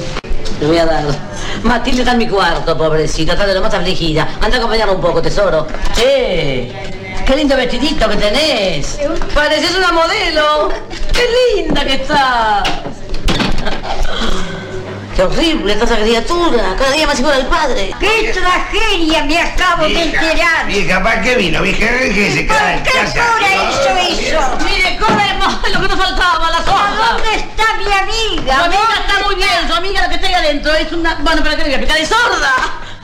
Te 0.58 0.66
voy 0.66 0.78
a 0.78 0.86
dar. 0.86 1.04
Matilde 1.62 2.00
está 2.02 2.12
en 2.12 2.18
mi 2.18 2.28
cuarto, 2.28 2.76
pobrecita, 2.76 3.32
está 3.32 3.46
de 3.46 3.54
lo 3.54 3.60
más 3.60 3.72
afligida. 3.74 4.28
Anda 4.40 4.56
a 4.56 4.58
acompañarla 4.58 4.94
un 4.94 5.00
poco, 5.00 5.20
tesoro. 5.22 5.66
¡Eh! 5.98 6.72
¡Qué 7.26 7.36
lindo 7.36 7.56
vestidito 7.56 8.08
que 8.08 8.16
tenés! 8.16 8.98
Pareces 9.34 9.74
una 9.76 9.92
modelo. 9.92 10.68
¡Qué 11.12 11.62
linda 11.62 11.84
que 11.84 11.94
estás! 11.94 12.68
¡Qué 15.14 15.22
horrible 15.22 15.72
está 15.74 15.84
esa 15.84 15.96
criatura! 15.98 16.74
Cada 16.76 16.90
día 16.90 17.06
más 17.06 17.18
igual 17.20 17.34
al 17.34 17.46
padre. 17.46 17.94
¡Qué 18.00 18.32
tragedia 18.34 19.24
me 19.24 19.40
acabo 19.40 19.84
de 19.84 20.02
enterar! 20.02 20.66
Vieja, 20.66 21.02
¿para 21.02 21.22
qué 21.22 21.36
vino? 21.36 21.62
Vieja, 21.62 21.86
que 21.86 22.32
se 22.32 22.46
queda 22.46 22.74
en 22.74 22.82
¿Qué 22.82 22.90
hora 23.20 23.70
hizo 23.70 23.90
eso? 24.22 24.58
Mire, 24.64 24.98
corremos 24.98 25.54
lo 25.72 25.80
que 25.80 25.88
nos 25.88 25.98
faltaba, 25.98 26.50
la 26.50 26.58
¿A 26.58 26.64
soja. 26.64 27.12
dónde 27.12 27.34
está 27.36 27.74
mi 27.78 27.92
amiga? 27.92 28.56
Su 28.56 28.64
amiga 28.64 28.80
¿Dónde 28.82 29.00
está 29.06 29.24
muy 29.24 29.34
bien, 29.36 29.68
su 29.68 29.74
amiga 29.74 30.02
la 30.02 30.08
que 30.08 30.14
está 30.16 30.26
ahí 30.26 30.34
adentro 30.34 30.74
es 30.74 30.90
una... 30.92 31.14
Bueno, 31.20 31.42
pero 31.44 31.56
que 31.56 31.62
le 31.62 31.68
voy 31.68 31.74
a 31.74 31.76
explicar, 31.76 31.98
es 31.98 32.08
sorda. 32.08 32.54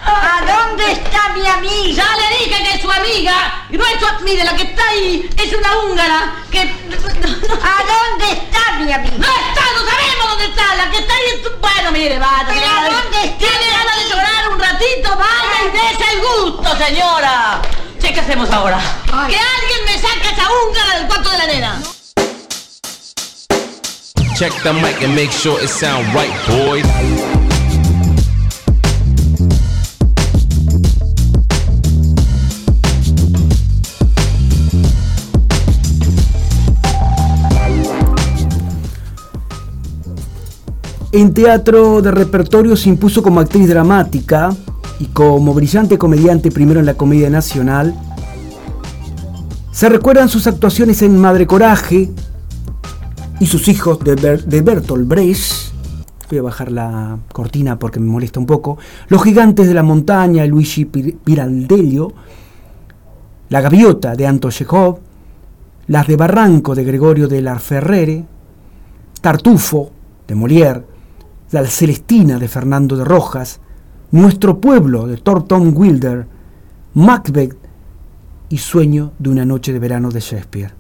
¿A 0.05 0.41
dónde 0.47 0.93
está 0.93 1.29
mi 1.35 1.47
amiga? 1.47 2.03
Ya 2.05 2.17
le 2.17 2.39
dije 2.45 2.63
que 2.63 2.75
es 2.77 2.81
su 2.83 2.91
amiga. 2.91 3.67
Y 3.71 3.77
no 3.77 3.85
es 3.87 4.01
su... 4.01 4.25
Mire, 4.25 4.45
la 4.45 4.57
que 4.57 4.63
está 4.65 4.89
ahí 4.89 5.29
es 5.37 5.53
una 5.53 5.77
húngara 5.79 6.35
que... 6.51 6.61
¿A 6.61 6.65
dónde 6.65 8.33
está 8.33 8.73
mi 8.79 8.93
amiga? 8.93 9.17
No 9.19 9.27
está, 9.27 9.63
no 9.77 9.91
sabemos 9.91 10.29
dónde 10.31 10.45
está. 10.47 10.75
La 10.77 10.91
que 10.91 10.99
está 10.99 11.15
ahí 11.15 11.27
es... 11.35 11.43
tu- 11.43 11.57
Bueno, 11.61 11.93
mire, 11.93 12.19
vaya. 12.19 12.47
¿Pero 12.49 12.67
a 12.67 12.85
dónde 12.91 13.25
está 13.25 13.39
¿Tiene 13.39 13.71
ganas 13.71 13.97
de 13.97 14.09
llorar 14.11 14.49
un 14.53 14.59
ratito? 14.61 15.17
Vaya 15.17 15.59
y 15.67 15.71
dése 15.71 16.13
el 16.15 16.21
gusto, 16.21 16.77
señora. 16.85 17.63
Che, 18.01 18.13
¿qué 18.15 18.21
hacemos 18.21 18.51
ahora? 18.51 18.79
Ay. 19.13 19.33
Que 19.35 19.39
alguien 19.39 19.85
me 19.85 19.99
saque 19.99 20.29
esa 20.35 20.49
húngara 20.51 20.95
del 20.99 21.07
cuarto 21.07 21.29
de 21.31 21.39
la 21.39 21.47
nena. 21.47 21.83
Check 24.39 24.55
the 24.63 24.73
mic 24.73 25.03
and 25.03 25.15
make 25.15 25.31
sure 25.31 25.61
it 25.63 25.69
sound 25.69 26.07
right, 26.15 26.33
boys. 26.49 26.87
En 41.13 41.35
teatro 41.35 42.03
de 42.03 42.11
repertorio 42.13 42.77
se 42.77 42.89
impuso 42.89 43.23
como 43.23 43.41
actriz 43.41 43.69
dramática 43.69 44.51
y 45.01 45.07
como 45.07 45.53
brillante 45.55 45.99
comediante 45.99 46.51
primero 46.51 46.79
en 46.79 46.87
la 46.87 46.95
Comedia 46.95 47.29
Nacional. 47.31 47.95
Se 49.73 49.89
recuerdan 49.89 50.29
sus 50.29 50.47
actuaciones 50.47 51.03
en 51.03 51.19
Madre 51.19 51.47
Coraje 51.47 52.11
y 53.41 53.47
sus 53.47 53.67
hijos 53.69 53.99
de, 54.01 54.15
Ber- 54.15 54.63
Bertolt 54.63 55.07
Brecht. 55.09 55.71
Voy 56.29 56.39
a 56.39 56.43
bajar 56.43 56.71
la 56.71 57.19
cortina 57.33 57.77
porque 57.77 57.99
me 57.99 58.07
molesta 58.07 58.39
un 58.39 58.47
poco. 58.47 58.79
Los 59.09 59.23
gigantes 59.25 59.67
de 59.67 59.75
la 59.75 59.83
montaña, 59.83 60.47
Luigi 60.47 60.85
Pir- 60.85 61.17
Pirandello. 61.25 62.13
La 63.49 63.61
gaviota 63.61 64.15
de 64.15 64.27
Anto 64.29 64.49
Chekhov. 64.51 64.99
Las 65.89 66.07
de 66.07 66.15
Barranco 66.15 66.77
de 66.77 66.85
Gregorio 66.85 67.27
de 67.27 67.43
la 67.43 67.59
Ferrere. 67.59 68.25
Tartufo 69.21 69.91
de 70.29 70.35
Molière, 70.37 70.83
La 71.53 71.67
Celestina 71.67 72.39
de 72.39 72.47
Fernando 72.47 72.97
de 72.97 73.05
Rojas, 73.05 73.59
Nuestro 74.13 74.61
Pueblo 74.61 75.09
de 75.09 75.17
Thornton 75.17 75.73
Wilder, 75.77 76.29
Macbeth 76.95 77.57
y 78.49 78.59
Sueño 78.59 79.11
de 79.19 79.31
una 79.31 79.45
noche 79.45 79.73
de 79.73 79.81
verano 79.81 80.13
de 80.13 80.21
Shakespeare, 80.21 80.73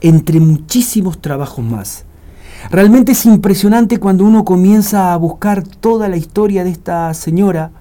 entre 0.00 0.38
muchísimos 0.38 1.20
trabajos 1.20 1.64
más. 1.64 2.04
Realmente 2.70 3.12
es 3.12 3.26
impresionante 3.26 3.98
cuando 3.98 4.24
uno 4.24 4.44
comienza 4.44 5.12
a 5.12 5.16
buscar 5.16 5.64
toda 5.64 6.08
la 6.08 6.16
historia 6.16 6.62
de 6.62 6.70
esta 6.70 7.12
señora 7.14 7.72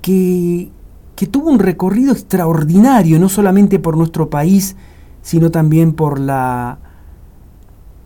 que, 0.00 0.70
que 1.16 1.26
tuvo 1.26 1.50
un 1.50 1.58
recorrido 1.58 2.12
extraordinario, 2.12 3.18
no 3.18 3.28
solamente 3.28 3.78
por 3.78 3.98
nuestro 3.98 4.30
país, 4.30 4.74
sino 5.20 5.50
también 5.50 5.92
por 5.92 6.18
la 6.18 6.78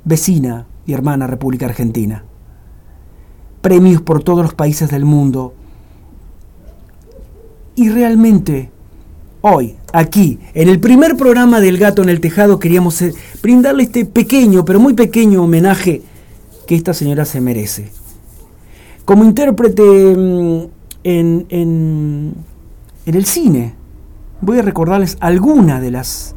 vecina 0.04 0.66
y 0.84 0.94
hermana 0.94 1.28
República 1.28 1.66
Argentina. 1.66 2.24
Premios 3.60 4.02
por 4.02 4.22
todos 4.22 4.42
los 4.42 4.54
países 4.54 4.90
del 4.90 5.04
mundo. 5.04 5.54
Y 7.74 7.88
realmente, 7.88 8.70
hoy, 9.40 9.76
aquí, 9.92 10.38
en 10.54 10.68
el 10.68 10.80
primer 10.80 11.16
programa 11.16 11.60
del 11.60 11.78
Gato 11.78 12.02
en 12.02 12.08
el 12.08 12.20
Tejado, 12.20 12.58
queríamos 12.58 13.00
eh, 13.02 13.14
brindarle 13.42 13.84
este 13.84 14.04
pequeño, 14.04 14.64
pero 14.64 14.80
muy 14.80 14.94
pequeño 14.94 15.42
homenaje 15.42 16.02
que 16.66 16.74
esta 16.74 16.94
señora 16.94 17.24
se 17.24 17.40
merece. 17.40 17.90
Como 19.04 19.24
intérprete 19.24 19.82
mm, 19.82 20.66
en, 21.04 21.46
en, 21.48 22.34
el 23.06 23.24
cine, 23.24 23.74
voy 24.40 24.58
a 24.58 24.62
recordarles 24.62 25.16
algunas 25.20 25.80
de 25.80 25.90
las, 25.90 26.34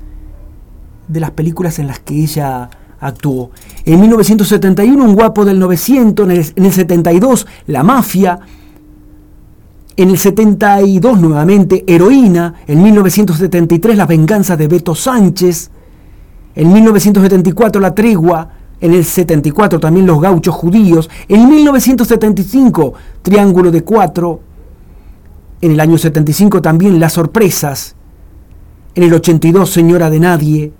de 1.07 1.19
las 1.19 1.31
películas 1.31 1.77
en 1.79 1.87
las 1.87 1.99
que 1.99 2.15
ella 2.15 2.69
actuó. 3.05 3.51
En 3.85 3.99
1971, 3.99 5.03
Un 5.03 5.15
guapo 5.15 5.45
del 5.45 5.59
900, 5.59 6.25
en 6.25 6.31
el, 6.31 6.45
en 6.55 6.65
el 6.65 6.71
72, 6.71 7.47
La 7.67 7.83
Mafia, 7.83 8.39
en 9.95 10.09
el 10.09 10.17
72 10.17 11.19
nuevamente, 11.19 11.83
Heroína, 11.85 12.55
en 12.65 12.81
1973, 12.81 13.95
La 13.95 14.05
venganza 14.05 14.57
de 14.57 14.67
Beto 14.67 14.95
Sánchez, 14.95 15.69
En 16.55 16.71
1974 16.71 17.81
la 17.81 17.95
tregua, 17.95 18.49
en 18.79 18.93
el 18.93 19.05
74 19.05 19.79
también 19.79 20.05
los 20.05 20.21
gauchos 20.21 20.53
judíos, 20.53 21.09
en 21.27 21.49
1975 21.49 22.93
Triángulo 23.21 23.71
de 23.71 23.83
Cuatro, 23.83 24.41
en 25.61 25.71
el 25.71 25.79
año 25.79 25.97
75 25.97 26.61
también 26.61 26.99
Las 26.99 27.13
Sorpresas, 27.13 27.95
en 28.95 29.03
el 29.03 29.13
82 29.13 29.69
Señora 29.69 30.09
de 30.09 30.19
Nadie, 30.19 30.73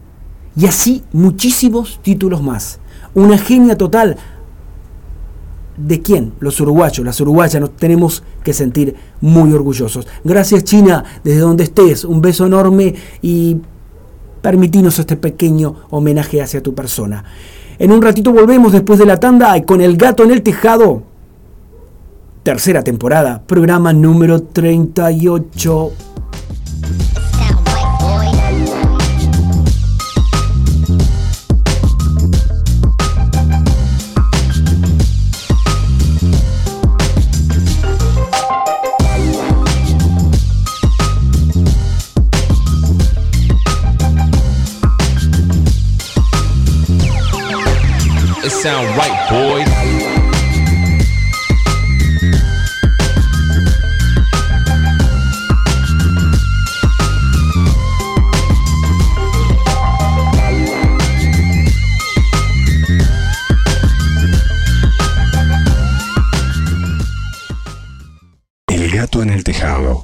y 0.56 0.66
así 0.66 1.04
muchísimos 1.12 2.00
títulos 2.02 2.42
más. 2.42 2.80
Una 3.14 3.38
genia 3.38 3.78
total. 3.78 4.18
¿De 5.78 6.02
quién? 6.02 6.34
Los 6.40 6.60
uruguayos, 6.62 7.04
las 7.04 7.20
uruguayas 7.20 7.60
nos 7.60 7.76
tenemos 7.76 8.24
que 8.44 8.54
sentir 8.54 8.96
muy 9.22 9.52
orgullosos. 9.54 10.08
Gracias 10.24 10.64
China, 10.64 11.04
desde 11.24 11.40
donde 11.40 11.64
estés, 11.64 12.06
un 12.06 12.22
beso 12.22 12.46
enorme 12.46 12.94
y 13.22 13.58
permitinos 14.42 15.00
este 15.00 15.16
pequeño 15.16 15.76
homenaje 15.90 16.42
hacia 16.42 16.62
tu 16.62 16.76
persona. 16.76 17.24
En 17.80 17.92
un 17.92 18.02
ratito 18.02 18.32
volvemos 18.32 18.72
después 18.72 19.00
de 19.00 19.06
la 19.06 19.20
tanda 19.20 19.60
con 19.64 19.82
El 19.82 19.98
gato 19.98 20.24
en 20.24 20.32
el 20.32 20.44
tejado. 20.44 21.04
Tercera 22.44 22.84
temporada, 22.84 23.42
programa 23.48 23.94
número 23.94 24.44
38. 24.44 26.13
Sound 48.62 48.88
right, 48.96 49.30
boys. 49.30 49.68
El 68.68 68.92
gato 68.92 69.22
en 69.24 69.30
el 69.32 69.44
tejado. 69.44 70.04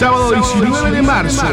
Sábado 0.00 0.32
19 0.32 0.90
de 0.92 1.02
marzo, 1.02 1.44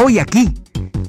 Hoy 0.03 0.19
aquí 0.19 0.55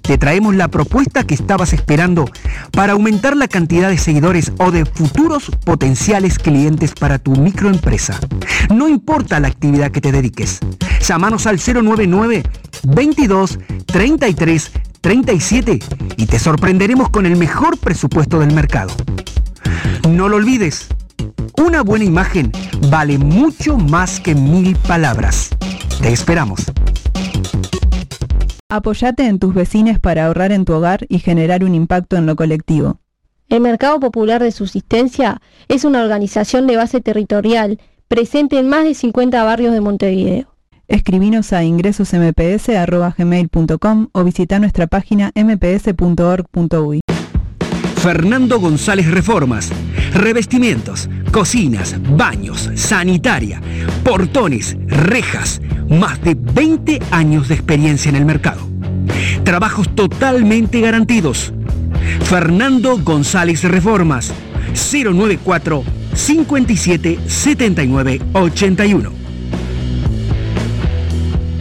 te 0.01 0.17
traemos 0.17 0.55
la 0.55 0.69
propuesta 0.69 1.23
que 1.23 1.35
estabas 1.35 1.73
esperando 1.73 2.25
para 2.71 2.93
aumentar 2.93 3.37
la 3.37 3.47
cantidad 3.47 3.89
de 3.89 3.97
seguidores 3.97 4.51
o 4.57 4.71
de 4.71 4.85
futuros 4.85 5.51
potenciales 5.63 6.39
clientes 6.39 6.93
para 6.93 7.19
tu 7.19 7.35
microempresa. 7.35 8.19
No 8.73 8.87
importa 8.87 9.39
la 9.39 9.49
actividad 9.49 9.91
que 9.91 10.01
te 10.01 10.11
dediques. 10.11 10.59
Llámanos 11.07 11.45
al 11.45 11.59
099 11.59 12.43
22 12.83 13.59
33 13.85 14.71
37 15.01 15.79
y 16.17 16.25
te 16.25 16.39
sorprenderemos 16.39 17.09
con 17.09 17.25
el 17.25 17.37
mejor 17.37 17.77
presupuesto 17.77 18.39
del 18.39 18.53
mercado. 18.53 18.93
No 20.09 20.27
lo 20.27 20.37
olvides, 20.37 20.87
una 21.57 21.83
buena 21.83 22.05
imagen 22.05 22.51
vale 22.89 23.17
mucho 23.17 23.77
más 23.77 24.19
que 24.19 24.35
mil 24.35 24.75
palabras. 24.75 25.49
Te 26.01 26.11
esperamos. 26.11 26.65
Apoyate 28.69 29.25
en 29.25 29.39
tus 29.39 29.53
vecinos 29.53 29.99
para 29.99 30.27
ahorrar 30.27 30.51
en 30.51 30.65
tu 30.65 30.73
hogar 30.73 31.05
y 31.09 31.19
generar 31.19 31.63
un 31.63 31.73
impacto 31.73 32.17
en 32.17 32.25
lo 32.25 32.35
colectivo. 32.35 32.99
El 33.49 33.61
Mercado 33.61 33.99
Popular 33.99 34.43
de 34.43 34.51
Subsistencia 34.51 35.41
es 35.67 35.85
una 35.85 36.03
organización 36.03 36.67
de 36.67 36.75
base 36.75 37.01
territorial 37.01 37.79
presente 38.07 38.59
en 38.59 38.69
más 38.69 38.83
de 38.83 38.93
50 38.93 39.43
barrios 39.43 39.73
de 39.73 39.81
Montevideo. 39.81 40.53
Escribinos 40.87 41.51
a 41.53 41.63
ingresosmps.gmail.com 41.63 44.09
o 44.11 44.23
visita 44.23 44.59
nuestra 44.59 44.85
página 44.87 45.31
mps.org.uy. 45.35 47.01
Fernando 48.01 48.61
González 48.61 49.11
Reformas. 49.11 49.69
Revestimientos, 50.13 51.09
cocinas, 51.33 51.97
baños, 52.15 52.69
sanitaria, 52.75 53.61
portones, 54.05 54.77
rejas. 54.87 55.61
Más 55.89 56.21
de 56.21 56.35
20 56.35 56.99
años 57.11 57.49
de 57.49 57.55
experiencia 57.55 58.07
en 58.07 58.15
el 58.15 58.23
mercado. 58.23 58.61
Trabajos 59.43 59.93
totalmente 59.95 60.79
garantidos. 60.79 61.51
Fernando 62.23 62.97
González 62.99 63.65
Reformas. 63.65 64.33
094 64.73 65.83
57 66.13 67.19
79 67.27 68.21
81. 68.31 69.11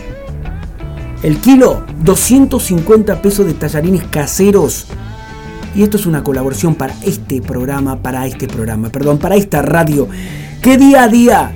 El 1.22 1.38
kilo, 1.38 1.84
250 2.02 3.22
pesos 3.22 3.46
de 3.46 3.55
tallarines 3.55 4.05
caseros. 4.05 4.86
Y 5.74 5.82
esto 5.82 5.96
es 5.96 6.06
una 6.06 6.22
colaboración 6.22 6.74
para 6.74 6.94
este 7.02 7.40
programa, 7.40 7.96
para 7.96 8.26
este 8.26 8.46
programa, 8.46 8.90
perdón, 8.90 9.18
para 9.18 9.36
esta 9.36 9.62
radio, 9.62 10.06
que 10.60 10.76
día 10.76 11.05
a 11.05 11.09
día 11.09 11.52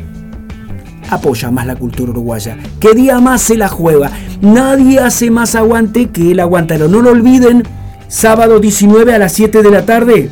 apoya 1.10 1.50
más 1.50 1.66
la 1.66 1.76
cultura 1.76 2.10
uruguaya, 2.10 2.56
que 2.80 2.94
día 2.94 3.20
más 3.20 3.42
se 3.42 3.56
la 3.56 3.68
juega. 3.68 4.10
Nadie 4.40 5.00
hace 5.00 5.30
más 5.30 5.54
aguante 5.54 6.08
que 6.08 6.32
el 6.32 6.40
aguantadero. 6.40 6.88
No 6.88 7.02
lo 7.02 7.10
olviden, 7.10 7.62
sábado 8.08 8.58
19 8.58 9.14
a 9.14 9.18
las 9.18 9.32
7 9.32 9.62
de 9.62 9.70
la 9.70 9.86
tarde. 9.86 10.28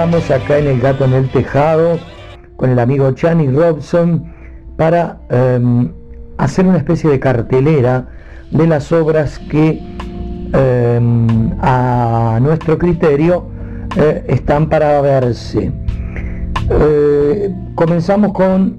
Estamos 0.00 0.30
acá 0.30 0.56
en 0.56 0.66
El 0.66 0.80
Gato 0.80 1.04
en 1.04 1.12
el 1.12 1.28
Tejado 1.28 1.98
con 2.56 2.70
el 2.70 2.78
amigo 2.78 3.12
Chani 3.12 3.48
Robson 3.48 4.32
para 4.78 5.18
em, 5.28 5.92
hacer 6.38 6.66
una 6.66 6.78
especie 6.78 7.10
de 7.10 7.20
cartelera 7.20 8.08
de 8.50 8.66
las 8.66 8.90
obras 8.92 9.38
que 9.38 9.78
em, 10.54 11.50
a 11.60 12.38
nuestro 12.40 12.78
criterio 12.78 13.44
eh, 13.94 14.24
están 14.28 14.70
para 14.70 14.98
verse. 15.02 15.70
Eh, 16.70 17.54
comenzamos 17.74 18.32
con 18.32 18.78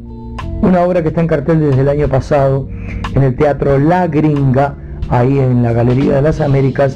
una 0.64 0.82
obra 0.82 1.04
que 1.04 1.10
está 1.10 1.22
en 1.22 1.28
cartel 1.28 1.60
desde 1.60 1.82
el 1.82 1.90
año 1.90 2.08
pasado 2.08 2.68
en 3.14 3.22
el 3.22 3.36
Teatro 3.36 3.78
La 3.78 4.08
Gringa, 4.08 4.76
ahí 5.10 5.38
en 5.38 5.62
la 5.62 5.72
Galería 5.72 6.16
de 6.16 6.24
las 6.24 6.42
Américas. 6.42 6.96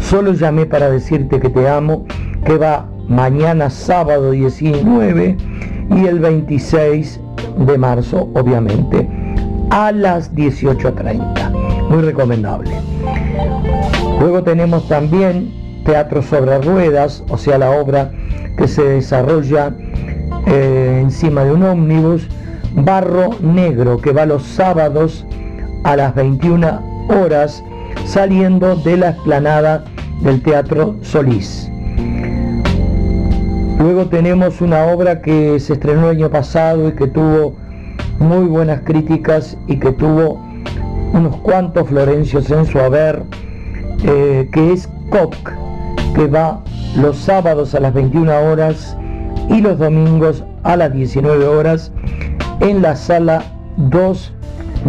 Solo 0.00 0.32
llamé 0.32 0.66
para 0.66 0.90
decirte 0.90 1.38
que 1.38 1.50
te 1.50 1.68
amo, 1.68 2.04
que 2.44 2.58
va 2.58 2.90
mañana 3.10 3.68
sábado 3.68 4.30
19 4.30 5.36
y 5.90 6.06
el 6.06 6.20
26 6.20 7.20
de 7.66 7.76
marzo, 7.76 8.30
obviamente, 8.34 9.08
a 9.70 9.90
las 9.92 10.32
18.30. 10.34 11.88
Muy 11.90 12.02
recomendable. 12.02 12.70
Luego 14.20 14.44
tenemos 14.44 14.88
también 14.88 15.52
Teatro 15.84 16.22
sobre 16.22 16.60
Ruedas, 16.60 17.24
o 17.28 17.36
sea, 17.36 17.58
la 17.58 17.70
obra 17.72 18.12
que 18.56 18.68
se 18.68 18.82
desarrolla 18.82 19.74
eh, 20.46 21.00
encima 21.02 21.44
de 21.44 21.52
un 21.52 21.64
ómnibus, 21.64 22.28
Barro 22.74 23.30
Negro, 23.40 23.98
que 23.98 24.12
va 24.12 24.24
los 24.24 24.44
sábados 24.44 25.26
a 25.82 25.96
las 25.96 26.14
21 26.14 27.08
horas, 27.08 27.64
saliendo 28.04 28.76
de 28.76 28.96
la 28.98 29.10
explanada 29.10 29.84
del 30.22 30.40
Teatro 30.42 30.96
Solís. 31.02 31.70
Luego 33.80 34.08
tenemos 34.08 34.60
una 34.60 34.84
obra 34.88 35.22
que 35.22 35.58
se 35.58 35.72
estrenó 35.72 36.10
el 36.10 36.18
año 36.18 36.28
pasado 36.28 36.90
y 36.90 36.92
que 36.92 37.06
tuvo 37.06 37.54
muy 38.18 38.44
buenas 38.44 38.82
críticas 38.82 39.56
y 39.68 39.78
que 39.78 39.90
tuvo 39.92 40.38
unos 41.14 41.36
cuantos 41.36 41.88
florencios 41.88 42.50
en 42.50 42.66
su 42.66 42.78
haber, 42.78 43.22
eh, 44.04 44.50
que 44.52 44.74
es 44.74 44.86
COC, 45.08 45.34
que 46.14 46.26
va 46.26 46.62
los 46.94 47.16
sábados 47.16 47.74
a 47.74 47.80
las 47.80 47.94
21 47.94 48.30
horas 48.50 48.94
y 49.48 49.62
los 49.62 49.78
domingos 49.78 50.44
a 50.62 50.76
las 50.76 50.92
19 50.92 51.46
horas 51.46 51.90
en 52.60 52.82
la 52.82 52.94
sala 52.94 53.42
2 53.78 54.32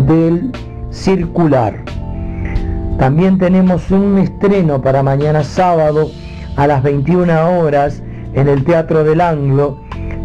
del 0.05 0.51
Circular. 0.89 1.81
También 2.99 3.38
tenemos 3.38 3.89
un 3.89 4.18
estreno 4.18 4.81
para 4.81 5.01
mañana 5.01 5.45
sábado 5.45 6.11
a 6.57 6.68
las 6.68 6.84
21 6.84 7.57
horas 7.57 8.03
en 8.33 8.47
el 8.47 8.63
Teatro 8.63 9.03
del 9.03 9.21
Anglo 9.21 9.79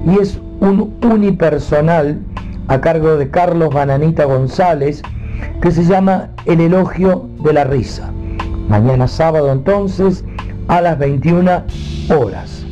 y 0.07 0.21
es 0.21 0.41
un 0.61 0.95
unipersonal 1.03 2.21
a 2.69 2.81
cargo 2.81 3.17
de 3.17 3.31
Carlos 3.31 3.73
Bananita 3.73 4.25
González 4.25 5.03
que 5.61 5.71
se 5.71 5.85
llama 5.85 6.31
El 6.45 6.61
elogio 6.61 7.29
de 7.45 7.53
la 7.53 7.65
risa. 7.65 8.11
Mañana 8.69 9.07
sábado 9.07 9.53
entonces 9.53 10.25
a 10.69 10.81
las 10.81 10.99
21 10.99 11.63
horas. 12.17 12.67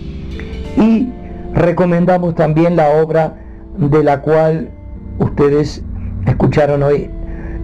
Y 0.77 1.09
recomendamos 1.55 2.35
también 2.35 2.77
la 2.77 2.91
obra 2.91 3.37
de 3.77 4.03
la 4.03 4.21
cual 4.21 4.71
ustedes 5.19 5.85
escucharon 6.27 6.83
hoy 6.83 7.11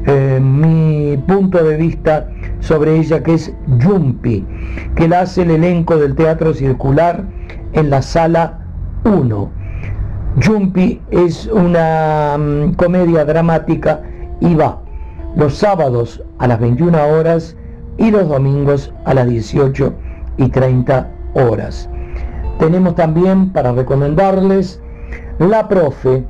eh, 0.07 0.41
mi 0.41 1.17
punto 1.27 1.63
de 1.63 1.77
vista 1.77 2.29
sobre 2.61 2.97
ella, 2.97 3.23
que 3.23 3.35
es 3.35 3.53
Yumpi, 3.79 4.47
que 4.95 5.09
la 5.09 5.21
hace 5.21 5.43
el 5.43 5.51
elenco 5.51 5.97
del 5.99 6.15
Teatro 6.15 6.55
Circular 6.55 7.25
en 7.73 7.91
la 7.91 8.03
sala 8.03 8.59
1. 9.05 9.51
Yumpi 10.37 11.01
es 11.11 11.47
una 11.47 12.37
mm, 12.39 12.75
comedia 12.75 13.25
dramática 13.25 14.03
y 14.41 14.55
va 14.55 14.81
los 15.37 15.57
sábados 15.57 16.23
a 16.39 16.47
las 16.47 16.61
21 16.61 16.99
horas 17.09 17.57
y 17.99 18.11
los 18.11 18.29
domingos 18.29 18.93
a 19.05 19.15
las 19.15 19.29
18 19.29 19.93
y 20.37 20.49
30 20.49 21.09
horas. 21.35 21.89
Tenemos 22.59 22.95
también 22.95 23.51
para 23.53 23.73
recomendarles 23.73 24.81
La 25.39 25.69
Profe, 25.69 26.25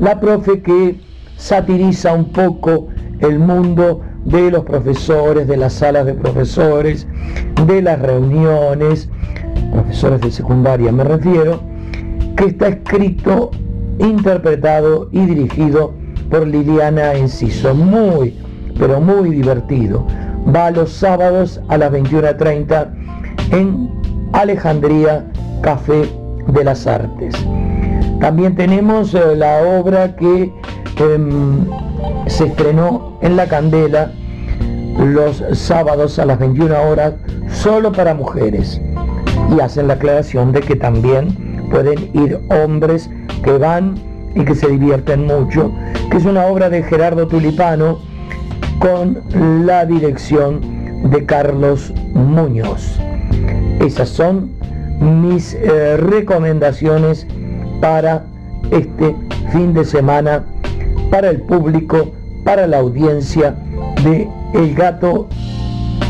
La 0.00 0.18
Profe 0.20 0.60
que 0.62 1.00
satiriza 1.36 2.12
un 2.12 2.32
poco 2.32 2.88
el 3.20 3.38
mundo 3.38 4.00
de 4.24 4.50
los 4.50 4.64
profesores, 4.64 5.46
de 5.48 5.56
las 5.56 5.74
salas 5.74 6.06
de 6.06 6.14
profesores, 6.14 7.06
de 7.66 7.82
las 7.82 8.00
reuniones, 8.00 9.08
profesores 9.72 10.20
de 10.20 10.30
secundaria 10.30 10.92
me 10.92 11.04
refiero, 11.04 11.60
que 12.36 12.46
está 12.46 12.68
escrito, 12.68 13.50
interpretado 13.98 15.08
y 15.12 15.26
dirigido 15.26 15.92
por 16.30 16.46
Liliana 16.46 17.14
Enciso. 17.14 17.74
Muy, 17.74 18.34
pero 18.78 19.00
muy 19.00 19.30
divertido. 19.30 20.06
Va 20.54 20.70
los 20.70 20.92
sábados 20.92 21.60
a 21.68 21.78
las 21.78 21.92
21.30 21.92 22.88
en 23.50 23.90
Alejandría 24.32 25.26
Café 25.62 26.08
de 26.46 26.64
las 26.64 26.86
Artes. 26.86 27.34
También 28.20 28.54
tenemos 28.54 29.14
eh, 29.14 29.36
la 29.36 29.62
obra 29.80 30.16
que 30.16 30.52
em, 30.98 31.66
se 32.26 32.46
estrenó 32.46 33.18
en 33.22 33.36
La 33.36 33.46
Candela 33.46 34.12
los 34.98 35.44
sábados 35.52 36.18
a 36.18 36.26
las 36.26 36.38
21 36.38 36.74
horas 36.82 37.14
solo 37.52 37.92
para 37.92 38.14
mujeres 38.14 38.80
y 39.56 39.60
hacen 39.60 39.88
la 39.88 39.94
aclaración 39.94 40.52
de 40.52 40.60
que 40.60 40.76
también 40.76 41.28
pueden 41.70 42.10
ir 42.14 42.38
hombres 42.50 43.10
que 43.42 43.52
van 43.52 43.94
y 44.34 44.44
que 44.44 44.54
se 44.54 44.68
divierten 44.68 45.26
mucho, 45.26 45.72
que 46.10 46.16
es 46.16 46.24
una 46.24 46.46
obra 46.46 46.68
de 46.68 46.82
Gerardo 46.82 47.26
Tulipano 47.26 47.98
con 48.78 49.22
la 49.66 49.84
dirección 49.84 50.60
de 51.10 51.24
Carlos 51.24 51.92
Muñoz. 52.12 52.98
Esas 53.80 54.08
son 54.08 54.50
mis 55.00 55.54
eh, 55.54 55.96
recomendaciones 55.96 57.26
para 57.80 58.24
este 58.70 59.14
fin 59.52 59.72
de 59.72 59.84
semana, 59.84 60.44
para 61.10 61.30
el 61.30 61.40
público, 61.42 62.10
para 62.44 62.66
la 62.66 62.78
audiencia 62.78 63.54
de 64.04 64.28
El 64.54 64.74
Gato 64.74 65.28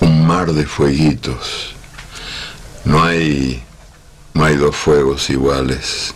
un 0.00 0.26
mar 0.26 0.52
de 0.52 0.66
fueguitos. 0.66 1.74
No 2.84 3.02
hay, 3.02 3.62
no 4.34 4.44
hay 4.44 4.56
dos 4.56 4.76
fuegos 4.76 5.30
iguales. 5.30 6.14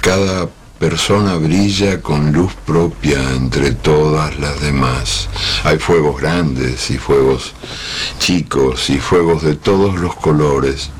Cada 0.00 0.48
persona 0.78 1.36
brilla 1.36 2.00
con 2.00 2.32
luz 2.32 2.54
propia 2.64 3.20
entre 3.34 3.72
todas 3.72 4.38
las 4.38 4.60
demás. 4.60 5.28
Hay 5.64 5.78
fuegos 5.78 6.20
grandes 6.20 6.90
y 6.90 6.96
fuegos 6.96 7.52
chicos 8.18 8.88
y 8.88 8.98
fuegos 8.98 9.42
de 9.42 9.56
todos 9.56 9.96
los 10.00 10.16
colores. 10.16 10.90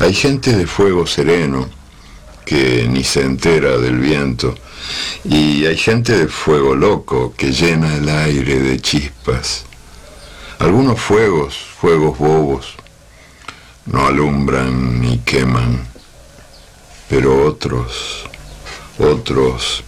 Hay 0.00 0.12
gente 0.12 0.56
de 0.56 0.66
fuego 0.66 1.06
sereno 1.06 1.68
que 2.44 2.88
ni 2.90 3.04
se 3.04 3.22
entera 3.22 3.78
del 3.78 3.98
viento 3.98 4.56
y 5.24 5.66
hay 5.66 5.76
gente 5.76 6.16
de 6.18 6.26
fuego 6.26 6.74
loco 6.74 7.32
que 7.36 7.52
llena 7.52 7.94
el 7.94 8.08
aire 8.08 8.60
de 8.60 8.80
chispas. 8.80 9.64
Algunos 10.62 11.00
fuegos, 11.00 11.56
fuegos 11.56 12.16
bobos, 12.18 12.76
no 13.86 14.06
alumbran 14.06 15.00
ni 15.00 15.18
queman, 15.18 15.84
pero 17.08 17.46
otros, 17.46 18.30
otros 18.96 19.82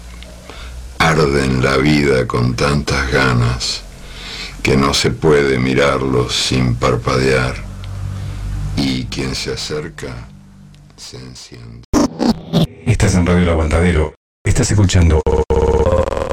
arden 0.98 1.62
la 1.62 1.76
vida 1.76 2.26
con 2.26 2.56
tantas 2.56 3.08
ganas 3.12 3.82
que 4.64 4.76
no 4.76 4.94
se 4.94 5.12
puede 5.12 5.60
mirarlos 5.60 6.34
sin 6.34 6.74
parpadear 6.74 7.54
y 8.76 9.04
quien 9.04 9.36
se 9.36 9.52
acerca 9.52 10.26
se 10.96 11.18
enciende. 11.18 11.84
Estás 12.84 13.14
en 13.14 13.24
Radio 13.24 13.42
El 13.42 13.50
Aguantadero. 13.50 14.14
Estás 14.44 14.72
escuchando 14.72 15.22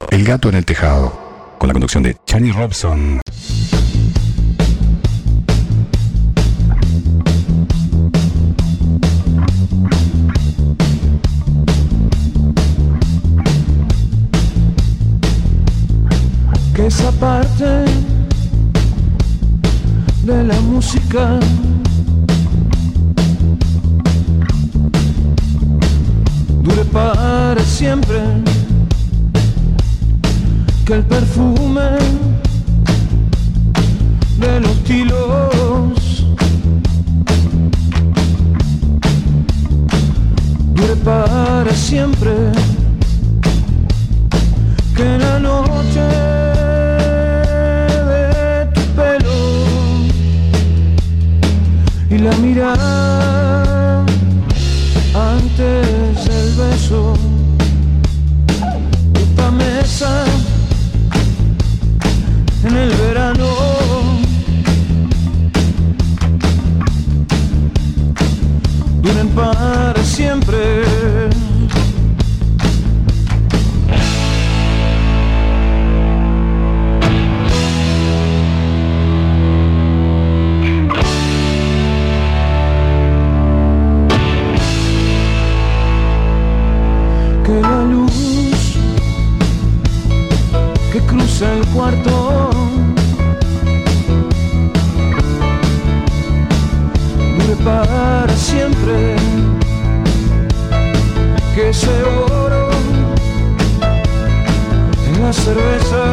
El 0.09 0.23
Gato 0.23 0.49
en 0.49 0.55
el 0.55 0.65
Tejado. 0.65 1.29
Con 1.59 1.67
la 1.67 1.73
conducción 1.73 2.01
de 2.01 2.17
Chani 2.25 2.51
Robson. 2.51 3.21
que 16.73 16.87
esa 16.87 17.11
parte 17.11 17.85
de 20.23 20.43
la 20.43 20.59
música 20.61 21.39
dure 26.63 26.85
para 26.85 27.61
siempre, 27.63 28.19
que 30.85 30.93
el 30.93 31.03
perfume 31.03 31.89
de 34.39 34.59
los 34.61 34.83
tilos 34.83 36.25
dure 40.73 40.95
para 41.03 41.73
siempre, 41.73 42.33
que 44.95 45.17
la 45.17 45.39
noche 45.39 46.60
la 52.23 52.37
mirada 52.37 54.05
antes 55.15 56.25
del 56.25 56.53
beso. 56.55 57.13
Esta 59.15 59.51
mesa 59.51 60.25
en 62.63 62.77
el 62.77 62.89
verano. 62.89 63.47
Duren 69.01 69.29
para 69.29 70.03
siempre 70.03 70.83
el 91.43 91.65
cuarto. 91.67 92.49
Dure 97.37 97.55
para 97.63 98.35
siempre. 98.35 99.15
Que 101.55 101.69
ese 101.69 102.03
oro 102.03 102.69
en 105.07 105.23
la 105.23 105.33
cerveza. 105.33 106.03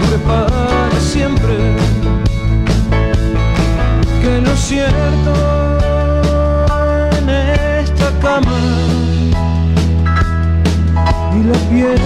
Dure 0.00 0.18
para 0.26 1.00
siempre. 1.00 1.56
Que 4.20 4.40
lo 4.40 4.56
cierto 4.56 5.34
en 7.18 7.28
esta 7.30 8.10
cama 8.20 8.77
la 11.48 11.58
piel 11.70 11.98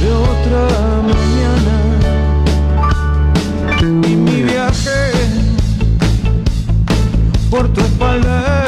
de 0.00 0.08
otra 0.12 0.62
mañana. 1.10 1.76
Y 4.08 4.14
mi 4.14 4.42
viaje 4.42 5.12
por 7.50 7.68
tu 7.72 7.80
espalda 7.80 8.59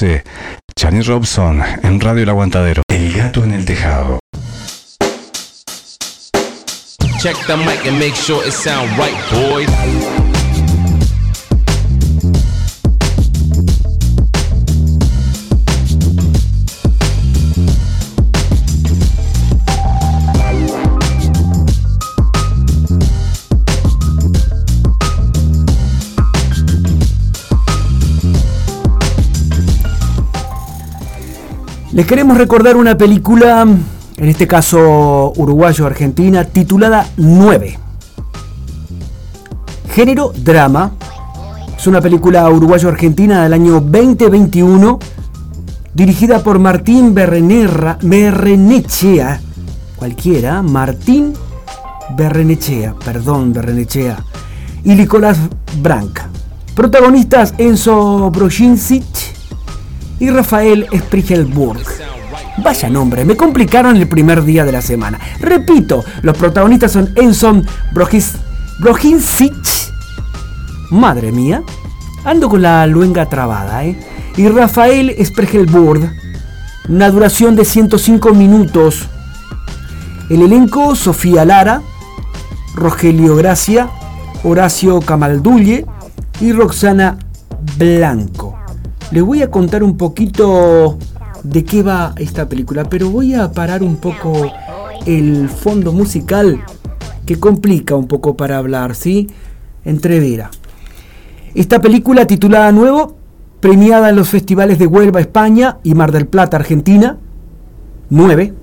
2012. 0.00 0.24
Chani 0.74 1.02
Robson 1.02 1.62
en 1.82 2.00
Radio 2.00 2.22
El 2.22 2.28
Aguantadero. 2.30 2.82
El 2.88 3.12
gato 3.12 3.44
en 3.44 3.52
el 3.52 3.64
tejado. 3.64 4.18
Check 7.20 7.36
the 7.46 7.56
mic 7.56 7.86
and 7.86 7.98
make 7.98 8.14
sure 8.14 8.42
it 8.46 8.52
sound 8.52 8.88
right, 8.96 9.14
boys. 9.30 10.19
Les 31.92 32.06
queremos 32.06 32.38
recordar 32.38 32.76
una 32.76 32.96
película, 32.96 33.62
en 33.62 34.28
este 34.28 34.46
caso 34.46 35.32
uruguayo-argentina, 35.34 36.44
titulada 36.44 37.04
9. 37.16 37.76
Género 39.92 40.32
drama. 40.36 40.92
Es 41.76 41.88
una 41.88 42.00
película 42.00 42.48
uruguayo-argentina 42.48 43.42
del 43.42 43.54
año 43.54 43.80
2021, 43.80 45.00
dirigida 45.92 46.44
por 46.44 46.60
Martín 46.60 47.12
Berrenerra, 47.12 47.98
Berrenechea. 48.00 49.40
Cualquiera, 49.96 50.62
Martín 50.62 51.32
Berrenechea, 52.16 52.94
perdón, 53.04 53.52
Berrenechea. 53.52 54.24
Y 54.84 54.94
Nicolás 54.94 55.38
Branca. 55.82 56.28
Protagonistas 56.76 57.52
Enzo 57.58 58.30
Brojinsic 58.30 59.09
y 60.20 60.30
Rafael 60.30 60.86
Spiegelburg. 60.96 61.82
Vaya 62.62 62.88
nombre, 62.88 63.24
me 63.24 63.36
complicaron 63.36 63.96
el 63.96 64.06
primer 64.06 64.44
día 64.44 64.64
de 64.64 64.72
la 64.72 64.82
semana. 64.82 65.18
Repito, 65.40 66.04
los 66.22 66.36
protagonistas 66.36 66.92
son 66.92 67.10
Enzo 67.16 67.62
Brojis-. 67.92 68.36
Madre 70.90 71.32
mía, 71.32 71.62
ando 72.24 72.48
con 72.48 72.62
la 72.62 72.86
luenga 72.86 73.26
trabada, 73.26 73.84
¿eh? 73.84 73.98
Y 74.36 74.48
Rafael 74.48 75.14
Spiegelburg. 75.24 76.12
Una 76.88 77.10
duración 77.10 77.56
de 77.56 77.64
105 77.64 78.32
minutos. 78.34 79.08
El 80.28 80.42
elenco, 80.42 80.94
Sofía 80.96 81.44
Lara, 81.44 81.82
Rogelio 82.74 83.36
Gracia, 83.36 83.90
Horacio 84.42 85.00
Camaldulle 85.00 85.86
y 86.40 86.52
Roxana 86.52 87.18
Blanco. 87.76 88.39
Les 89.10 89.24
voy 89.24 89.42
a 89.42 89.50
contar 89.50 89.82
un 89.82 89.96
poquito 89.96 90.96
de 91.42 91.64
qué 91.64 91.82
va 91.82 92.14
esta 92.16 92.48
película, 92.48 92.84
pero 92.84 93.10
voy 93.10 93.34
a 93.34 93.50
parar 93.50 93.82
un 93.82 93.96
poco 93.96 94.52
el 95.04 95.48
fondo 95.48 95.92
musical 95.92 96.60
que 97.26 97.40
complica 97.40 97.96
un 97.96 98.06
poco 98.06 98.36
para 98.36 98.58
hablar, 98.58 98.94
¿sí? 98.94 99.28
Entrevera. 99.84 100.50
Esta 101.56 101.80
película 101.80 102.26
titulada 102.26 102.70
Nuevo, 102.70 103.16
premiada 103.58 104.10
en 104.10 104.16
los 104.16 104.28
festivales 104.28 104.78
de 104.78 104.86
Huelva, 104.86 105.20
España 105.20 105.78
y 105.82 105.94
Mar 105.94 106.12
del 106.12 106.28
Plata, 106.28 106.56
Argentina, 106.56 107.18
9, 108.10 108.54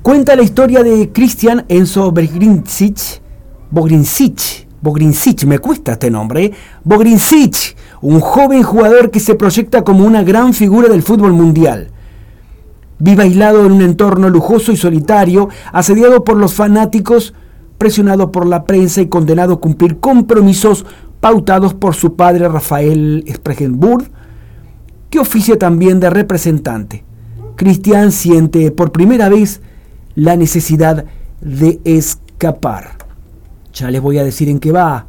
cuenta 0.00 0.36
la 0.36 0.42
historia 0.42 0.82
de 0.82 1.12
Christian 1.12 1.66
Enzo 1.68 2.10
Bogrinsic, 3.70 4.65
Bogrinsic, 4.86 5.44
me 5.46 5.58
cuesta 5.58 5.92
este 5.94 6.12
nombre, 6.12 6.44
¿eh? 6.44 6.52
Un 8.02 8.20
joven 8.20 8.62
jugador 8.62 9.10
que 9.10 9.18
se 9.18 9.34
proyecta 9.34 9.82
como 9.82 10.04
una 10.04 10.22
gran 10.22 10.54
figura 10.54 10.88
del 10.88 11.02
fútbol 11.02 11.32
mundial. 11.32 11.88
Vive 13.00 13.24
aislado 13.24 13.66
en 13.66 13.72
un 13.72 13.82
entorno 13.82 14.30
lujoso 14.30 14.70
y 14.70 14.76
solitario, 14.76 15.48
asediado 15.72 16.22
por 16.22 16.36
los 16.36 16.54
fanáticos, 16.54 17.34
presionado 17.78 18.30
por 18.30 18.46
la 18.46 18.64
prensa 18.64 19.00
y 19.00 19.08
condenado 19.08 19.54
a 19.54 19.60
cumplir 19.60 19.98
compromisos 19.98 20.86
pautados 21.20 21.74
por 21.74 21.96
su 21.96 22.14
padre 22.14 22.48
Rafael 22.48 23.24
Spregenburg, 23.28 24.08
que 25.10 25.18
oficia 25.18 25.58
también 25.58 25.98
de 25.98 26.10
representante. 26.10 27.02
Cristian 27.56 28.12
siente 28.12 28.70
por 28.70 28.92
primera 28.92 29.28
vez 29.28 29.60
la 30.14 30.36
necesidad 30.36 31.06
de 31.40 31.80
escapar. 31.84 32.95
Ya 33.76 33.90
les 33.90 34.00
voy 34.00 34.18
a 34.18 34.24
decir 34.24 34.48
en 34.48 34.58
qué 34.58 34.72
va. 34.72 35.06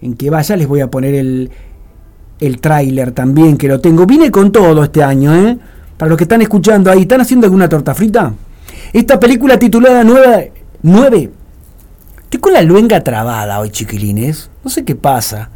En 0.00 0.14
qué 0.14 0.28
va, 0.28 0.42
ya 0.42 0.56
les 0.56 0.66
voy 0.66 0.80
a 0.80 0.90
poner 0.90 1.14
el, 1.14 1.50
el 2.40 2.60
tráiler 2.60 3.12
también, 3.12 3.56
que 3.56 3.68
lo 3.68 3.80
tengo. 3.80 4.06
Vine 4.06 4.32
con 4.32 4.50
todo 4.50 4.82
este 4.82 5.04
año, 5.04 5.34
¿eh? 5.34 5.56
Para 5.96 6.08
los 6.08 6.18
que 6.18 6.24
están 6.24 6.42
escuchando 6.42 6.90
ahí, 6.90 7.02
¿están 7.02 7.20
haciendo 7.20 7.46
alguna 7.46 7.68
torta 7.68 7.94
frita? 7.94 8.34
Esta 8.92 9.20
película 9.20 9.56
titulada 9.56 10.02
9, 10.02 10.52
9 10.82 11.30
Estoy 12.24 12.40
con 12.40 12.52
la 12.54 12.62
luenga 12.62 13.04
trabada 13.04 13.60
hoy, 13.60 13.70
chiquilines. 13.70 14.50
No 14.64 14.70
sé 14.70 14.84
qué 14.84 14.96
pasa. 14.96 15.50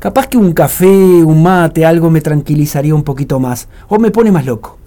Capaz 0.00 0.26
que 0.26 0.36
un 0.36 0.52
café, 0.52 0.86
un 0.86 1.42
mate, 1.44 1.86
algo 1.86 2.10
me 2.10 2.20
tranquilizaría 2.20 2.94
un 2.94 3.04
poquito 3.04 3.38
más. 3.38 3.68
O 3.88 4.00
me 4.00 4.10
pone 4.10 4.32
más 4.32 4.46
loco. 4.46 4.78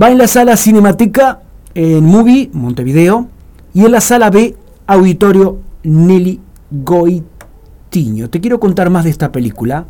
Va 0.00 0.10
en 0.10 0.18
la 0.18 0.26
sala 0.26 0.56
Cinemateca, 0.56 1.42
en 1.74 2.04
Movie, 2.04 2.50
Montevideo. 2.52 3.28
Y 3.72 3.84
en 3.84 3.92
la 3.92 4.00
sala 4.00 4.30
B, 4.30 4.56
Auditorio 4.88 5.58
Nelly 5.84 6.40
Goitiño. 6.70 8.30
Te 8.30 8.40
quiero 8.40 8.60
contar 8.60 8.90
más 8.90 9.04
de 9.04 9.10
esta 9.10 9.32
película. 9.32 9.86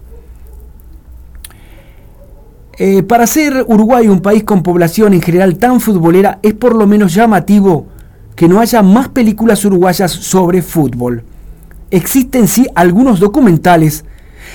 Eh, 2.79 3.03
para 3.03 3.27
ser 3.27 3.65
Uruguay 3.69 4.09
un 4.09 4.21
país 4.21 4.45
con 4.45 4.63
población 4.63 5.13
en 5.13 5.21
general 5.21 5.59
tan 5.59 5.81
futbolera, 5.81 6.39
es 6.43 6.55
por 6.55 6.75
lo 6.75 6.87
menos 6.87 7.15
llamativo 7.15 7.87
que 8.35 8.49
no 8.49 8.61
haya 8.61 8.83
más 8.83 9.09
películas 9.09 9.65
uruguayas 9.65 10.11
sobre 10.11 10.63
fútbol. 10.63 11.23
Existen 11.91 12.49
sí 12.49 12.67
algunos 12.75 13.21
documentales 13.21 14.05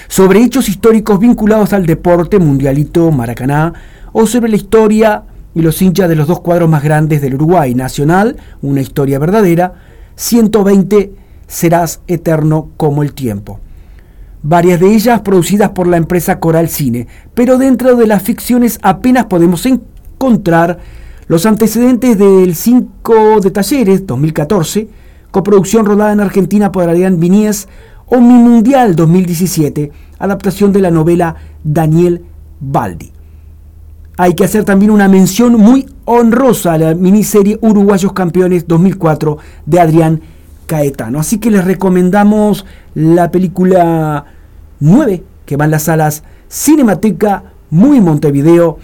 sobre 0.08 0.42
hechos 0.42 0.70
históricos 0.70 1.20
vinculados 1.20 1.74
al 1.74 1.86
deporte 1.86 2.40
mundialito 2.40 3.12
Maracaná 3.12 3.74
o 4.12 4.26
sobre 4.26 4.50
la 4.50 4.56
historia 4.56 5.24
y 5.54 5.62
los 5.62 5.82
hinchas 5.82 6.10
de 6.10 6.16
los 6.16 6.28
dos 6.28 6.42
cuadros 6.42 6.70
más 6.70 6.84
grandes 6.84 7.22
del 7.22 7.36
Uruguay, 7.36 7.76
Nacional, 7.76 8.38
una 8.62 8.82
historia 8.82 9.20
verdadera, 9.20 9.74
120, 10.16 11.14
serás 11.48 12.02
eterno 12.08 12.70
como 12.78 13.04
el 13.04 13.14
tiempo. 13.14 13.60
Varias 14.44 14.80
de 14.80 14.94
ellas 14.94 15.22
producidas 15.22 15.72
por 15.72 15.88
la 15.88 15.98
empresa 15.98 16.40
Coral 16.40 16.70
Cine, 16.70 17.08
pero 17.34 17.58
dentro 17.58 17.96
de 17.96 18.08
las 18.08 18.22
ficciones 18.22 18.80
apenas 18.82 19.26
podemos 19.26 19.66
encontrar 19.66 20.80
los 21.28 21.46
antecedentes 21.46 22.18
del 22.18 22.56
5 22.56 23.42
de 23.42 23.52
Talleres 23.52 24.06
2014, 24.06 24.88
coproducción 25.32 25.86
rodada 25.86 26.14
en 26.14 26.22
Argentina 26.22 26.72
por 26.72 26.88
Adrián 26.88 27.20
Vinies, 27.20 27.68
o 28.06 28.22
Mi 28.22 28.36
Mundial 28.36 28.96
2017, 28.96 29.92
adaptación 30.20 30.72
de 30.72 30.80
la 30.80 30.92
novela 30.92 31.36
Daniel 31.64 32.24
Baldi. 32.60 33.12
Hay 34.16 34.34
que 34.34 34.46
hacer 34.46 34.64
también 34.64 34.92
una 34.92 35.10
mención 35.10 35.54
muy 35.56 35.86
honrosa 36.06 36.74
a 36.74 36.78
la 36.78 36.96
miniserie 36.96 37.60
Uruguayos 37.62 38.14
Campeones 38.14 38.66
2004 38.68 39.38
de 39.66 39.80
Adrián 39.80 40.22
Caetano. 40.68 41.20
Así 41.20 41.40
que 41.40 41.50
les 41.50 41.66
recomendamos 41.66 42.66
la 42.94 43.32
película 43.32 44.26
9 44.80 45.24
que 45.46 45.58
va 45.58 45.66
en 45.66 45.72
las 45.72 45.84
salas 45.84 46.24
Cinemateca, 46.52 47.44
Muy 47.72 48.00
Montevideo 48.02 48.78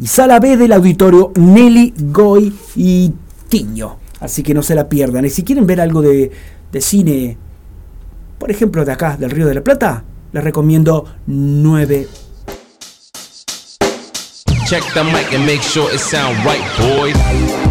y 0.00 0.06
Sala 0.08 0.40
B 0.40 0.56
del 0.56 0.72
auditorio 0.72 1.32
Nelly 1.36 1.94
Goy 1.96 2.52
y 2.74 3.12
Tiño. 3.48 3.98
Así 4.20 4.42
que 4.42 4.54
no 4.54 4.62
se 4.62 4.74
la 4.74 4.88
pierdan. 4.88 5.24
Y 5.24 5.30
si 5.30 5.44
quieren 5.44 5.66
ver 5.66 5.80
algo 5.80 6.02
de, 6.02 6.32
de 6.72 6.80
cine, 6.80 7.36
por 8.38 8.50
ejemplo 8.50 8.84
de 8.84 8.92
acá, 8.92 9.16
del 9.16 9.30
Río 9.30 9.46
de 9.46 9.54
la 9.54 9.62
Plata, 9.62 10.04
les 10.32 10.42
recomiendo 10.42 11.04
9. 11.26 12.08
Check 14.66 14.82
the 14.94 15.04
mic 15.04 15.32
and 15.32 15.46
make 15.46 15.62
sure 15.62 15.88
it 15.94 16.00
sound 16.00 16.36
right, 16.44 16.60
boys. 16.76 17.65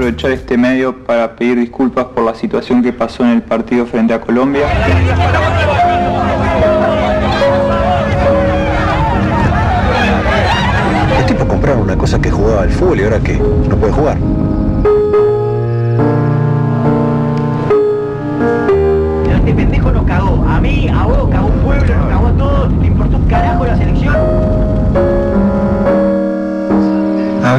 Aprovechar 0.00 0.30
este 0.30 0.56
medio 0.56 0.96
para 1.04 1.36
pedir 1.36 1.58
disculpas 1.58 2.06
por 2.06 2.24
la 2.24 2.34
situación 2.34 2.82
que 2.82 2.90
pasó 2.90 3.22
en 3.22 3.32
el 3.32 3.42
partido 3.42 3.84
frente 3.84 4.14
a 4.14 4.20
Colombia. 4.22 4.62
Los 11.18 11.26
tipos 11.26 11.44
compraron 11.44 11.82
una 11.82 11.98
cosa 11.98 12.18
que 12.18 12.30
jugaba 12.30 12.62
al 12.62 12.70
fútbol 12.70 12.98
y 13.00 13.04
ahora 13.04 13.20
que 13.20 13.34
no 13.34 13.76
puede 13.76 13.92
jugar. 13.92 14.16
Este 19.36 19.52
pendejo 19.52 19.92
nos 19.92 20.04
cagó. 20.06 20.46
A 20.48 20.60
mí, 20.62 20.88
a 20.88 21.04
vos, 21.04 21.28
cagó 21.30 21.48
un 21.48 21.60
pueblo, 21.60 21.94
nos 21.94 22.08
cagó 22.08 22.26
a 22.26 22.32
todos. 22.32 22.72
¿Le 22.80 22.86
importó 22.86 23.18
un 23.18 23.28
carajo 23.28 23.66
la 23.66 23.76
selección? 23.76 25.19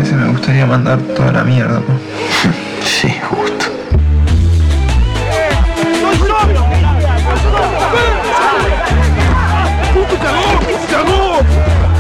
Veces 0.02 0.16
me 0.16 0.30
gustaría 0.30 0.66
mandar 0.66 0.98
toda 1.16 1.32
la 1.32 1.44
mierda, 1.44 1.80
¿no? 1.80 1.86
Sí, 2.84 3.14
justo. 3.30 3.66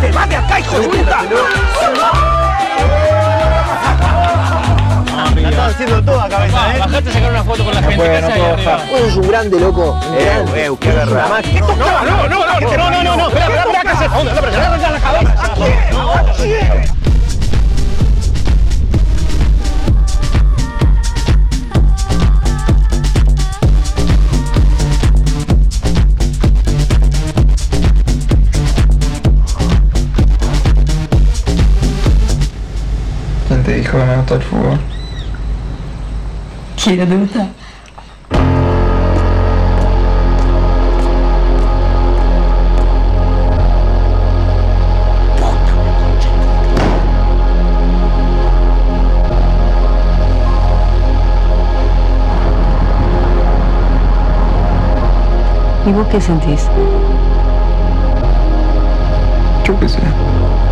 ¡Te 0.01 0.11
va 0.11 0.25
de 0.25 0.35
acá, 0.35 0.59
hijo 0.59 0.79
de 0.79 0.87
puta! 0.87 1.19
Haciendo 5.67 6.03
toda 6.03 6.27
cabeza, 6.27 6.75
¿eh? 6.75 6.79
Bajate 6.79 7.09
a 7.09 7.13
sacar 7.13 7.31
una 7.31 7.43
foto 7.43 7.63
con 7.63 7.75
la 7.75 7.81
No 7.81 7.87
gente 7.87 8.21
no 8.21 8.29
sos 8.97 9.15
un 9.17 9.27
grande, 9.27 9.59
loco. 9.59 9.99
Grande. 10.19 10.65
Eh, 10.65 10.71
qué 10.79 10.89
agarrado. 10.89 11.29
Mamá, 11.29 11.41
¿Qué 11.43 11.59
tocaba? 11.59 12.01
No, 12.01 12.27
no, 12.27 12.29
no, 12.29 12.59
no, 12.59 12.77
no, 12.77 12.89
no, 12.89 13.03
no, 13.03 13.15
no, 13.15 13.27
espera, 13.27 13.45
espera, 13.45 13.61
espera, 13.61 13.81
¿qué 13.83 13.89
haces? 13.89 14.11
¿Dónde? 14.11 14.31
No, 15.91 17.10
que 33.91 33.97
ela 33.97 34.23
tá 34.23 34.37
de 34.37 34.45
boa. 34.47 34.79
Tira 36.77 37.05
do 37.05 37.27
E 55.83 55.93
o 55.93 56.05
que 56.05 56.21
sentiste? 56.21 56.69
sentís? 56.69 56.69
que 59.65 59.85
qué. 59.95 60.70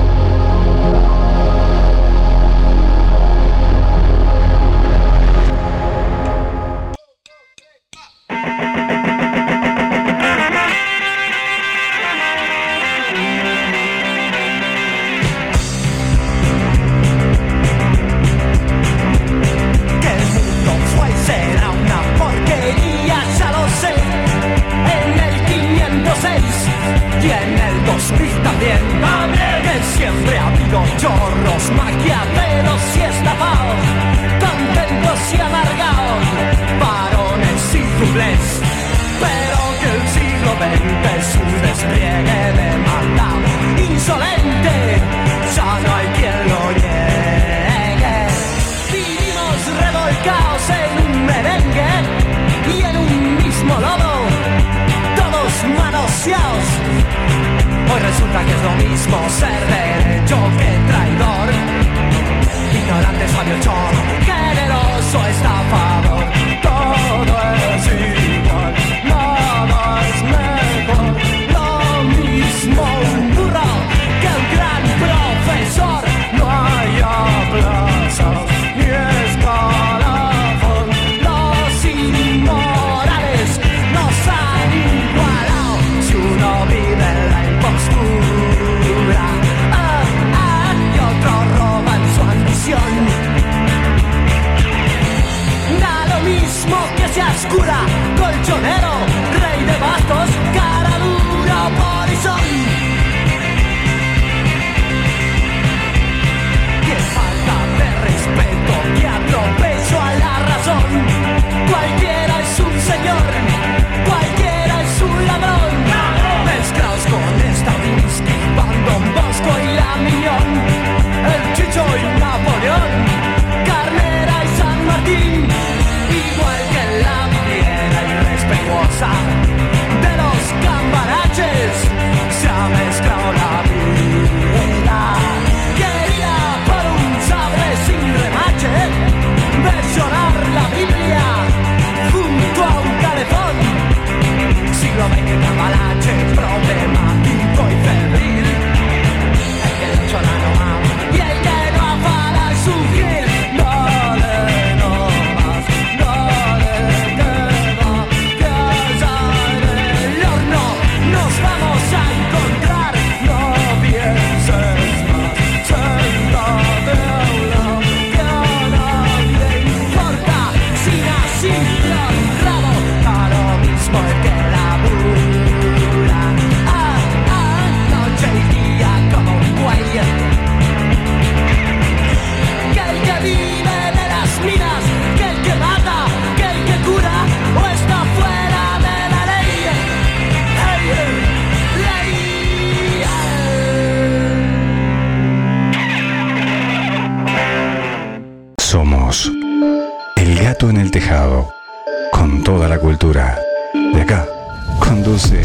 conduce 205.09 205.41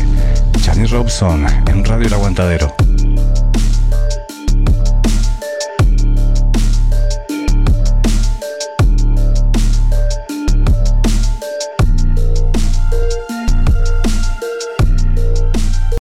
Robson 0.90 1.46
en 1.68 1.84
Radio 1.86 2.06
El 2.06 2.12
Aguantadero. 2.12 2.74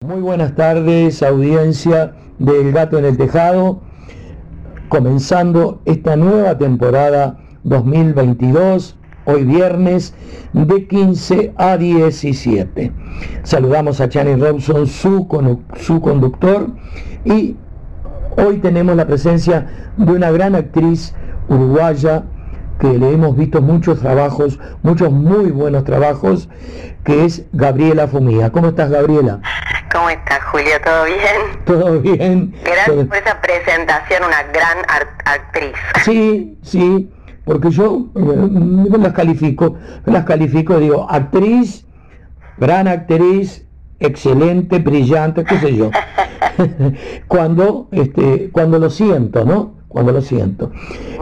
Muy 0.01 0.21
buenas 0.21 0.55
tardes, 0.55 1.23
audiencia 1.23 2.15
del 2.39 2.73
Gato 2.73 2.99
en 2.99 3.07
el 3.07 3.17
Tejado, 3.17 3.81
comenzando 4.91 5.81
esta 5.87 6.17
nueva 6.17 6.59
temporada 6.59 7.39
2022, 7.65 8.99
hoy 9.25 9.45
viernes 9.45 10.13
de 10.65 10.87
15 10.87 11.53
a 11.59 11.77
17. 11.77 12.91
Saludamos 13.43 14.01
a 14.01 14.09
Channing 14.09 14.41
Robson, 14.41 14.87
su, 14.87 15.29
con, 15.29 15.65
su 15.77 16.01
conductor, 16.01 16.69
y 17.25 17.57
hoy 18.39 18.59
tenemos 18.59 18.97
la 18.97 19.07
presencia 19.07 19.67
de 19.99 20.13
una 20.13 20.31
gran 20.31 20.55
actriz 20.55 21.15
uruguaya 21.49 22.25
que 22.81 22.89
le 22.89 23.13
hemos 23.13 23.37
visto 23.37 23.61
muchos 23.61 24.01
trabajos, 24.01 24.59
muchos 24.83 25.13
muy 25.13 25.51
buenos 25.51 25.85
trabajos, 25.85 26.49
que 27.05 27.27
es 27.27 27.45
Gabriela 27.53 28.09
Fumía. 28.09 28.51
¿Cómo 28.51 28.69
estás, 28.69 28.91
Gabriela? 28.91 29.41
¿Cómo 29.93 30.09
estás, 30.09 30.43
Julia? 30.45 30.81
¿Todo 30.83 31.05
bien? 31.05 31.65
Todo 31.67 32.01
bien. 32.01 32.55
Gracias 32.65 33.07
por 33.07 33.17
esa 33.17 33.41
presentación, 33.43 34.25
una 34.25 34.43
gran 34.53 34.79
actriz. 35.25 35.73
Sí, 36.03 36.59
sí 36.63 37.11
porque 37.47 37.71
yo 37.71 38.09
eh, 38.17 38.99
las 38.99 39.13
califico, 39.13 39.77
las 40.05 40.25
califico, 40.25 40.81
digo, 40.81 41.07
actriz, 41.09 41.87
gran 42.59 42.89
actriz, 42.89 43.65
excelente, 44.01 44.81
brillante, 44.81 45.45
qué 45.45 45.59
sé 45.61 45.77
yo. 45.77 45.91
cuando, 47.29 47.87
este, 47.93 48.51
cuando 48.51 48.81
lo 48.81 48.91
siento, 48.91 49.45
¿no? 49.45 49.75
Cuando 49.87 50.11
lo 50.11 50.23
siento. 50.23 50.73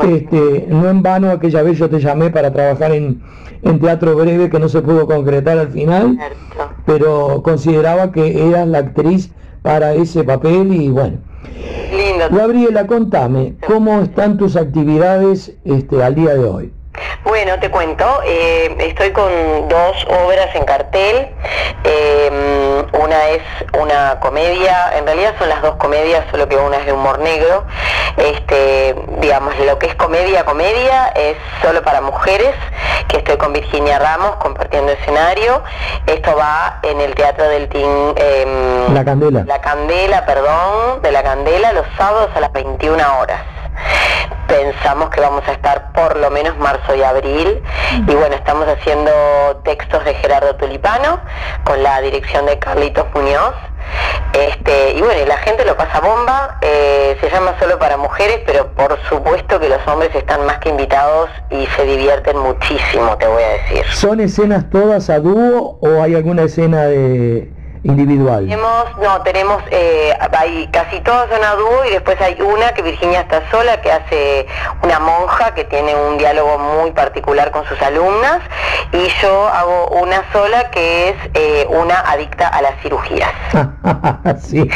Este, 0.02 0.66
no 0.70 0.88
en 0.88 1.02
vano 1.02 1.30
aquella 1.30 1.62
vez 1.62 1.78
yo 1.78 1.90
te 1.90 2.00
llamé 2.00 2.30
para 2.30 2.54
trabajar 2.54 2.92
en, 2.92 3.20
en 3.60 3.78
teatro 3.78 4.16
breve 4.16 4.48
que 4.48 4.58
no 4.58 4.70
se 4.70 4.80
pudo 4.80 5.06
concretar 5.06 5.58
al 5.58 5.68
final, 5.68 6.18
pero 6.86 7.42
consideraba 7.42 8.12
que 8.12 8.48
eras 8.48 8.66
la 8.66 8.78
actriz 8.78 9.30
para 9.60 9.92
ese 9.92 10.24
papel 10.24 10.72
y 10.72 10.88
bueno. 10.88 11.18
Lindo. 11.90 12.28
Gabriela, 12.30 12.86
contame, 12.86 13.54
¿cómo 13.66 14.00
están 14.00 14.36
tus 14.36 14.56
actividades 14.56 15.54
este, 15.64 16.02
al 16.02 16.14
día 16.14 16.34
de 16.34 16.44
hoy? 16.44 16.72
Bueno, 17.24 17.58
te 17.58 17.70
cuento, 17.70 18.20
eh, 18.24 18.76
estoy 18.80 19.10
con 19.12 19.68
dos 19.68 20.06
obras 20.08 20.54
en 20.54 20.64
cartel. 20.64 21.30
Eh, 21.82 22.84
una 22.92 23.28
es 23.30 23.42
una 23.78 24.20
comedia, 24.20 24.92
en 24.96 25.06
realidad 25.06 25.34
son 25.38 25.48
las 25.48 25.62
dos 25.62 25.76
comedias, 25.76 26.24
solo 26.30 26.48
que 26.48 26.56
una 26.56 26.76
es 26.76 26.86
de 26.86 26.92
humor 26.92 27.18
negro. 27.18 27.64
Este, 28.16 28.94
digamos, 29.20 29.58
lo 29.58 29.78
que 29.78 29.86
es 29.86 29.94
comedia, 29.94 30.44
comedia, 30.44 31.08
es 31.14 31.36
solo 31.62 31.82
para 31.82 32.00
mujeres, 32.00 32.54
que 33.08 33.16
estoy 33.18 33.36
con 33.38 33.52
Virginia 33.52 33.98
Ramos 33.98 34.36
compartiendo 34.36 34.92
escenario. 34.92 35.62
Esto 36.06 36.36
va 36.36 36.78
en 36.82 37.00
el 37.00 37.14
Teatro 37.14 37.48
del 37.48 37.68
Tin... 37.68 38.14
em, 38.16 38.94
La 38.94 39.04
Candela. 39.04 39.44
La 39.46 39.60
Candela, 39.60 40.26
perdón, 40.26 41.02
de 41.02 41.10
la 41.10 41.22
Candela, 41.22 41.72
los 41.72 41.86
sábados 41.96 42.30
a 42.34 42.40
las 42.40 42.52
21 42.52 43.18
horas 43.18 43.40
pensamos 44.46 45.10
que 45.10 45.20
vamos 45.20 45.42
a 45.46 45.52
estar 45.52 45.92
por 45.92 46.16
lo 46.16 46.30
menos 46.30 46.56
marzo 46.58 46.94
y 46.94 47.02
abril. 47.02 47.62
Y 48.06 48.14
bueno 48.14 48.34
estamos 48.34 48.66
haciendo 48.68 49.10
textos 49.64 50.04
de 50.04 50.14
Gerardo 50.14 50.54
Tulipano 50.56 51.20
con 51.64 51.82
la 51.82 52.00
dirección 52.00 52.46
de 52.46 52.58
Carlitos 52.58 53.06
Muñoz. 53.14 53.54
Este, 54.32 54.92
y 54.92 55.00
bueno, 55.00 55.20
y 55.22 55.26
la 55.26 55.36
gente 55.38 55.64
lo 55.64 55.76
pasa 55.76 56.00
bomba, 56.00 56.58
eh, 56.62 57.16
se 57.20 57.30
llama 57.30 57.54
solo 57.60 57.78
para 57.78 57.96
mujeres, 57.96 58.40
pero 58.44 58.66
por 58.72 58.98
supuesto 59.08 59.60
que 59.60 59.68
los 59.68 59.86
hombres 59.86 60.12
están 60.14 60.44
más 60.46 60.58
que 60.58 60.70
invitados 60.70 61.30
y 61.50 61.66
se 61.76 61.84
divierten 61.84 62.38
muchísimo, 62.38 63.16
te 63.18 63.26
voy 63.28 63.42
a 63.42 63.48
decir. 63.50 63.84
¿Son 63.92 64.20
escenas 64.20 64.68
todas 64.70 65.08
a 65.10 65.20
dúo 65.20 65.78
o 65.80 66.02
hay 66.02 66.16
alguna 66.16 66.42
escena 66.44 66.86
de 66.86 67.53
individual? 67.84 68.44
Tenemos, 68.44 68.84
no, 69.00 69.22
tenemos, 69.22 69.62
eh, 69.70 70.12
hay 70.36 70.66
casi 70.68 71.00
todas 71.00 71.28
son 71.30 71.44
a 71.44 71.54
dúo 71.54 71.84
y 71.88 71.92
después 71.92 72.20
hay 72.20 72.40
una 72.40 72.72
que 72.72 72.82
Virginia 72.82 73.20
está 73.20 73.48
sola, 73.50 73.80
que 73.80 73.92
hace 73.92 74.46
una 74.82 74.98
monja 74.98 75.54
que 75.54 75.64
tiene 75.64 75.94
un 75.94 76.18
diálogo 76.18 76.58
muy 76.58 76.90
particular 76.92 77.50
con 77.50 77.64
sus 77.66 77.80
alumnas 77.82 78.40
y 78.92 79.06
yo 79.22 79.48
hago 79.48 79.88
una 80.02 80.22
sola 80.32 80.70
que 80.70 81.10
es 81.10 81.16
eh, 81.34 81.66
una 81.68 82.00
adicta 82.00 82.48
a 82.48 82.62
las 82.62 82.80
cirugías. 82.82 83.30
sí. 84.42 84.68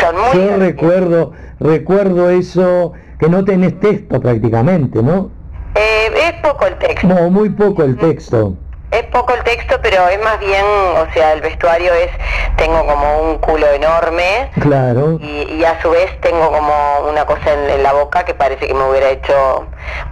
Son 0.00 0.16
muy 0.16 0.46
Yo 0.46 0.56
recuerdo, 0.56 1.32
recuerdo 1.60 2.30
eso, 2.30 2.92
que 3.18 3.28
no 3.28 3.44
tenés 3.44 3.78
texto 3.80 4.20
prácticamente, 4.20 5.02
¿no? 5.02 5.30
Eh, 5.74 6.10
es 6.28 6.32
poco 6.42 6.66
el 6.66 6.76
texto. 6.78 7.06
No, 7.06 7.30
muy 7.30 7.50
poco 7.50 7.84
el 7.84 7.96
texto. 7.96 8.56
Es 8.90 9.04
poco 9.04 9.32
el 9.34 9.42
texto, 9.44 9.76
pero 9.82 10.08
es 10.08 10.18
más 10.22 10.40
bien, 10.40 10.64
o 10.64 11.12
sea, 11.14 11.32
el 11.32 11.40
vestuario 11.40 11.92
es, 11.94 12.10
tengo 12.56 12.84
como 12.86 13.22
un 13.22 13.38
culo 13.38 13.66
enorme 13.72 14.50
Claro. 14.60 15.18
y, 15.22 15.42
y 15.54 15.64
a 15.64 15.80
su 15.80 15.90
vez 15.90 16.10
tengo 16.20 16.50
como 16.50 16.72
una 17.08 17.24
cosa 17.24 17.52
en, 17.52 17.70
en 17.70 17.82
la 17.84 17.92
boca 17.92 18.24
que 18.24 18.34
parece 18.34 18.66
que 18.66 18.74
me 18.74 18.82
hubiera 18.90 19.10
hecho 19.10 19.32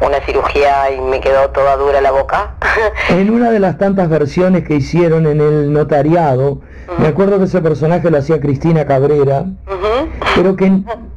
una 0.01 0.21
cirugía 0.25 0.91
y 0.93 1.01
me 1.01 1.19
quedó 1.21 1.51
toda 1.51 1.77
dura 1.77 2.01
la 2.01 2.13
boca. 2.13 2.55
En 3.09 3.31
una 3.31 3.51
de 3.51 3.59
las 3.59 3.79
tantas 3.79 4.09
versiones 4.09 4.65
que 4.65 4.75
hicieron 4.77 5.27
en 5.27 5.41
el 5.41 5.73
notariado, 5.73 6.61
me 6.99 7.09
acuerdo 7.09 7.39
que 7.39 7.45
ese 7.45 7.61
personaje 7.61 8.11
lo 8.11 8.19
hacía 8.19 8.41
Cristina 8.41 8.87
Cabrera, 8.87 9.45
pero 10.37 10.55
que 10.57 10.71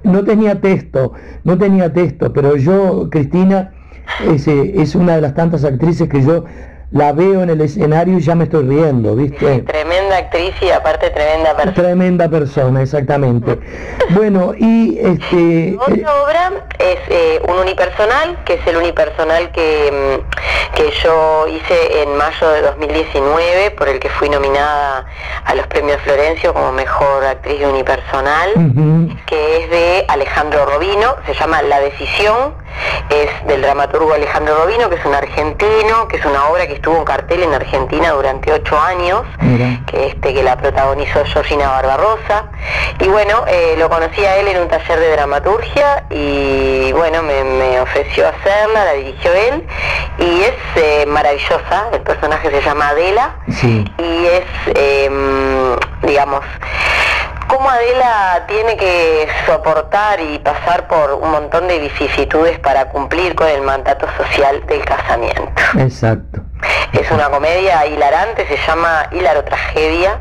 no 0.04 0.24
tenía 0.24 0.60
texto, 0.62 1.14
no 1.44 1.58
tenía 1.58 1.94
texto, 1.94 2.34
pero 2.34 2.56
yo, 2.56 3.10
Cristina, 3.12 3.72
es, 4.28 4.48
es 4.48 4.96
una 4.96 5.16
de 5.16 5.22
las 5.22 5.36
tantas 5.36 5.64
actrices 5.64 6.10
que 6.10 6.22
yo 6.24 6.46
la 6.92 7.14
veo 7.14 7.42
en 7.42 7.50
el 7.50 7.62
escenario 7.62 8.18
y 8.18 8.22
ya 8.22 8.36
me 8.36 8.44
estoy 8.44 8.68
riendo, 8.68 9.16
¿viste? 9.16 9.62
tremenda 9.62 10.18
actriz 10.18 10.54
y 10.62 10.70
aparte 10.70 11.10
tremenda 11.10 11.56
persona. 11.56 11.74
Tremenda 11.74 12.30
persona, 12.30 12.82
exactamente. 12.82 13.60
Bueno, 14.10 14.54
y 14.58 15.00
este... 15.00 15.78
Otra 15.80 16.24
obra 16.24 16.52
es 16.80 17.00
eh, 17.08 17.42
un 17.48 17.60
unipersonal, 17.60 18.44
que 18.44 18.56
es 18.56 18.68
el 18.68 18.76
unipersonal 18.76 19.52
que, 19.52 20.20
mm, 20.20 20.76
que 20.76 20.92
yo 21.04 21.48
hice 21.48 22.04
en 22.04 22.18
mayo 22.18 22.50
de 22.50 22.62
2019, 22.62 23.72
por 23.72 23.88
el 23.88 24.00
que 24.00 24.10
fui 24.10 24.30
nominada 24.30 25.06
a 25.46 25.56
los 25.56 25.68
premios 25.68 26.02
Florencio 26.02 26.54
como 26.54 26.74
mejor 26.74 27.24
actriz 27.24 27.60
de 27.60 27.68
unipersonal, 27.68 28.50
que 29.26 29.64
es 29.64 29.70
de 29.70 30.06
Alejandro 30.10 30.66
Robino, 30.66 31.16
se 31.26 31.34
llama 31.34 31.62
La 31.62 31.80
Decisión, 31.80 32.54
es 33.10 33.48
del 33.48 33.62
dramaturgo 33.62 34.14
Alejandro 34.14 34.56
Robino, 34.56 34.90
que 34.90 34.96
es 34.96 35.06
un 35.06 35.14
argentino, 35.14 36.08
que 36.08 36.18
es 36.18 36.26
una 36.26 36.48
obra 36.50 36.68
que 36.68 36.81
estuvo 36.82 36.98
en 36.98 37.06
cartel 37.06 37.44
en 37.44 37.54
Argentina 37.54 38.10
durante 38.10 38.52
ocho 38.52 38.76
años, 38.80 39.22
que, 39.86 40.08
este, 40.08 40.34
que 40.34 40.42
la 40.42 40.58
protagonizó 40.58 41.24
Georgina 41.26 41.70
Barbarosa. 41.70 42.46
Y 43.00 43.08
bueno, 43.08 43.46
eh, 43.48 43.76
lo 43.78 43.88
conocí 43.88 44.26
a 44.26 44.38
él 44.38 44.48
en 44.48 44.64
un 44.64 44.68
taller 44.68 45.00
de 45.00 45.12
dramaturgia 45.12 46.06
y 46.10 46.92
bueno, 46.94 47.22
me, 47.22 47.44
me 47.44 47.80
ofreció 47.82 48.28
hacerla, 48.28 48.86
la 48.86 48.94
dirigió 48.94 49.32
él 49.32 49.64
y 50.18 50.42
es 50.42 50.54
eh, 50.76 51.06
maravillosa, 51.06 51.90
el 51.94 52.02
personaje 52.02 52.50
se 52.50 52.62
llama 52.64 52.90
Adela 52.90 53.36
y 54.00 54.26
es, 54.26 54.76
em, 54.76 55.76
digamos, 56.02 56.44
cómo 57.48 57.70
Adela 57.70 58.44
tiene 58.48 58.76
que 58.76 59.28
soportar 59.46 60.20
y 60.20 60.40
pasar 60.40 60.88
por 60.88 61.12
un 61.14 61.30
montón 61.30 61.68
de 61.68 61.78
vicisitudes 61.78 62.58
para 62.58 62.90
cumplir 62.90 63.36
con 63.36 63.48
el 63.48 63.62
mandato 63.62 64.08
social 64.18 64.66
del 64.66 64.84
casamiento. 64.84 65.62
Exacto. 65.78 66.42
Es 66.94 67.10
una 67.12 67.30
comedia 67.30 67.86
hilarante, 67.86 68.48
se 68.48 68.58
llama 68.58 69.08
Hilaro 69.12 69.44
Tragedia. 69.44 70.20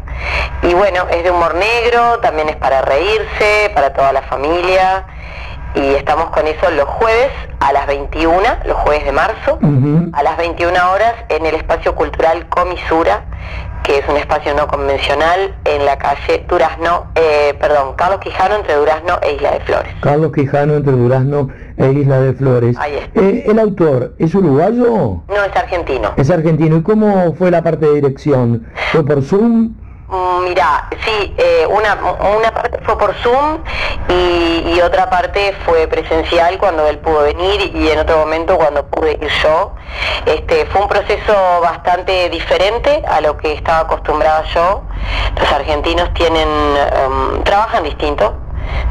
Y 0.62 0.74
bueno, 0.74 1.06
es 1.10 1.24
de 1.24 1.30
humor 1.30 1.54
negro, 1.54 2.18
también 2.20 2.48
es 2.48 2.56
para 2.56 2.82
reírse, 2.82 3.70
para 3.74 3.92
toda 3.92 4.12
la 4.12 4.22
familia. 4.22 5.04
Y 5.74 5.94
estamos 5.94 6.30
con 6.30 6.46
eso 6.46 6.70
los 6.70 6.88
jueves 6.88 7.30
a 7.60 7.72
las 7.72 7.86
21, 7.86 8.40
los 8.66 8.76
jueves 8.78 9.04
de 9.04 9.12
marzo, 9.12 9.58
a 10.12 10.22
las 10.22 10.36
21 10.36 10.72
horas 10.90 11.14
en 11.28 11.46
el 11.46 11.54
espacio 11.54 11.94
cultural 11.94 12.48
Comisura, 12.48 13.24
que 13.84 13.98
es 13.98 14.08
un 14.08 14.16
espacio 14.16 14.54
no 14.54 14.66
convencional 14.66 15.54
en 15.64 15.84
la 15.84 15.96
calle 15.96 16.44
Durazno, 16.48 17.06
eh, 17.14 17.54
perdón, 17.60 17.94
Carlos 17.96 18.20
Quijano 18.20 18.56
entre 18.56 18.74
Durazno 18.74 19.18
e 19.22 19.34
Isla 19.34 19.52
de 19.52 19.60
Flores. 19.60 19.92
Carlos 20.00 20.32
Quijano 20.32 20.74
entre 20.74 20.92
Durazno 20.92 21.48
e 21.76 21.92
Isla 21.92 22.20
de 22.20 22.32
Flores. 22.32 22.76
Ahí 22.78 22.96
está. 22.96 23.20
Eh, 23.20 23.44
¿El 23.46 23.58
autor 23.58 24.14
es 24.18 24.34
uruguayo? 24.34 25.22
No, 25.28 25.44
es 25.48 25.56
argentino. 25.56 26.12
Es 26.16 26.30
argentino. 26.30 26.76
¿Y 26.76 26.82
cómo 26.82 27.34
fue 27.34 27.50
la 27.50 27.62
parte 27.62 27.86
de 27.86 27.94
dirección? 27.94 28.66
¿Fue 28.92 29.04
por 29.04 29.22
Zoom? 29.22 29.74
Mm, 30.10 30.44
Mirá, 30.44 30.88
sí, 31.04 31.34
eh, 31.38 31.66
una, 31.68 31.94
una 32.36 32.50
parte 32.52 32.78
fue 32.82 32.98
por 32.98 33.14
Zoom 33.22 33.62
y, 34.08 34.72
y 34.74 34.80
otra 34.80 35.08
parte 35.08 35.54
fue 35.64 35.86
presencial 35.86 36.58
cuando 36.58 36.86
él 36.88 36.98
pudo 36.98 37.22
venir 37.22 37.74
y 37.76 37.88
en 37.90 38.00
otro 38.00 38.18
momento 38.18 38.56
cuando 38.56 38.84
pude 38.86 39.12
ir 39.12 39.28
yo. 39.42 39.72
Este, 40.26 40.66
fue 40.66 40.82
un 40.82 40.88
proceso 40.88 41.32
bastante 41.62 42.28
diferente 42.30 43.02
a 43.08 43.20
lo 43.20 43.36
que 43.36 43.52
estaba 43.52 43.80
acostumbrada 43.80 44.42
yo. 44.52 44.82
Los 45.38 45.52
argentinos 45.52 46.12
tienen, 46.14 46.48
em, 46.48 47.42
trabajan 47.44 47.84
distinto, 47.84 48.34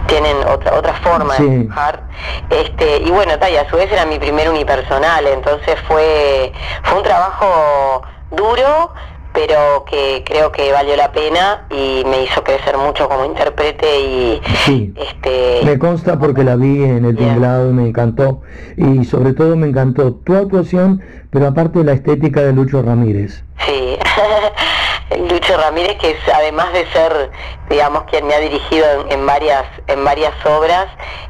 tienen 0.08 0.38
otra 0.48 0.74
otra 0.76 0.94
forma 1.04 1.34
de 1.36 1.40
Sí. 1.40 1.66
trabajar. 1.68 2.04
Este, 2.50 2.98
y 3.00 3.12
bueno, 3.12 3.34
y 3.52 3.56
a 3.58 3.70
su 3.70 3.76
vez 3.76 3.92
era 3.92 4.06
mi 4.06 4.20
primer 4.20 4.50
unipersonal, 4.50 5.28
entonces 5.28 5.76
fue, 5.88 6.54
fue 6.84 6.98
un 6.98 7.04
trabajo 7.04 8.04
duro, 8.32 8.94
pero 9.34 9.86
que 9.90 10.24
creo 10.26 10.52
que 10.52 10.72
valió 10.72 10.96
la 10.96 11.12
pena 11.12 11.66
y 11.70 12.04
me 12.06 12.24
hizo 12.24 12.44
crecer 12.44 12.78
mucho 12.78 13.08
como 13.08 13.26
intérprete 13.26 14.00
y 14.02 14.42
Sí. 14.66 14.94
este 14.96 15.62
Me 15.64 15.78
consta 15.80 16.18
porque 16.20 16.44
la 16.44 16.56
vi 16.56 16.84
en 16.84 17.06
el 17.06 17.16
tinglado 17.16 17.70
y 17.70 17.74
me 17.74 17.88
encantó. 17.88 18.42
Y 18.78 19.06
sobre 19.06 19.34
todo 19.34 19.56
me 19.56 19.68
encantó 19.68 20.14
tu 20.14 20.36
actuación, 20.36 21.02
pero 21.30 21.48
aparte 21.48 21.84
la 21.84 21.94
estética 21.94 22.42
de 22.42 22.54
Lucho 22.54 22.82
Ramírez. 22.82 23.44
Sí, 23.66 23.98
Lucho 25.18 25.58
Ramírez, 25.58 25.98
que 25.98 26.12
es 26.12 26.18
además 26.34 26.72
de 26.74 26.86
ser, 26.92 27.32
digamos, 27.70 28.04
quien 28.04 28.28
me 28.28 28.36
ha 28.36 28.40
dirigido 28.40 28.86
en, 29.02 29.12
en 29.12 29.26
varias 29.26 29.64
en 29.88 30.06
varias 30.06 30.34
obras, 30.46 30.86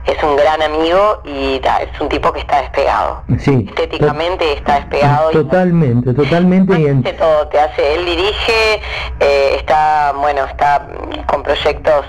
es 0.06 0.22
un 0.24 0.36
gran 0.36 0.62
amigo 0.62 1.22
y 1.24 1.62
es 1.64 2.02
un 2.02 2.10
tipo 2.10 2.32
que 2.34 2.42
está 2.42 2.62
despegado. 2.62 3.24
Sí. 3.40 3.66
Estéticamente 3.70 4.54
está 4.54 4.76
despegado 4.82 5.32
y 5.32 5.34
Totalmente, 5.34 6.14
totalmente. 6.14 6.80
Y 6.80 6.88
en- 6.88 7.00
hace 7.00 7.14
todo, 7.14 7.48
te 7.48 7.60
hace, 7.60 7.94
él 7.96 8.06
dirige, 8.06 8.82
eh, 9.22 9.56
está, 9.58 10.12
bueno, 10.16 10.44
está 10.46 10.88
con 11.28 11.44
proyectos 11.44 12.06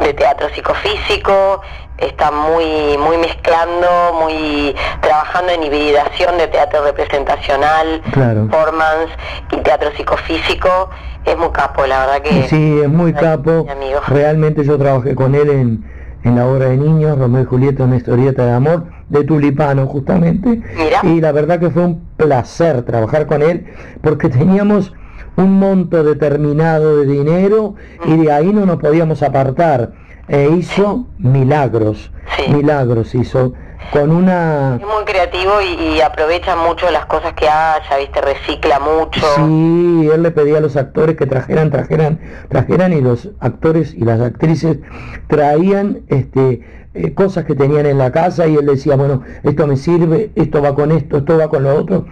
de 0.00 0.14
teatro 0.14 0.48
psicofísico, 0.54 1.60
está 2.02 2.30
muy, 2.30 2.96
muy 2.98 3.16
mezclando, 3.18 3.86
muy 4.20 4.74
trabajando 5.00 5.52
en 5.52 5.62
hibridación 5.62 6.36
de 6.38 6.48
teatro 6.48 6.82
representacional, 6.84 8.02
Claro. 8.12 8.48
performance 8.48 9.10
y 9.52 9.56
teatro 9.58 9.90
psicofísico, 9.96 10.90
es 11.24 11.36
muy 11.36 11.50
capo, 11.50 11.86
la 11.86 12.00
verdad 12.00 12.22
que 12.22 12.48
Sí, 12.48 12.80
es 12.82 12.88
muy 12.88 13.12
capo. 13.12 13.66
amigo. 13.70 14.00
Realmente 14.08 14.64
yo 14.64 14.76
trabajé 14.78 15.14
con 15.14 15.34
él 15.34 15.48
en, 15.50 15.84
en 16.24 16.36
la 16.36 16.46
obra 16.46 16.66
de 16.66 16.76
niños, 16.76 17.18
Romeo 17.18 17.42
y 17.42 17.46
Julieta, 17.46 17.84
una 17.84 17.96
historieta 17.96 18.44
de 18.46 18.52
amor, 18.52 18.84
de 19.08 19.24
Tulipano 19.24 19.86
justamente. 19.86 20.62
Y 21.02 21.20
la 21.20 21.32
verdad 21.32 21.60
que 21.60 21.70
fue 21.70 21.82
un 21.84 22.06
placer 22.16 22.82
trabajar 22.82 23.26
con 23.26 23.42
él, 23.42 23.66
porque 24.02 24.28
teníamos 24.28 24.92
un 25.36 25.58
monto 25.58 26.02
determinado 26.04 26.98
de 26.98 27.06
dinero 27.06 27.74
y 28.04 28.16
de 28.18 28.32
ahí 28.32 28.52
no 28.52 28.66
nos 28.66 28.76
podíamos 28.78 29.22
apartar. 29.22 29.92
E 30.28 30.48
hizo 30.50 31.06
milagros, 31.18 32.10
milagros 32.48 33.14
hizo 33.14 33.54
con 33.92 34.10
una... 34.10 34.76
Es 34.76 34.86
muy 34.86 35.04
creativo 35.04 35.52
y, 35.60 35.96
y 35.96 36.00
aprovecha 36.00 36.56
mucho 36.56 36.90
las 36.90 37.06
cosas 37.06 37.32
que 37.34 37.48
haya, 37.48 37.96
¿viste? 37.98 38.20
Recicla 38.20 38.78
mucho. 38.78 39.20
Sí, 39.36 40.08
él 40.12 40.22
le 40.22 40.30
pedía 40.30 40.58
a 40.58 40.60
los 40.60 40.76
actores 40.76 41.16
que 41.16 41.26
trajeran, 41.26 41.70
trajeran, 41.70 42.20
trajeran 42.48 42.92
y 42.92 43.00
los 43.00 43.30
actores 43.40 43.94
y 43.94 44.04
las 44.04 44.20
actrices 44.20 44.78
traían 45.26 46.02
este 46.08 46.62
eh, 46.94 47.14
cosas 47.14 47.46
que 47.46 47.54
tenían 47.54 47.86
en 47.86 47.98
la 47.98 48.12
casa 48.12 48.46
y 48.46 48.54
él 48.54 48.66
decía, 48.66 48.96
bueno, 48.96 49.22
esto 49.42 49.66
me 49.66 49.76
sirve, 49.76 50.30
esto 50.34 50.60
va 50.60 50.74
con 50.74 50.92
esto, 50.92 51.18
esto 51.18 51.38
va 51.38 51.48
con 51.48 51.62
lo 51.64 51.74
otro. 51.74 52.06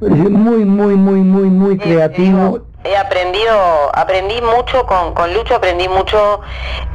Muy, 0.00 0.64
muy, 0.64 0.94
muy, 0.96 1.20
muy, 1.20 1.50
muy 1.50 1.78
creativo. 1.78 2.66
He 2.82 2.96
aprendido, 2.96 3.90
aprendí 3.94 4.40
mucho 4.40 4.86
con, 4.86 5.12
con 5.12 5.34
Lucho, 5.34 5.56
aprendí 5.56 5.86
mucho, 5.86 6.40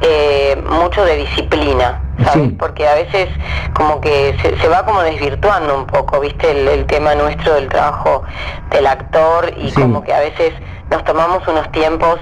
eh, 0.00 0.60
mucho 0.68 1.04
de 1.04 1.16
disciplina, 1.18 2.02
¿sabes? 2.24 2.50
Porque 2.58 2.88
a 2.88 2.94
veces 2.94 3.28
como 3.72 4.00
que 4.00 4.36
se, 4.42 4.58
se, 4.58 4.68
va 4.68 4.84
como 4.84 5.02
desvirtuando 5.02 5.76
un 5.76 5.86
poco, 5.86 6.18
¿viste? 6.18 6.50
El, 6.50 6.66
el, 6.66 6.86
tema 6.86 7.14
nuestro 7.14 7.54
del 7.54 7.68
trabajo 7.68 8.24
del 8.70 8.84
actor 8.84 9.52
y 9.56 9.70
como 9.72 10.02
que 10.02 10.12
a 10.12 10.18
veces 10.18 10.52
nos 10.90 11.04
tomamos 11.04 11.46
unos 11.46 11.70
tiempos 11.70 12.18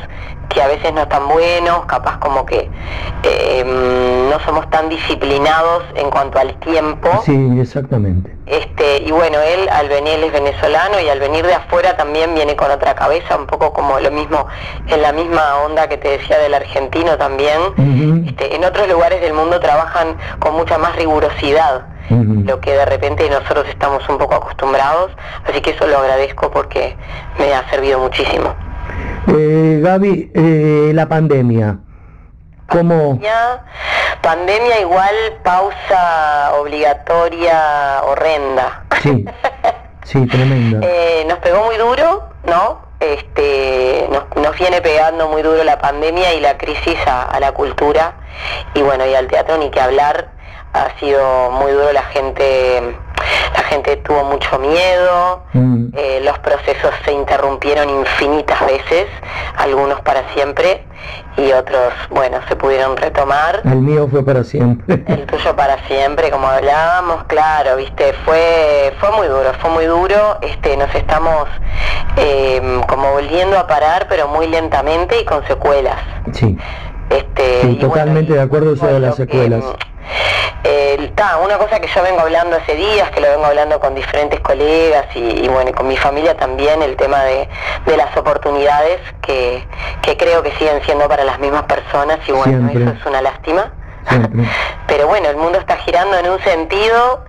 que 0.48 0.62
a 0.62 0.68
veces 0.68 0.92
no 0.92 1.02
están 1.02 1.28
buenos, 1.28 1.84
capaz 1.86 2.18
como 2.18 2.46
que 2.46 2.70
eh, 3.22 3.64
no 3.64 4.38
somos 4.44 4.68
tan 4.70 4.88
disciplinados 4.88 5.84
en 5.94 6.10
cuanto 6.10 6.38
al 6.38 6.58
tiempo. 6.60 7.08
Sí, 7.24 7.58
exactamente. 7.60 8.34
Este, 8.46 8.98
y 8.98 9.10
bueno, 9.10 9.38
él 9.40 9.68
al 9.70 9.88
venir 9.88 10.14
él 10.14 10.24
es 10.24 10.32
venezolano 10.32 11.00
y 11.00 11.08
al 11.08 11.18
venir 11.18 11.46
de 11.46 11.54
afuera 11.54 11.96
también 11.96 12.34
viene 12.34 12.54
con 12.56 12.70
otra 12.70 12.94
cabeza, 12.94 13.36
un 13.36 13.46
poco 13.46 13.72
como 13.72 13.98
lo 13.98 14.10
mismo, 14.10 14.46
en 14.86 15.02
la 15.02 15.12
misma 15.12 15.56
onda 15.64 15.88
que 15.88 15.96
te 15.96 16.10
decía 16.10 16.38
del 16.38 16.54
argentino 16.54 17.16
también. 17.16 18.24
este, 18.26 18.54
en 18.54 18.64
otros 18.64 18.88
lugares 18.88 19.20
del 19.20 19.32
mundo 19.32 19.58
trabajan 19.60 20.16
con 20.38 20.54
mucha 20.54 20.78
más 20.78 20.94
rigurosidad. 20.96 21.86
lo 22.10 22.60
que 22.60 22.72
de 22.72 22.84
repente 22.84 23.28
nosotros 23.30 23.66
estamos 23.68 24.06
un 24.10 24.18
poco 24.18 24.34
acostumbrados, 24.34 25.10
así 25.48 25.60
que 25.62 25.70
eso 25.70 25.86
lo 25.86 25.98
agradezco 25.98 26.50
porque 26.50 26.96
me 27.38 27.54
ha 27.54 27.68
servido 27.70 27.98
muchísimo. 27.98 28.54
Eh, 29.26 29.80
Gaby, 29.82 30.30
eh, 30.34 30.90
la 30.94 31.09
pandemia, 31.09 31.78
¿cómo? 32.68 33.18
Pandemia, 33.18 33.64
pandemia 34.22 34.80
igual 34.80 35.14
pausa 35.42 36.52
obligatoria 36.59 38.02
horrenda. 38.05 38.84
Sí, 39.02 39.24
sí, 40.05 40.26
tremenda. 40.26 40.80
eh, 40.82 41.24
nos 41.26 41.38
pegó 41.38 41.64
muy 41.64 41.76
duro, 41.76 42.28
¿no? 42.44 42.84
Este, 43.01 44.09
nos, 44.10 44.24
nos, 44.42 44.59
viene 44.59 44.80
pegando 44.80 45.28
muy 45.28 45.42
duro 45.42 45.64
la 45.64 45.78
pandemia 45.78 46.34
y 46.34 46.40
la 46.40 46.56
crisis 46.59 46.98
a, 47.06 47.22
a 47.22 47.40
la 47.40 47.52
cultura 47.52 48.14
y 48.74 48.82
bueno, 48.82 49.06
y 49.06 49.14
al 49.14 49.26
teatro 49.26 49.59
ni 49.59 49.70
que 49.70 49.80
hablar, 49.80 50.28
ha 50.72 50.98
sido 50.98 51.51
muy 51.51 51.72
duro 51.72 51.92
la 51.92 52.02
gente 52.05 52.96
la 53.55 53.62
gente 53.62 53.97
tuvo 53.98 54.24
mucho 54.24 54.59
miedo, 54.59 55.43
mm. 55.52 55.86
eh, 55.94 56.20
los 56.24 56.36
procesos 56.40 56.90
se 57.05 57.12
interrumpieron 57.12 57.89
infinitas 57.89 58.60
veces, 58.66 59.06
algunos 59.56 60.01
para 60.01 60.28
siempre 60.35 60.85
y 61.36 61.52
otros, 61.52 61.93
bueno, 62.10 62.39
se 62.48 62.56
pudieron 62.56 62.97
retomar. 62.97 63.60
El 63.64 63.76
mío 63.76 64.09
fue 64.10 64.24
para 64.24 64.43
siempre. 64.43 65.05
El 65.06 65.26
tuyo 65.26 65.55
para 65.55 65.78
siempre, 65.86 66.32
como 66.32 66.48
hablábamos, 66.48 67.24
claro, 67.24 67.76
viste, 67.76 68.12
fue 68.24 68.93
fue 68.98 69.12
muy 69.12 69.28
duro, 69.28 69.52
fue 69.60 69.70
muy 69.70 69.85
duro, 69.85 70.39
este, 70.43 70.76
nos 70.76 70.93
estamos 70.93 71.47
eh, 72.16 72.81
como 72.89 73.12
volviendo 73.12 73.56
a 73.56 73.68
parar, 73.68 74.06
pero 74.09 74.26
muy 74.26 74.48
lentamente 74.48 75.20
y 75.20 75.24
con 75.24 75.47
secuelas. 75.47 75.98
Sí. 76.32 76.59
Este, 77.09 77.60
sí, 77.62 77.74
totalmente 77.76 78.31
bueno, 78.31 78.35
de 78.35 78.40
acuerdo 78.40 78.74
eso 78.74 78.86
de 78.86 78.98
las 78.98 79.14
secuelas. 79.14 79.62
Eh, 80.64 81.12
ta, 81.14 81.39
una 81.39 81.59
cosa 81.59 81.81
que 81.81 81.89
yo 81.89 82.02
vengo 82.02 82.20
hablando 82.20 82.56
hace 82.56 82.74
días, 82.74 83.10
que 83.10 83.20
lo 83.20 83.28
vengo 83.28 83.44
hablando 83.44 83.78
con 83.81 83.94
diferentes 83.94 84.40
colegas 84.40 85.06
y, 85.14 85.44
y 85.44 85.48
bueno, 85.48 85.72
con 85.72 85.86
mi 85.86 85.97
familia 85.97 86.36
también, 86.36 86.82
el 86.82 86.97
tema 86.97 87.22
de, 87.24 87.48
de 87.86 87.97
las 87.97 88.16
oportunidades 88.16 89.01
que, 89.22 89.62
que, 90.02 90.16
creo 90.16 90.43
que 90.43 90.52
siguen 90.52 90.82
siendo 90.85 91.09
para 91.09 91.24
las 91.24 91.39
mismas 91.39 91.64
personas 91.64 92.18
y 92.26 92.32
bueno, 92.32 92.68
Siempre. 92.70 92.82
eso 92.82 92.94
es 92.98 93.06
una 93.06 93.20
lástima. 93.22 93.72
Pero 94.86 95.06
bueno, 95.09 95.28
el 95.28 95.36
mundo 95.36 95.59
está 95.59 95.76
girando 95.78 96.18
en 96.18 96.31
un 96.31 96.39
sentido 96.40 97.24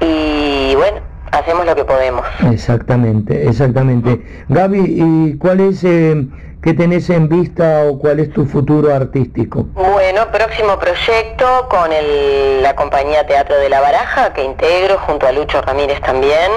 y 0.00 0.74
bueno, 0.76 0.98
hacemos 1.30 1.66
lo 1.66 1.74
que 1.74 1.84
podemos. 1.84 2.24
Exactamente, 2.50 3.46
exactamente. 3.48 4.44
Gaby, 4.48 4.84
¿y 4.86 5.38
cuál 5.38 5.60
es... 5.60 5.84
Eh, 5.84 6.26
¿Qué 6.62 6.74
tenés 6.74 7.10
en 7.10 7.28
vista 7.28 7.86
o 7.88 7.98
cuál 7.98 8.20
es 8.20 8.32
tu 8.32 8.46
futuro 8.46 8.94
artístico? 8.94 9.66
Bueno, 9.74 10.30
próximo 10.30 10.78
proyecto 10.78 11.66
con 11.68 11.92
el, 11.92 12.62
la 12.62 12.76
compañía 12.76 13.26
Teatro 13.26 13.56
de 13.56 13.68
la 13.68 13.80
Baraja, 13.80 14.32
que 14.32 14.44
integro 14.44 14.96
junto 14.98 15.26
a 15.26 15.32
Lucho 15.32 15.60
Ramírez 15.60 16.00
también. 16.02 16.52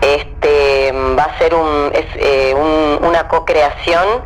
Este 0.00 0.90
va 0.92 1.24
a 1.24 1.38
ser 1.38 1.54
un, 1.54 1.92
es, 1.92 2.06
eh, 2.16 2.54
un, 2.54 3.06
una 3.06 3.28
co-creación 3.28 4.22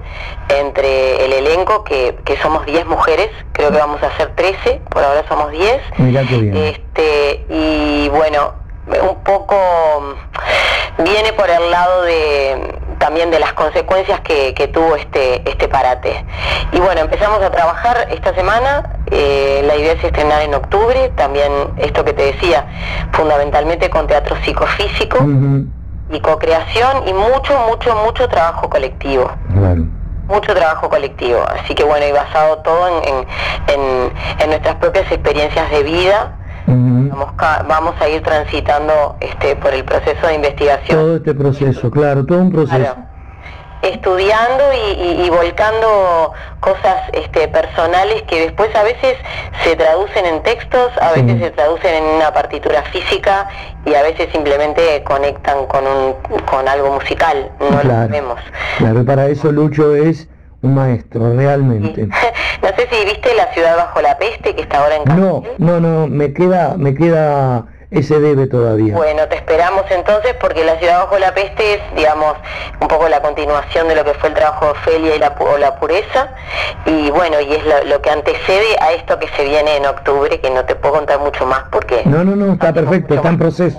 entre 0.49 1.25
el 1.25 1.33
elenco, 1.33 1.83
que, 1.83 2.17
que 2.25 2.37
somos 2.37 2.65
10 2.65 2.87
mujeres, 2.87 3.31
creo 3.51 3.73
que 3.73 3.79
vamos 3.79 4.01
a 4.05 4.17
ser 4.17 4.33
13, 4.37 4.81
por 4.91 5.03
ahora 5.03 5.25
somos 5.29 5.51
10. 5.51 5.81
Mirá 5.99 6.23
qué 6.23 6.37
bien. 6.37 6.57
Este, 6.57 7.45
y 7.49 8.09
bueno, 8.11 8.55
un 8.87 9.25
poco 9.25 9.57
viene 10.99 11.33
por 11.33 11.51
el 11.51 11.69
lado 11.69 12.03
de 12.03 12.86
también 12.99 13.31
de 13.31 13.39
las 13.39 13.53
consecuencias 13.53 14.21
que, 14.21 14.55
que, 14.55 14.69
tuvo 14.69 14.97
este, 14.97 15.49
este 15.49 15.69
parate. 15.69 16.25
Y 16.73 16.79
bueno, 16.79 17.01
empezamos 17.01 17.43
a 17.43 17.51
trabajar 17.51 18.09
esta 18.11 18.35
semana, 18.35 18.97
eh, 19.11 19.63
la 19.67 19.77
idea 19.77 19.93
es 19.93 20.05
estrenar 20.05 20.43
en 20.43 20.55
octubre, 20.55 21.11
también 21.17 21.53
esto 21.77 22.05
que 22.05 22.13
te 22.13 22.33
decía, 22.33 22.67
fundamentalmente 23.13 23.91
con 23.91 24.07
teatro 24.07 24.37
psicofísico 24.45 25.19
uh 25.19 25.27
-huh. 25.27 25.67
y 26.11 26.21
co-creación 26.21 27.09
y 27.09 27.13
mucho, 27.13 27.59
mucho, 27.69 27.95
mucho 28.05 28.29
trabajo 28.29 28.69
colectivo. 28.69 29.31
Mucho 30.29 30.55
trabajo 30.55 30.89
colectivo, 30.89 31.41
así 31.49 31.75
que 31.75 31.85
bueno, 31.85 32.05
y 32.05 32.11
basado 32.11 32.59
todo 32.59 32.89
en, 32.89 33.09
en, 33.09 33.27
en, 33.69 34.13
en 34.41 34.49
nuestras 34.51 34.75
propias 34.77 35.11
experiencias 35.13 35.71
de 35.71 35.85
vida, 35.85 36.37
Uh 36.67 36.73
-huh. 36.73 37.09
vamos, 37.11 37.69
vamos, 37.69 37.95
a 38.01 38.09
ir 38.09 38.23
transitando 38.23 39.17
este 39.21 39.55
por 39.57 39.73
el 39.73 39.85
proceso 39.85 40.27
de 40.27 40.35
investigación. 40.35 40.99
Todo 40.99 41.17
este 41.17 41.35
proceso, 41.35 41.91
claro, 41.91 42.25
todo 42.27 42.39
un 42.39 42.53
proceso. 42.53 42.77
Claro. 42.79 43.17
Estudiando 43.83 44.65
y, 44.73 45.01
y, 45.01 45.27
y, 45.27 45.31
volcando 45.31 46.33
cosas 46.61 46.97
este, 47.13 47.47
personales 47.47 48.23
que 48.23 48.41
después 48.41 48.75
a 48.75 48.83
veces 48.83 49.17
se 49.63 49.77
traducen 49.77 50.27
en 50.27 50.43
textos, 50.43 50.91
a 51.01 51.13
veces 51.13 51.39
se 51.41 51.51
traducen 51.51 51.95
en 51.95 52.05
una 52.17 52.33
partitura 52.33 52.83
física 52.85 53.49
y 53.85 53.95
a 53.95 54.03
veces 54.03 54.29
simplemente 54.33 55.05
conectan 55.05 55.67
con, 55.67 55.87
un, 55.87 56.15
con 56.47 56.67
algo 56.67 56.95
musical, 56.95 57.49
no 57.61 57.79
claro. 57.81 58.03
lo 58.03 58.09
vemos. 58.09 58.41
Claro, 58.79 59.05
para 59.05 59.27
eso 59.27 59.53
Lucho 59.53 59.95
es 59.95 60.27
un 60.63 60.75
maestro, 60.75 61.35
realmente. 61.35 62.09
No 62.63 62.69
sé 62.69 62.89
si 62.91 63.05
viste 63.05 63.35
La 63.35 63.53
ciudad 63.53 63.77
bajo 63.77 64.01
la 64.01 64.19
peste, 64.19 64.55
que 64.55 64.63
está 64.63 64.79
ahora 64.79 64.97
en 64.97 65.05
Castell. 65.05 65.25
No, 65.25 65.43
no, 65.59 65.81
no, 65.81 66.07
me 66.09 66.33
queda, 66.33 66.75
me 66.77 66.95
queda 66.95 67.67
ese 67.91 68.19
debe 68.19 68.47
todavía. 68.47 68.95
Bueno, 68.95 69.29
te 69.29 69.37
esperamos 69.37 69.85
entonces 69.91 70.35
porque 70.41 70.65
La 70.65 70.77
ciudad 70.79 71.05
bajo 71.05 71.19
la 71.19 71.33
peste 71.35 71.75
es, 71.75 71.81
digamos, 71.95 72.35
un 72.81 72.89
poco 72.89 73.09
la 73.09 73.23
continuación 73.23 73.89
de 73.89 73.95
lo 73.95 74.05
que 74.05 74.15
fue 74.15 74.31
el 74.31 74.35
trabajo 74.35 74.67
de 74.67 74.71
Ofelia 74.73 75.17
y 75.17 75.19
la, 75.19 75.37
o 75.39 75.59
la 75.59 75.79
pureza. 75.79 76.31
Y 76.87 77.11
bueno, 77.11 77.41
y 77.41 77.53
es 77.53 77.65
lo, 77.65 77.85
lo, 77.85 78.03
que 78.03 78.11
antecede 78.11 78.77
a 78.81 78.93
esto 78.93 79.19
que 79.19 79.29
se 79.37 79.45
viene 79.45 79.77
en 79.77 79.87
octubre, 79.87 80.41
que 80.41 80.51
no 80.51 80.65
te 80.65 80.75
puedo 80.75 80.95
contar 80.95 81.21
mucho 81.21 81.47
más 81.47 81.65
porque... 81.71 82.03
No, 82.05 82.25
no, 82.25 82.35
no, 82.35 82.55
está 82.55 82.73
perfecto, 82.73 83.15
está 83.15 83.29
en 83.29 83.39
proceso. 83.39 83.79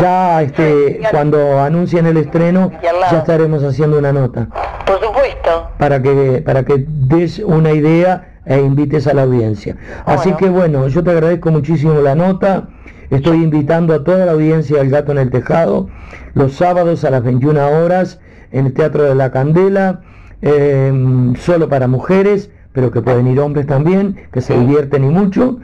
Ya 0.00 0.42
este 0.42 1.00
cuando 1.10 1.60
anuncien 1.60 2.06
el 2.06 2.16
estreno 2.16 2.70
ya 2.82 3.18
estaremos 3.18 3.62
haciendo 3.62 3.98
una 3.98 4.12
nota. 4.12 4.48
Por 4.86 5.00
supuesto. 5.00 5.70
Para 5.78 6.00
que 6.02 6.42
para 6.44 6.64
que 6.64 6.84
des 6.86 7.38
una 7.38 7.72
idea 7.72 8.38
e 8.44 8.58
invites 8.58 9.06
a 9.06 9.14
la 9.14 9.22
audiencia. 9.22 9.76
Así 10.04 10.30
bueno. 10.30 10.38
que 10.38 10.48
bueno 10.48 10.88
yo 10.88 11.02
te 11.02 11.10
agradezco 11.10 11.50
muchísimo 11.50 11.94
la 11.94 12.14
nota. 12.14 12.68
Estoy 13.10 13.42
invitando 13.42 13.94
a 13.94 14.04
toda 14.04 14.24
la 14.24 14.32
audiencia 14.32 14.78
del 14.78 14.90
gato 14.90 15.12
en 15.12 15.18
el 15.18 15.30
tejado 15.30 15.88
los 16.34 16.54
sábados 16.54 17.04
a 17.04 17.10
las 17.10 17.22
21 17.22 17.84
horas 17.84 18.20
en 18.52 18.66
el 18.66 18.72
teatro 18.72 19.02
de 19.02 19.14
la 19.14 19.30
candela 19.30 20.00
eh, 20.40 21.32
solo 21.38 21.68
para 21.68 21.88
mujeres 21.88 22.50
pero 22.72 22.90
que 22.90 23.02
pueden 23.02 23.26
ir 23.26 23.40
hombres 23.40 23.66
también 23.66 24.16
que 24.32 24.40
se 24.40 24.58
divierten 24.58 25.04
y 25.04 25.08
mucho. 25.08 25.58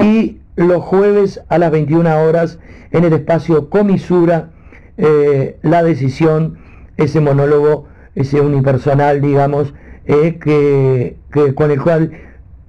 Y 0.00 0.39
los 0.56 0.82
jueves 0.82 1.40
a 1.48 1.58
las 1.58 1.70
21 1.70 2.22
horas 2.22 2.58
en 2.90 3.04
el 3.04 3.12
espacio 3.12 3.70
Comisura, 3.70 4.50
eh, 4.96 5.58
la 5.62 5.82
decisión, 5.82 6.58
ese 6.96 7.20
monólogo, 7.20 7.86
ese 8.14 8.40
unipersonal, 8.40 9.20
digamos, 9.20 9.74
eh, 10.04 10.38
que, 10.42 11.16
que, 11.32 11.54
con 11.54 11.70
el 11.70 11.80
cual 11.80 12.12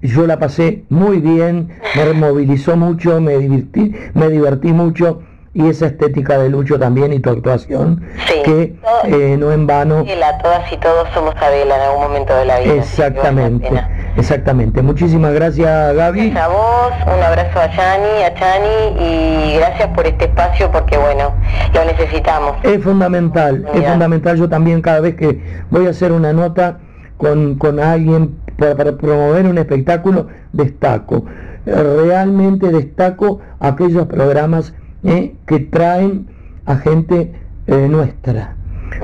yo 0.01 0.25
la 0.27 0.39
pasé 0.39 0.83
muy 0.89 1.19
bien, 1.19 1.69
me 1.95 2.13
movilizó 2.13 2.75
mucho, 2.75 3.19
me 3.21 3.37
divertí, 3.37 3.93
me 4.13 4.29
divertí 4.29 4.73
mucho 4.73 5.21
y 5.53 5.67
esa 5.67 5.87
estética 5.87 6.37
de 6.37 6.49
Lucho 6.49 6.79
también 6.79 7.11
y 7.11 7.19
tu 7.19 7.29
actuación, 7.29 8.01
que 8.45 8.75
eh, 9.03 9.35
no 9.37 9.51
en 9.51 9.67
vano. 9.67 10.05
Que 10.05 10.15
la 10.15 10.37
todas 10.37 10.71
y 10.71 10.77
todos 10.77 11.09
somos 11.13 11.35
Adela 11.35 11.75
en 11.75 11.81
algún 11.81 12.03
momento 12.03 12.33
de 12.35 12.45
la 12.45 12.59
vida. 12.59 12.75
Exactamente, 12.75 13.69
exactamente. 14.15 14.81
Muchísimas 14.81 15.33
gracias 15.33 15.93
Gaby. 15.93 16.29
Gracias 16.29 16.45
a 16.45 16.47
vos, 16.47 16.93
un 17.05 17.23
abrazo 17.23 17.59
a 17.59 17.69
Chani, 17.69 18.23
a 18.23 18.33
Chani 18.33 19.03
y 19.03 19.55
gracias 19.57 19.89
por 19.89 20.05
este 20.05 20.25
espacio 20.25 20.71
porque 20.71 20.97
bueno, 20.97 21.33
lo 21.73 21.85
necesitamos. 21.85 22.55
Es 22.63 22.81
fundamental, 22.81 23.65
es 23.73 23.85
fundamental. 23.85 24.37
Yo 24.37 24.47
también 24.47 24.81
cada 24.81 25.01
vez 25.01 25.15
que 25.15 25.43
voy 25.69 25.87
a 25.87 25.89
hacer 25.89 26.13
una 26.13 26.31
nota 26.31 26.79
con, 27.17 27.55
con 27.55 27.81
alguien 27.81 28.39
para, 28.57 28.75
para 28.75 28.93
promover 28.93 29.45
un 29.47 29.57
espectáculo, 29.57 30.27
destaco. 30.53 31.25
Realmente 31.65 32.69
destaco 32.69 33.39
aquellos 33.59 34.07
programas 34.07 34.73
¿eh? 35.03 35.33
que 35.45 35.59
traen 35.59 36.27
a 36.65 36.77
gente 36.77 37.31
eh, 37.67 37.87
nuestra. 37.89 38.55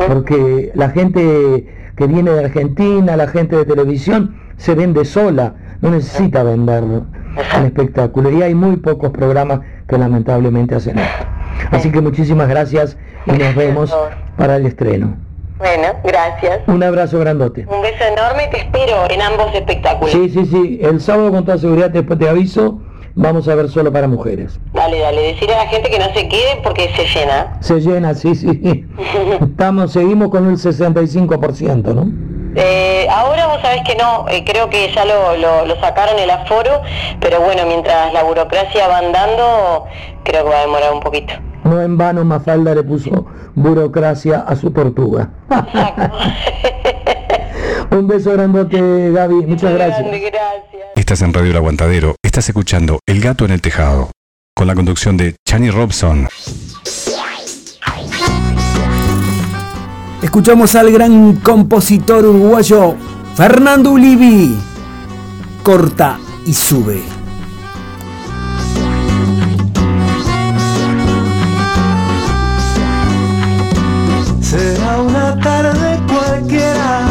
Porque 0.07 0.71
la 0.75 0.89
gente 0.89 1.91
que 1.95 2.07
viene 2.07 2.31
de 2.31 2.45
Argentina, 2.45 3.15
la 3.15 3.27
gente 3.27 3.55
de 3.55 3.65
televisión, 3.65 4.35
se 4.57 4.75
vende 4.75 5.05
sola, 5.05 5.55
no 5.81 5.91
necesita 5.91 6.43
vender 6.43 6.83
un 6.83 7.07
espectáculo. 7.65 8.31
Y 8.31 8.41
hay 8.41 8.53
muy 8.53 8.77
pocos 8.77 9.11
programas 9.11 9.61
que 9.87 9.97
lamentablemente 9.97 10.75
hacen 10.75 10.99
esto. 10.99 11.25
Así 11.71 11.91
que 11.91 12.01
muchísimas 12.01 12.47
gracias 12.47 12.97
y 13.25 13.31
nos 13.31 13.55
vemos 13.55 13.95
para 14.37 14.57
el 14.57 14.65
estreno. 14.65 15.15
Bueno, 15.57 15.87
gracias. 16.03 16.61
Un 16.67 16.83
abrazo 16.83 17.19
grandote. 17.19 17.65
Un 17.67 17.81
beso 17.81 18.03
enorme 18.03 18.45
y 18.47 18.51
te 18.51 18.57
espero 18.59 19.09
en 19.09 19.21
ambos 19.21 19.53
espectáculos. 19.55 20.11
Sí, 20.11 20.29
sí, 20.29 20.45
sí. 20.45 20.79
El 20.83 21.01
sábado 21.01 21.31
con 21.31 21.45
toda 21.45 21.57
seguridad 21.57 21.89
después 21.89 22.19
te 22.19 22.29
aviso 22.29 22.79
vamos 23.17 23.47
a 23.47 23.55
ver 23.55 23.69
solo 23.69 23.91
para 23.91 24.07
mujeres. 24.07 24.59
Dale, 24.73 24.99
dale, 24.99 25.33
decirle 25.33 25.55
a 25.55 25.65
la 25.65 25.69
gente 25.69 25.89
que 25.89 25.99
no 25.99 26.05
se 26.13 26.29
quede 26.29 26.61
porque 26.63 26.89
se 26.95 27.05
llena. 27.05 27.57
Se 27.59 27.81
llena, 27.81 28.13
sí, 28.13 28.35
sí. 28.35 28.85
Estamos, 29.41 29.91
seguimos 29.91 30.29
con 30.29 30.47
el 30.47 30.55
65%, 30.55 31.93
¿no? 31.93 32.07
Eh, 32.55 33.07
ahora 33.09 33.47
vos 33.47 33.61
sabés 33.61 33.81
que 33.83 33.95
no, 33.95 34.27
eh, 34.29 34.43
creo 34.45 34.69
que 34.69 34.91
ya 34.93 35.05
lo, 35.05 35.65
lo, 35.65 35.79
sacaron 35.79 36.17
el 36.17 36.29
aforo, 36.29 36.81
pero 37.19 37.41
bueno, 37.41 37.63
mientras 37.67 38.13
la 38.13 38.23
burocracia 38.23 38.87
va 38.87 38.99
andando, 38.99 39.85
creo 40.23 40.43
que 40.43 40.49
va 40.49 40.59
a 40.59 40.61
demorar 40.61 40.93
un 40.93 41.01
poquito. 41.01 41.33
No 41.63 41.81
en 41.81 41.97
vano 41.97 42.23
Mafalda 42.23 42.73
le 42.73 42.83
puso 42.83 43.25
burocracia 43.53 44.45
a 44.47 44.55
su 44.55 44.71
tortuga. 44.71 45.29
un 47.91 48.07
beso 48.07 48.31
grandote, 48.31 49.11
Gaby. 49.11 49.45
Muchas 49.45 49.73
gracias. 49.73 50.07
Estás 50.95 51.21
en 51.21 51.33
Radio 51.33 51.51
El 51.51 51.57
Aguantadero. 51.57 52.16
Estás 52.37 52.49
escuchando 52.49 52.99
El 53.07 53.19
Gato 53.19 53.45
en 53.45 53.51
el 53.51 53.61
Tejado. 53.61 54.11
Con 54.55 54.67
la 54.67 54.75
conducción 54.75 55.17
de 55.17 55.35
Chani 55.43 55.71
Robson. 55.71 56.29
Escuchamos 60.21 60.75
al 60.75 60.91
gran 60.91 61.37
compositor 61.37 62.23
uruguayo 62.23 62.95
Fernando 63.33 63.89
Ulivi. 63.89 64.55
Corta 65.63 66.19
y 66.45 66.53
sube. 66.53 67.01
Será 74.41 75.01
una 75.01 75.39
tarde 75.39 75.99
cualquiera, 76.07 77.01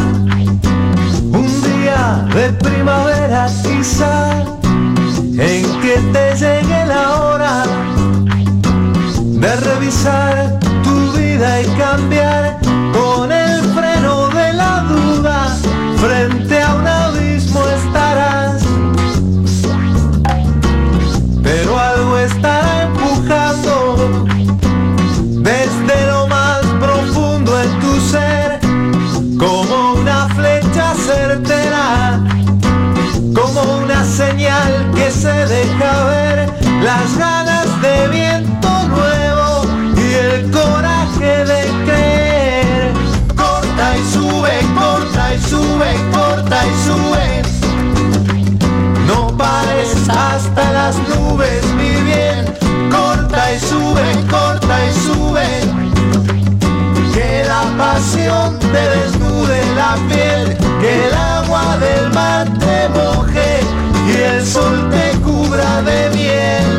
un 1.33 1.63
día 1.63 2.29
de 2.33 2.53
primavera 2.53 3.49
quizá, 3.65 4.56
en 5.39 5.81
que 5.81 5.97
te 6.13 6.35
llegue 6.37 6.87
la 6.87 7.21
hora 7.21 7.65
de 9.19 9.57
revisar 9.57 10.59
tu 10.83 11.13
vida 11.13 11.61
y 11.61 11.67
cambiar 11.77 12.59
con 12.93 13.31
y 53.53 53.61
sube 53.61 54.03
corta 54.31 54.77
y 54.87 54.93
sube. 54.93 55.47
Que 57.15 57.45
la 57.45 57.63
pasión 57.79 58.59
te 58.59 58.83
desnude 58.97 59.75
la 59.75 59.97
piel 60.09 60.57
que 60.81 61.07
el 61.09 61.15
agua 61.15 61.79
del 61.79 62.13
mar 62.13 62.47
te 62.59 62.89
moje 62.91 63.61
y 64.07 64.13
el 64.13 64.47
sol 64.47 64.91
te 64.91 65.19
cubra 65.21 65.83
de 65.83 66.11
miel 66.15 66.76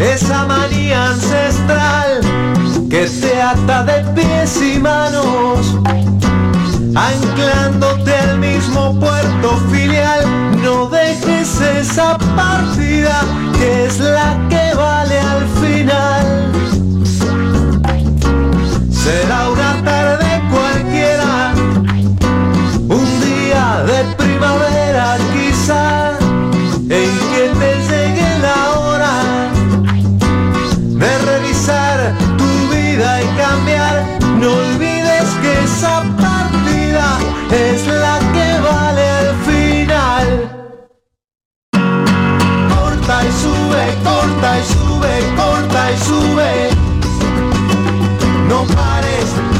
esa 0.00 0.44
manía 0.46 1.08
ancestral 1.08 2.20
que 2.88 3.06
te 3.06 3.42
ata 3.42 3.82
de 3.84 4.04
pies 4.14 4.62
y 4.62 4.78
manos, 4.78 5.76
anclándote 6.94 8.14
al 8.14 8.38
mismo 8.38 8.98
puerto 8.98 9.56
filial, 9.70 10.24
no 10.62 10.86
dejes 10.88 11.60
esa 11.60 12.16
partida 12.36 13.20
que 13.58 13.86
es 13.86 13.98
la 13.98 14.38
que 14.48 14.74
vale 14.74 15.18
al 15.18 15.46
final. 15.60 16.52
Será 18.90 19.48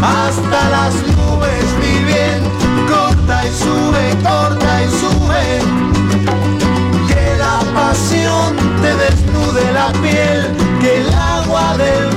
hasta 0.03 0.69
las 0.71 0.95
nubes 1.17 1.65
viven, 1.81 2.43
corta 2.89 3.47
y 3.47 3.53
sube, 3.53 4.17
corta 4.23 4.83
y 4.83 4.89
sube, 5.01 5.45
que 7.09 7.37
la 7.39 7.61
pasión 7.75 8.57
te 8.81 8.95
desnude 8.95 9.73
la 9.73 9.93
piel, 10.01 10.57
que 10.81 11.01
el 11.01 11.15
agua 11.15 11.77
del 11.77 12.08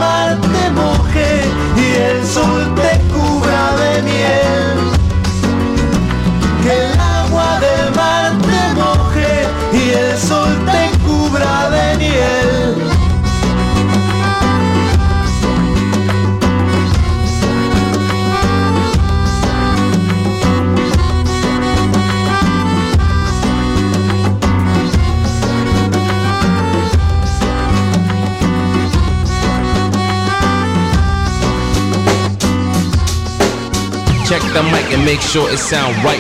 The 34.54 34.64
mic 34.64 34.94
and 34.94 35.06
make 35.06 35.22
sure 35.22 35.50
it 35.50 35.60
sound 35.60 35.96
right. 36.04 36.20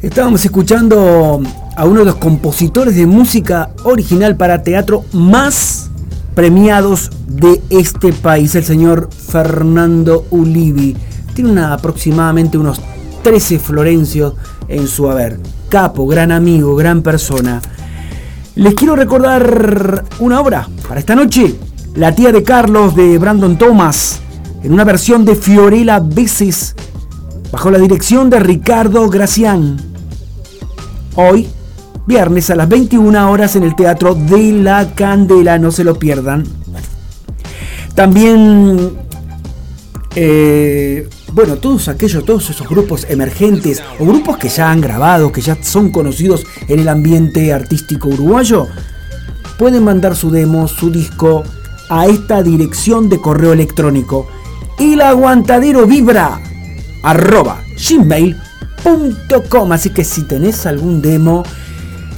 Estábamos 0.00 0.44
escuchando 0.44 1.40
a 1.76 1.84
uno 1.84 2.00
de 2.00 2.04
los 2.04 2.16
compositores 2.16 2.96
de 2.96 3.06
música 3.06 3.70
original 3.84 4.36
para 4.36 4.64
teatro 4.64 5.04
más 5.12 5.88
premiados 6.34 7.12
de 7.28 7.62
este 7.70 8.12
país, 8.12 8.56
el 8.56 8.64
señor 8.64 9.08
Fernando 9.12 10.26
Ulivi. 10.30 10.96
Tiene 11.32 11.60
aproximadamente 11.60 12.58
unos 12.58 12.80
13 13.22 13.60
Florencios 13.60 14.34
en 14.66 14.88
su 14.88 15.08
haber. 15.08 15.38
Capo, 15.68 16.08
gran 16.08 16.32
amigo, 16.32 16.74
gran 16.74 17.02
persona. 17.02 17.62
Les 18.54 18.74
quiero 18.74 18.94
recordar 18.94 20.04
una 20.18 20.38
obra 20.38 20.68
para 20.86 21.00
esta 21.00 21.14
noche. 21.14 21.54
La 21.94 22.14
tía 22.14 22.32
de 22.32 22.42
Carlos 22.42 22.94
de 22.94 23.16
Brandon 23.16 23.56
Thomas, 23.56 24.20
en 24.62 24.74
una 24.74 24.84
versión 24.84 25.24
de 25.24 25.36
Fiorella 25.36 26.00
Veces, 26.00 26.74
bajo 27.50 27.70
la 27.70 27.78
dirección 27.78 28.28
de 28.28 28.40
Ricardo 28.40 29.08
Gracián. 29.08 29.78
Hoy, 31.14 31.48
viernes 32.06 32.50
a 32.50 32.56
las 32.56 32.68
21 32.68 33.30
horas 33.30 33.56
en 33.56 33.62
el 33.62 33.74
Teatro 33.74 34.14
de 34.14 34.52
la 34.52 34.94
Candela, 34.94 35.58
no 35.58 35.70
se 35.70 35.84
lo 35.84 35.98
pierdan. 35.98 36.44
También, 37.94 38.98
eh, 40.14 41.08
bueno, 41.32 41.56
todos 41.56 41.88
aquellos, 41.88 42.24
todos 42.24 42.50
esos 42.50 42.68
grupos 42.68 43.06
emergentes 43.08 43.82
o 43.98 44.04
grupos 44.04 44.36
que 44.36 44.48
ya 44.48 44.70
han 44.70 44.80
grabado, 44.80 45.32
que 45.32 45.40
ya 45.40 45.56
son 45.62 45.90
conocidos 45.90 46.44
en 46.68 46.80
el 46.80 46.88
ambiente 46.88 47.52
artístico 47.52 48.08
uruguayo, 48.08 48.68
pueden 49.58 49.84
mandar 49.84 50.16
su 50.16 50.30
demo, 50.30 50.68
su 50.68 50.90
disco 50.90 51.44
a 51.88 52.06
esta 52.06 52.42
dirección 52.42 53.08
de 53.08 53.20
correo 53.20 53.52
electrónico 53.52 54.26
el 54.78 55.00
aguantadero 55.00 55.86
vibra 55.86 56.40
arroba 57.02 57.62
gmail.com 57.88 59.72
así 59.72 59.90
que 59.90 60.04
si 60.04 60.22
tenés 60.22 60.66
algún 60.66 61.02
demo 61.02 61.42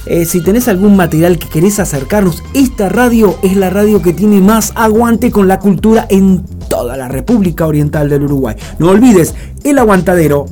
eh, 0.05 0.25
si 0.25 0.41
tenés 0.41 0.67
algún 0.67 0.95
material 0.95 1.39
que 1.39 1.49
querés 1.49 1.79
acercarnos, 1.79 2.43
esta 2.53 2.89
radio 2.89 3.39
es 3.41 3.57
la 3.57 3.71
radio 3.71 4.03
que 4.03 4.13
tiene 4.13 4.39
más 4.39 4.71
aguante 4.75 5.31
con 5.31 5.47
la 5.47 5.57
cultura 5.57 6.05
en 6.09 6.45
toda 6.75 6.97
la 6.97 7.07
República 7.07 7.65
Oriental 7.65 8.09
del 8.09 8.23
Uruguay. 8.23 8.55
No 8.79 8.89
olvides, 8.89 9.33
el 9.63 9.79
aguantadero 9.79 10.45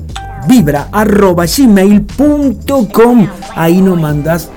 vibra 0.48 0.88
arroba 0.92 1.46
gmail.com. 1.46 3.28
Ahí 3.56 3.82
nos 3.82 4.00
mandas, 4.00 4.50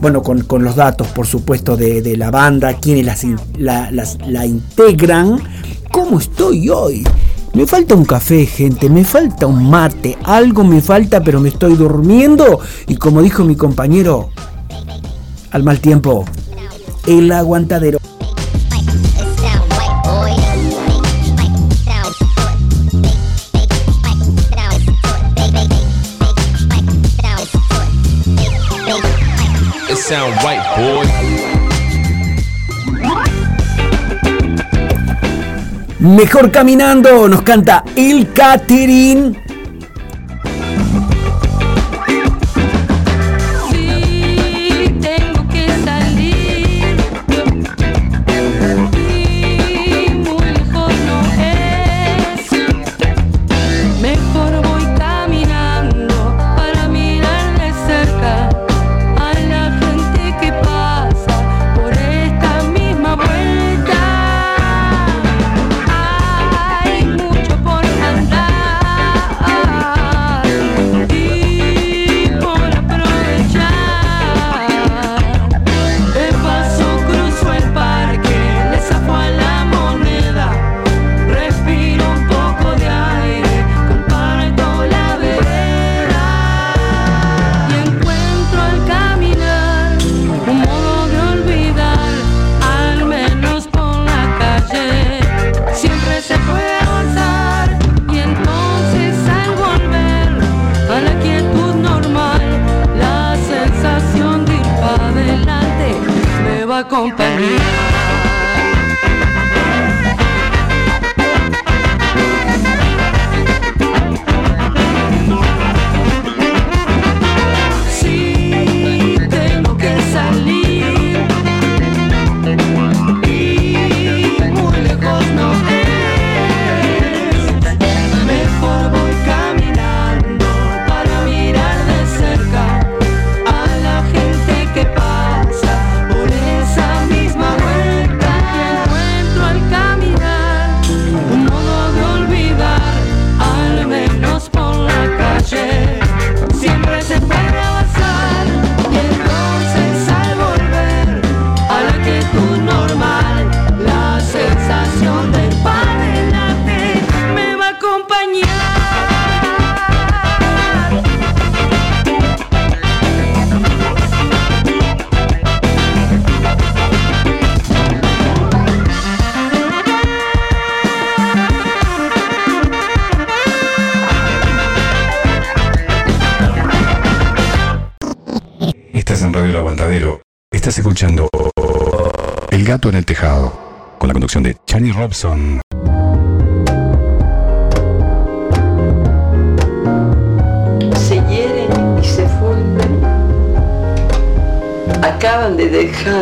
bueno, 0.00 0.22
con, 0.22 0.42
con, 0.42 0.62
los 0.62 0.76
datos, 0.76 1.08
por 1.08 1.26
supuesto, 1.26 1.76
de, 1.76 2.02
de 2.02 2.16
la 2.16 2.30
banda, 2.30 2.74
quienes 2.74 3.04
las, 3.04 3.26
la, 3.58 3.90
las, 3.90 4.18
la 4.28 4.46
integran. 4.46 5.40
¿Cómo 5.90 6.20
estoy 6.20 6.68
hoy? 6.68 7.04
Me 7.52 7.66
falta 7.66 7.96
un 7.96 8.04
café, 8.04 8.46
gente, 8.46 8.88
me 8.88 9.04
falta 9.04 9.46
un 9.48 9.68
mate, 9.68 10.16
algo 10.22 10.62
me 10.62 10.80
falta, 10.80 11.24
pero 11.24 11.40
me 11.40 11.48
estoy 11.48 11.74
durmiendo. 11.74 12.60
Y 12.86 12.94
como 12.94 13.22
dijo 13.22 13.42
mi 13.42 13.56
compañero, 13.56 14.30
al 15.50 15.64
mal 15.64 15.80
tiempo, 15.80 16.24
el 17.08 17.32
aguantadero. 17.32 17.98
Mejor 36.00 36.50
caminando, 36.50 37.28
nos 37.28 37.42
canta 37.42 37.84
El 37.94 38.32
Caterín. 38.32 39.36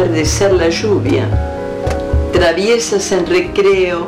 verdecer 0.06 0.52
la 0.52 0.68
lluvia, 0.68 1.26
traviesas 2.32 3.10
en 3.10 3.26
recreo, 3.26 4.06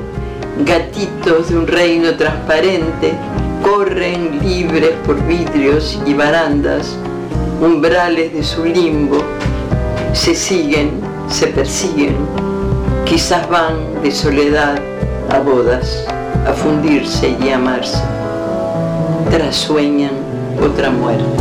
gatitos 0.65 1.49
de 1.49 1.59
un 1.59 1.67
reino 1.67 2.15
transparente 2.15 3.15
corren 3.63 4.39
libres 4.41 4.93
por 5.05 5.21
vidrios 5.27 6.01
y 6.07 6.15
barandas, 6.15 6.97
umbrales 7.61 8.33
de 8.33 8.45
su 8.45 8.65
limbo, 8.65 9.19
se 10.13 10.37
siguen, 10.37 10.93
se 11.29 11.49
persiguen, 11.49 12.17
quizás 13.05 13.49
van 13.49 14.01
de 14.03 14.13
soledad 14.13 14.81
a 15.31 15.41
bodas, 15.41 16.07
a 16.47 16.53
fundirse 16.53 17.35
y 17.45 17.49
amarse, 17.49 17.99
trasueñan 19.31 20.13
otra 20.63 20.91
muerte. 20.91 21.38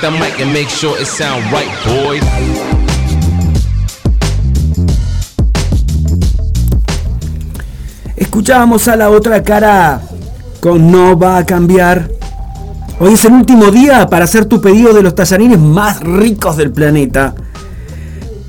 the 0.00 0.10
mic 0.10 0.40
and 0.40 0.52
make 0.52 0.68
sure 0.68 0.98
it 1.00 1.06
sound 1.06 1.44
right, 1.52 1.70
boy. 1.84 2.20
Escuchábamos 8.16 8.86
a 8.88 8.96
la 8.96 9.10
otra 9.10 9.42
cara 9.42 10.00
con 10.60 10.90
No 10.90 11.18
va 11.18 11.38
a 11.38 11.46
cambiar. 11.46 12.10
Hoy 13.00 13.14
es 13.14 13.24
el 13.24 13.32
último 13.32 13.70
día 13.70 14.06
para 14.06 14.24
hacer 14.24 14.44
tu 14.44 14.60
pedido 14.60 14.92
de 14.92 15.02
los 15.02 15.14
tallarines 15.14 15.58
más 15.58 16.00
ricos 16.00 16.56
del 16.56 16.70
planeta. 16.70 17.34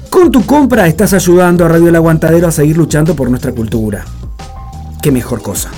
Con 0.09 0.29
tu 0.29 0.45
compra 0.45 0.87
estás 0.87 1.13
ayudando 1.13 1.65
a 1.65 1.69
Radio 1.69 1.89
El 1.89 1.95
Aguantadero 1.95 2.47
a 2.47 2.51
seguir 2.51 2.77
luchando 2.77 3.15
por 3.15 3.29
nuestra 3.29 3.53
cultura. 3.53 4.05
Qué 5.01 5.11
mejor 5.11 5.41
cosa. 5.41 5.71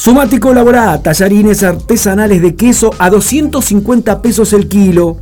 Somático 0.00 0.54
Laborá, 0.54 1.02
tallarines 1.02 1.62
artesanales 1.62 2.40
de 2.40 2.54
queso 2.54 2.90
a 2.98 3.10
250 3.10 4.22
pesos 4.22 4.54
el 4.54 4.66
kilo. 4.66 5.18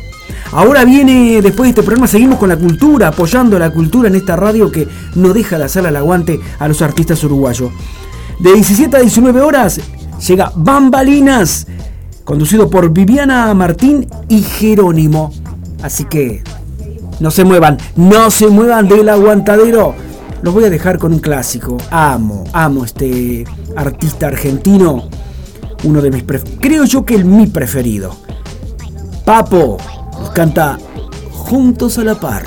Ahora 0.52 0.84
viene, 0.84 1.40
después 1.42 1.66
de 1.66 1.70
este 1.70 1.82
programa, 1.82 2.06
seguimos 2.06 2.38
con 2.38 2.48
la 2.48 2.56
cultura, 2.56 3.08
apoyando 3.08 3.58
la 3.58 3.70
cultura 3.70 4.08
en 4.08 4.14
esta 4.14 4.36
radio 4.36 4.70
que 4.70 4.86
no 5.14 5.32
deja 5.32 5.58
de 5.58 5.64
hacer 5.64 5.86
al 5.86 5.96
aguante 5.96 6.40
a 6.58 6.68
los 6.68 6.80
artistas 6.80 7.22
uruguayos. 7.24 7.70
De 8.38 8.52
17 8.52 8.96
a 8.96 9.00
19 9.00 9.40
horas 9.40 9.80
llega 10.26 10.52
Bambalinas, 10.54 11.66
conducido 12.24 12.70
por 12.70 12.90
Viviana 12.90 13.52
Martín 13.54 14.06
y 14.28 14.42
Jerónimo. 14.42 15.32
Así 15.84 16.06
que 16.06 16.42
no 17.20 17.30
se 17.30 17.44
muevan, 17.44 17.76
no 17.94 18.30
se 18.30 18.48
muevan 18.48 18.88
del 18.88 19.06
aguantadero. 19.06 19.94
Los 20.40 20.54
voy 20.54 20.64
a 20.64 20.70
dejar 20.70 20.98
con 20.98 21.12
un 21.12 21.18
clásico. 21.18 21.76
Amo, 21.90 22.44
amo 22.54 22.86
este 22.86 23.44
artista 23.76 24.28
argentino. 24.28 25.10
Uno 25.82 26.00
de 26.00 26.10
mis 26.10 26.26
pref- 26.26 26.58
creo 26.58 26.84
yo 26.84 27.04
que 27.04 27.14
el 27.16 27.26
mi 27.26 27.48
preferido. 27.48 28.16
Papo 29.26 29.76
nos 30.18 30.30
canta 30.30 30.78
Juntos 31.32 31.98
a 31.98 32.04
la 32.04 32.14
par. 32.14 32.44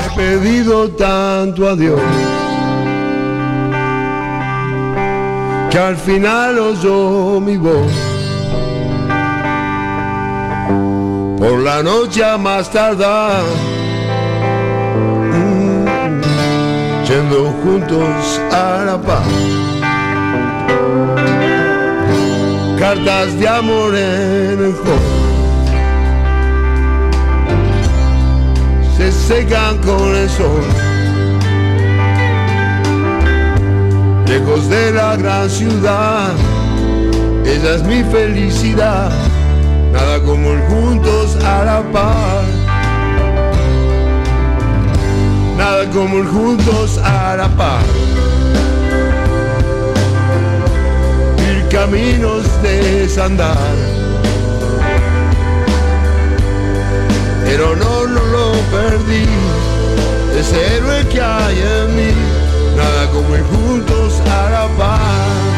He 0.00 0.16
pedido 0.16 0.88
tanto 0.90 1.68
a 1.68 1.76
que 5.70 5.78
al 5.78 5.96
final 5.96 6.58
oyó 6.58 7.40
mi 7.40 7.56
voz. 7.56 7.92
Por 11.38 11.60
la 11.60 11.82
noche 11.82 12.24
a 12.24 12.36
más 12.36 12.70
tardar, 12.70 13.42
mm, 15.32 15.84
yendo 17.06 17.52
juntos 17.62 18.40
a 18.52 18.84
la 18.84 18.98
paz. 19.00 19.26
Cartas 22.78 23.38
de 23.38 23.48
amor 23.48 23.94
en 23.94 24.64
el 24.64 24.72
juego. 24.72 25.28
se 28.98 29.12
secan 29.12 29.78
con 29.78 30.12
el 30.12 30.28
sol. 30.28 30.77
Lejos 34.28 34.68
de 34.68 34.92
la 34.92 35.16
gran 35.16 35.48
ciudad, 35.48 36.32
esa 37.44 37.74
es 37.76 37.82
mi 37.82 38.02
felicidad. 38.04 39.10
Nada 39.92 40.20
como 40.22 40.52
el 40.52 40.60
juntos 40.62 41.36
a 41.44 41.64
la 41.64 41.82
par. 41.92 42.44
Nada 45.56 45.90
como 45.90 46.18
el 46.18 46.26
juntos 46.26 46.98
a 46.98 47.36
la 47.36 47.48
par. 47.48 47.82
Ir 51.50 51.68
caminos 51.68 52.44
de 52.62 53.00
desandar. 53.00 53.98
pero 57.48 57.74
no, 57.74 58.06
no 58.06 58.24
lo 58.26 58.52
perdí. 58.70 59.26
Ese 60.38 60.76
héroe 60.76 61.08
que 61.08 61.20
hay 61.20 61.58
en 61.58 61.96
mí, 61.96 62.12
nada 62.78 63.10
como 63.10 63.36
ir 63.36 63.42
juntos 63.44 64.20
a 64.20 64.50
la 64.50 64.68
paz. 64.78 65.57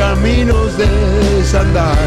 Caminos 0.00 0.78
de 0.78 0.86
desandar. 1.36 1.98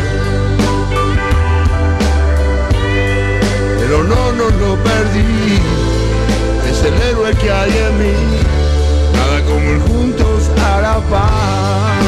Pero 3.79 4.03
no, 4.03 4.31
no 4.31 4.45
lo 4.49 4.75
perdí, 4.83 5.59
es 6.71 6.83
el 6.85 6.95
héroe 7.09 7.35
que 7.35 7.51
hay 7.51 7.69
en 7.69 7.93
mí, 7.99 8.13
nada 9.15 9.45
como 9.45 9.59
ir 9.59 9.79
juntos 9.87 10.49
a 10.65 10.81
la 10.81 10.95
paz. 11.11 12.03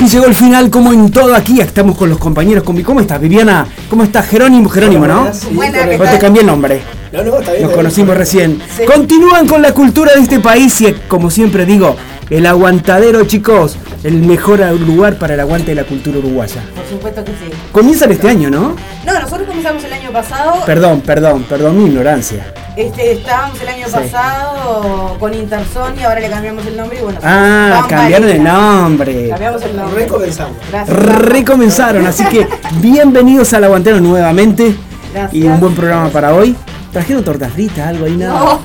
Y 0.00 0.06
llegó 0.06 0.26
el 0.26 0.34
final, 0.34 0.68
como 0.68 0.92
en 0.92 1.10
todo 1.10 1.34
aquí. 1.34 1.60
Estamos 1.62 1.96
con 1.96 2.10
los 2.10 2.18
compañeros. 2.18 2.62
Con 2.62 2.76
mi- 2.76 2.82
¿Cómo 2.82 3.00
estás, 3.00 3.18
Viviana? 3.18 3.66
¿Cómo 3.88 4.02
estás, 4.04 4.26
Jerónimo? 4.28 4.68
Jerónimo, 4.68 5.06
¿no? 5.06 5.30
Buena, 5.52 5.88
¿qué 5.88 5.96
te 5.98 6.18
cambié 6.18 6.42
el 6.42 6.46
nombre. 6.46 6.82
No, 7.14 7.22
no, 7.22 7.38
está 7.38 7.52
bien. 7.52 7.62
Nos 7.64 7.72
conocimos 7.72 8.08
bien. 8.08 8.18
recién. 8.18 8.62
Sí. 8.76 8.84
Continúan 8.84 9.46
con 9.46 9.62
la 9.62 9.72
cultura 9.72 10.12
de 10.14 10.20
este 10.20 10.40
país 10.40 10.80
y, 10.80 10.92
como 11.06 11.30
siempre 11.30 11.64
digo, 11.64 11.96
el 12.28 12.44
aguantadero, 12.44 13.24
chicos, 13.24 13.76
el 14.02 14.14
mejor 14.22 14.58
lugar 14.80 15.16
para 15.16 15.34
el 15.34 15.40
aguante 15.40 15.70
de 15.70 15.76
la 15.76 15.84
cultura 15.84 16.18
uruguaya. 16.18 16.62
Por 16.74 16.86
supuesto 16.88 17.24
que 17.24 17.30
sí. 17.32 17.50
Comienzan 17.70 18.10
este 18.10 18.28
año, 18.28 18.50
¿no? 18.50 18.74
No, 19.06 19.20
nosotros 19.20 19.46
comenzamos 19.46 19.84
el 19.84 19.92
año 19.92 20.10
pasado. 20.10 20.64
Perdón, 20.66 21.02
perdón, 21.02 21.44
perdón 21.48 21.78
mi 21.78 21.86
ignorancia. 21.88 22.52
Este, 22.76 23.12
estábamos 23.12 23.60
el 23.60 23.68
año 23.68 23.86
Sí. 23.86 23.92
pasado 23.92 25.16
con 25.20 25.32
Interson 25.32 25.94
y 25.96 26.02
ahora 26.02 26.18
le 26.18 26.28
cambiamos 26.28 26.66
el 26.66 26.76
nombre 26.76 26.98
y 26.98 27.02
bueno. 27.02 27.20
Ah, 27.22 27.86
cambiaron 27.88 28.28
el 28.28 28.42
nombre. 28.42 29.28
Cambiamos 29.28 29.62
el 29.62 29.76
nombre. 29.76 30.00
Recomenzamos. 30.02 30.56
Gracias. 30.72 30.96
Recomenzaron, 30.98 32.06
así 32.08 32.24
que 32.24 32.48
bienvenidos 32.80 33.52
al 33.54 33.62
aguantero 33.64 34.00
nuevamente. 34.00 34.74
Gracias. 35.12 35.34
Y 35.34 35.46
un 35.46 35.60
buen 35.60 35.76
programa 35.76 36.08
para 36.08 36.34
hoy. 36.34 36.56
¿Trajeron 36.94 37.24
tortas 37.24 37.52
fritas, 37.52 37.88
algo 37.88 38.06
ahí? 38.06 38.16
Nada. 38.16 38.60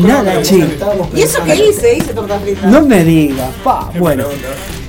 Nada, 0.00 0.40
che. 0.40 0.66
¿Y 1.14 1.20
eso 1.20 1.38
qué 1.44 1.54
hice? 1.54 1.98
Hice 1.98 2.14
torta 2.14 2.38
frita. 2.40 2.66
No 2.66 2.80
me 2.80 3.04
digas. 3.04 3.50
pa. 3.62 3.90
Bueno. 3.98 4.24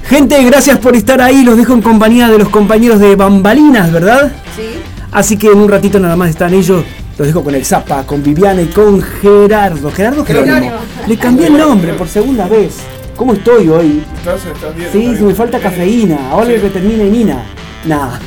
Gente, 0.07 0.41
gracias 0.45 0.77
por 0.77 0.95
estar 0.95 1.21
ahí. 1.21 1.43
Los 1.43 1.57
dejo 1.57 1.73
en 1.73 1.81
compañía 1.81 2.29
de 2.29 2.37
los 2.37 2.47
compañeros 2.47 3.01
de 3.01 3.17
Bambalinas, 3.17 3.91
¿verdad? 3.91 4.31
Sí. 4.55 4.79
Así 5.11 5.35
que 5.35 5.47
en 5.47 5.57
un 5.57 5.67
ratito 5.67 5.99
nada 5.99 6.15
más 6.15 6.29
están 6.29 6.53
ellos. 6.53 6.85
Los 7.17 7.27
dejo 7.27 7.43
con 7.43 7.53
el 7.53 7.65
Zapa, 7.65 8.05
con 8.05 8.23
Viviana 8.23 8.61
y 8.61 8.67
con 8.67 9.01
Gerardo. 9.01 9.91
Gerardo 9.91 10.23
Jerónimo. 10.23 10.71
Le 11.05 11.17
cambié 11.17 11.47
el 11.47 11.57
nombre 11.57 11.93
por 11.95 12.07
segunda 12.07 12.47
vez. 12.47 12.75
¿Cómo 13.17 13.33
estoy 13.33 13.67
hoy? 13.67 14.05
¿Estás, 14.19 14.45
estás 14.45 14.73
bien? 14.73 14.89
Sí, 14.89 15.17
si 15.17 15.23
me 15.23 15.35
falta 15.35 15.59
cafeína. 15.59 16.31
Ahora 16.31 16.47
que 16.47 16.69
termina 16.69 17.03
en 17.03 17.11
Nina. 17.11 17.43
Nah. 17.85 18.19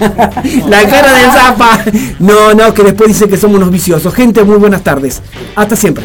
La 0.68 0.88
cara 0.88 1.12
del 1.12 1.30
Zapa. 1.30 1.78
No, 2.18 2.54
no, 2.54 2.74
que 2.74 2.82
después 2.82 3.08
dice 3.08 3.28
que 3.28 3.36
somos 3.36 3.56
unos 3.56 3.70
viciosos. 3.70 4.12
Gente, 4.14 4.44
muy 4.44 4.56
buenas 4.56 4.82
tardes. 4.82 5.22
Hasta 5.54 5.76
siempre. 5.76 6.04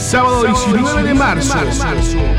Sábado 0.00 0.42
19 0.44 1.02
de 1.02 1.14
marzo. 1.14 1.54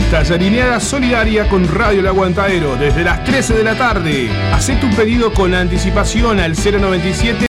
Tallarineada 0.10 0.80
solidaria 0.80 1.48
con 1.48 1.68
Radio 1.74 2.00
El 2.00 2.08
Aguantadero 2.08 2.76
desde 2.76 3.04
las 3.04 3.24
13 3.24 3.54
de 3.54 3.64
la 3.64 3.76
tarde. 3.76 4.30
Hacé 4.52 4.76
tu 4.76 4.90
pedido 4.90 5.32
con 5.32 5.54
anticipación 5.54 6.40
al 6.40 6.56
097 6.56 7.38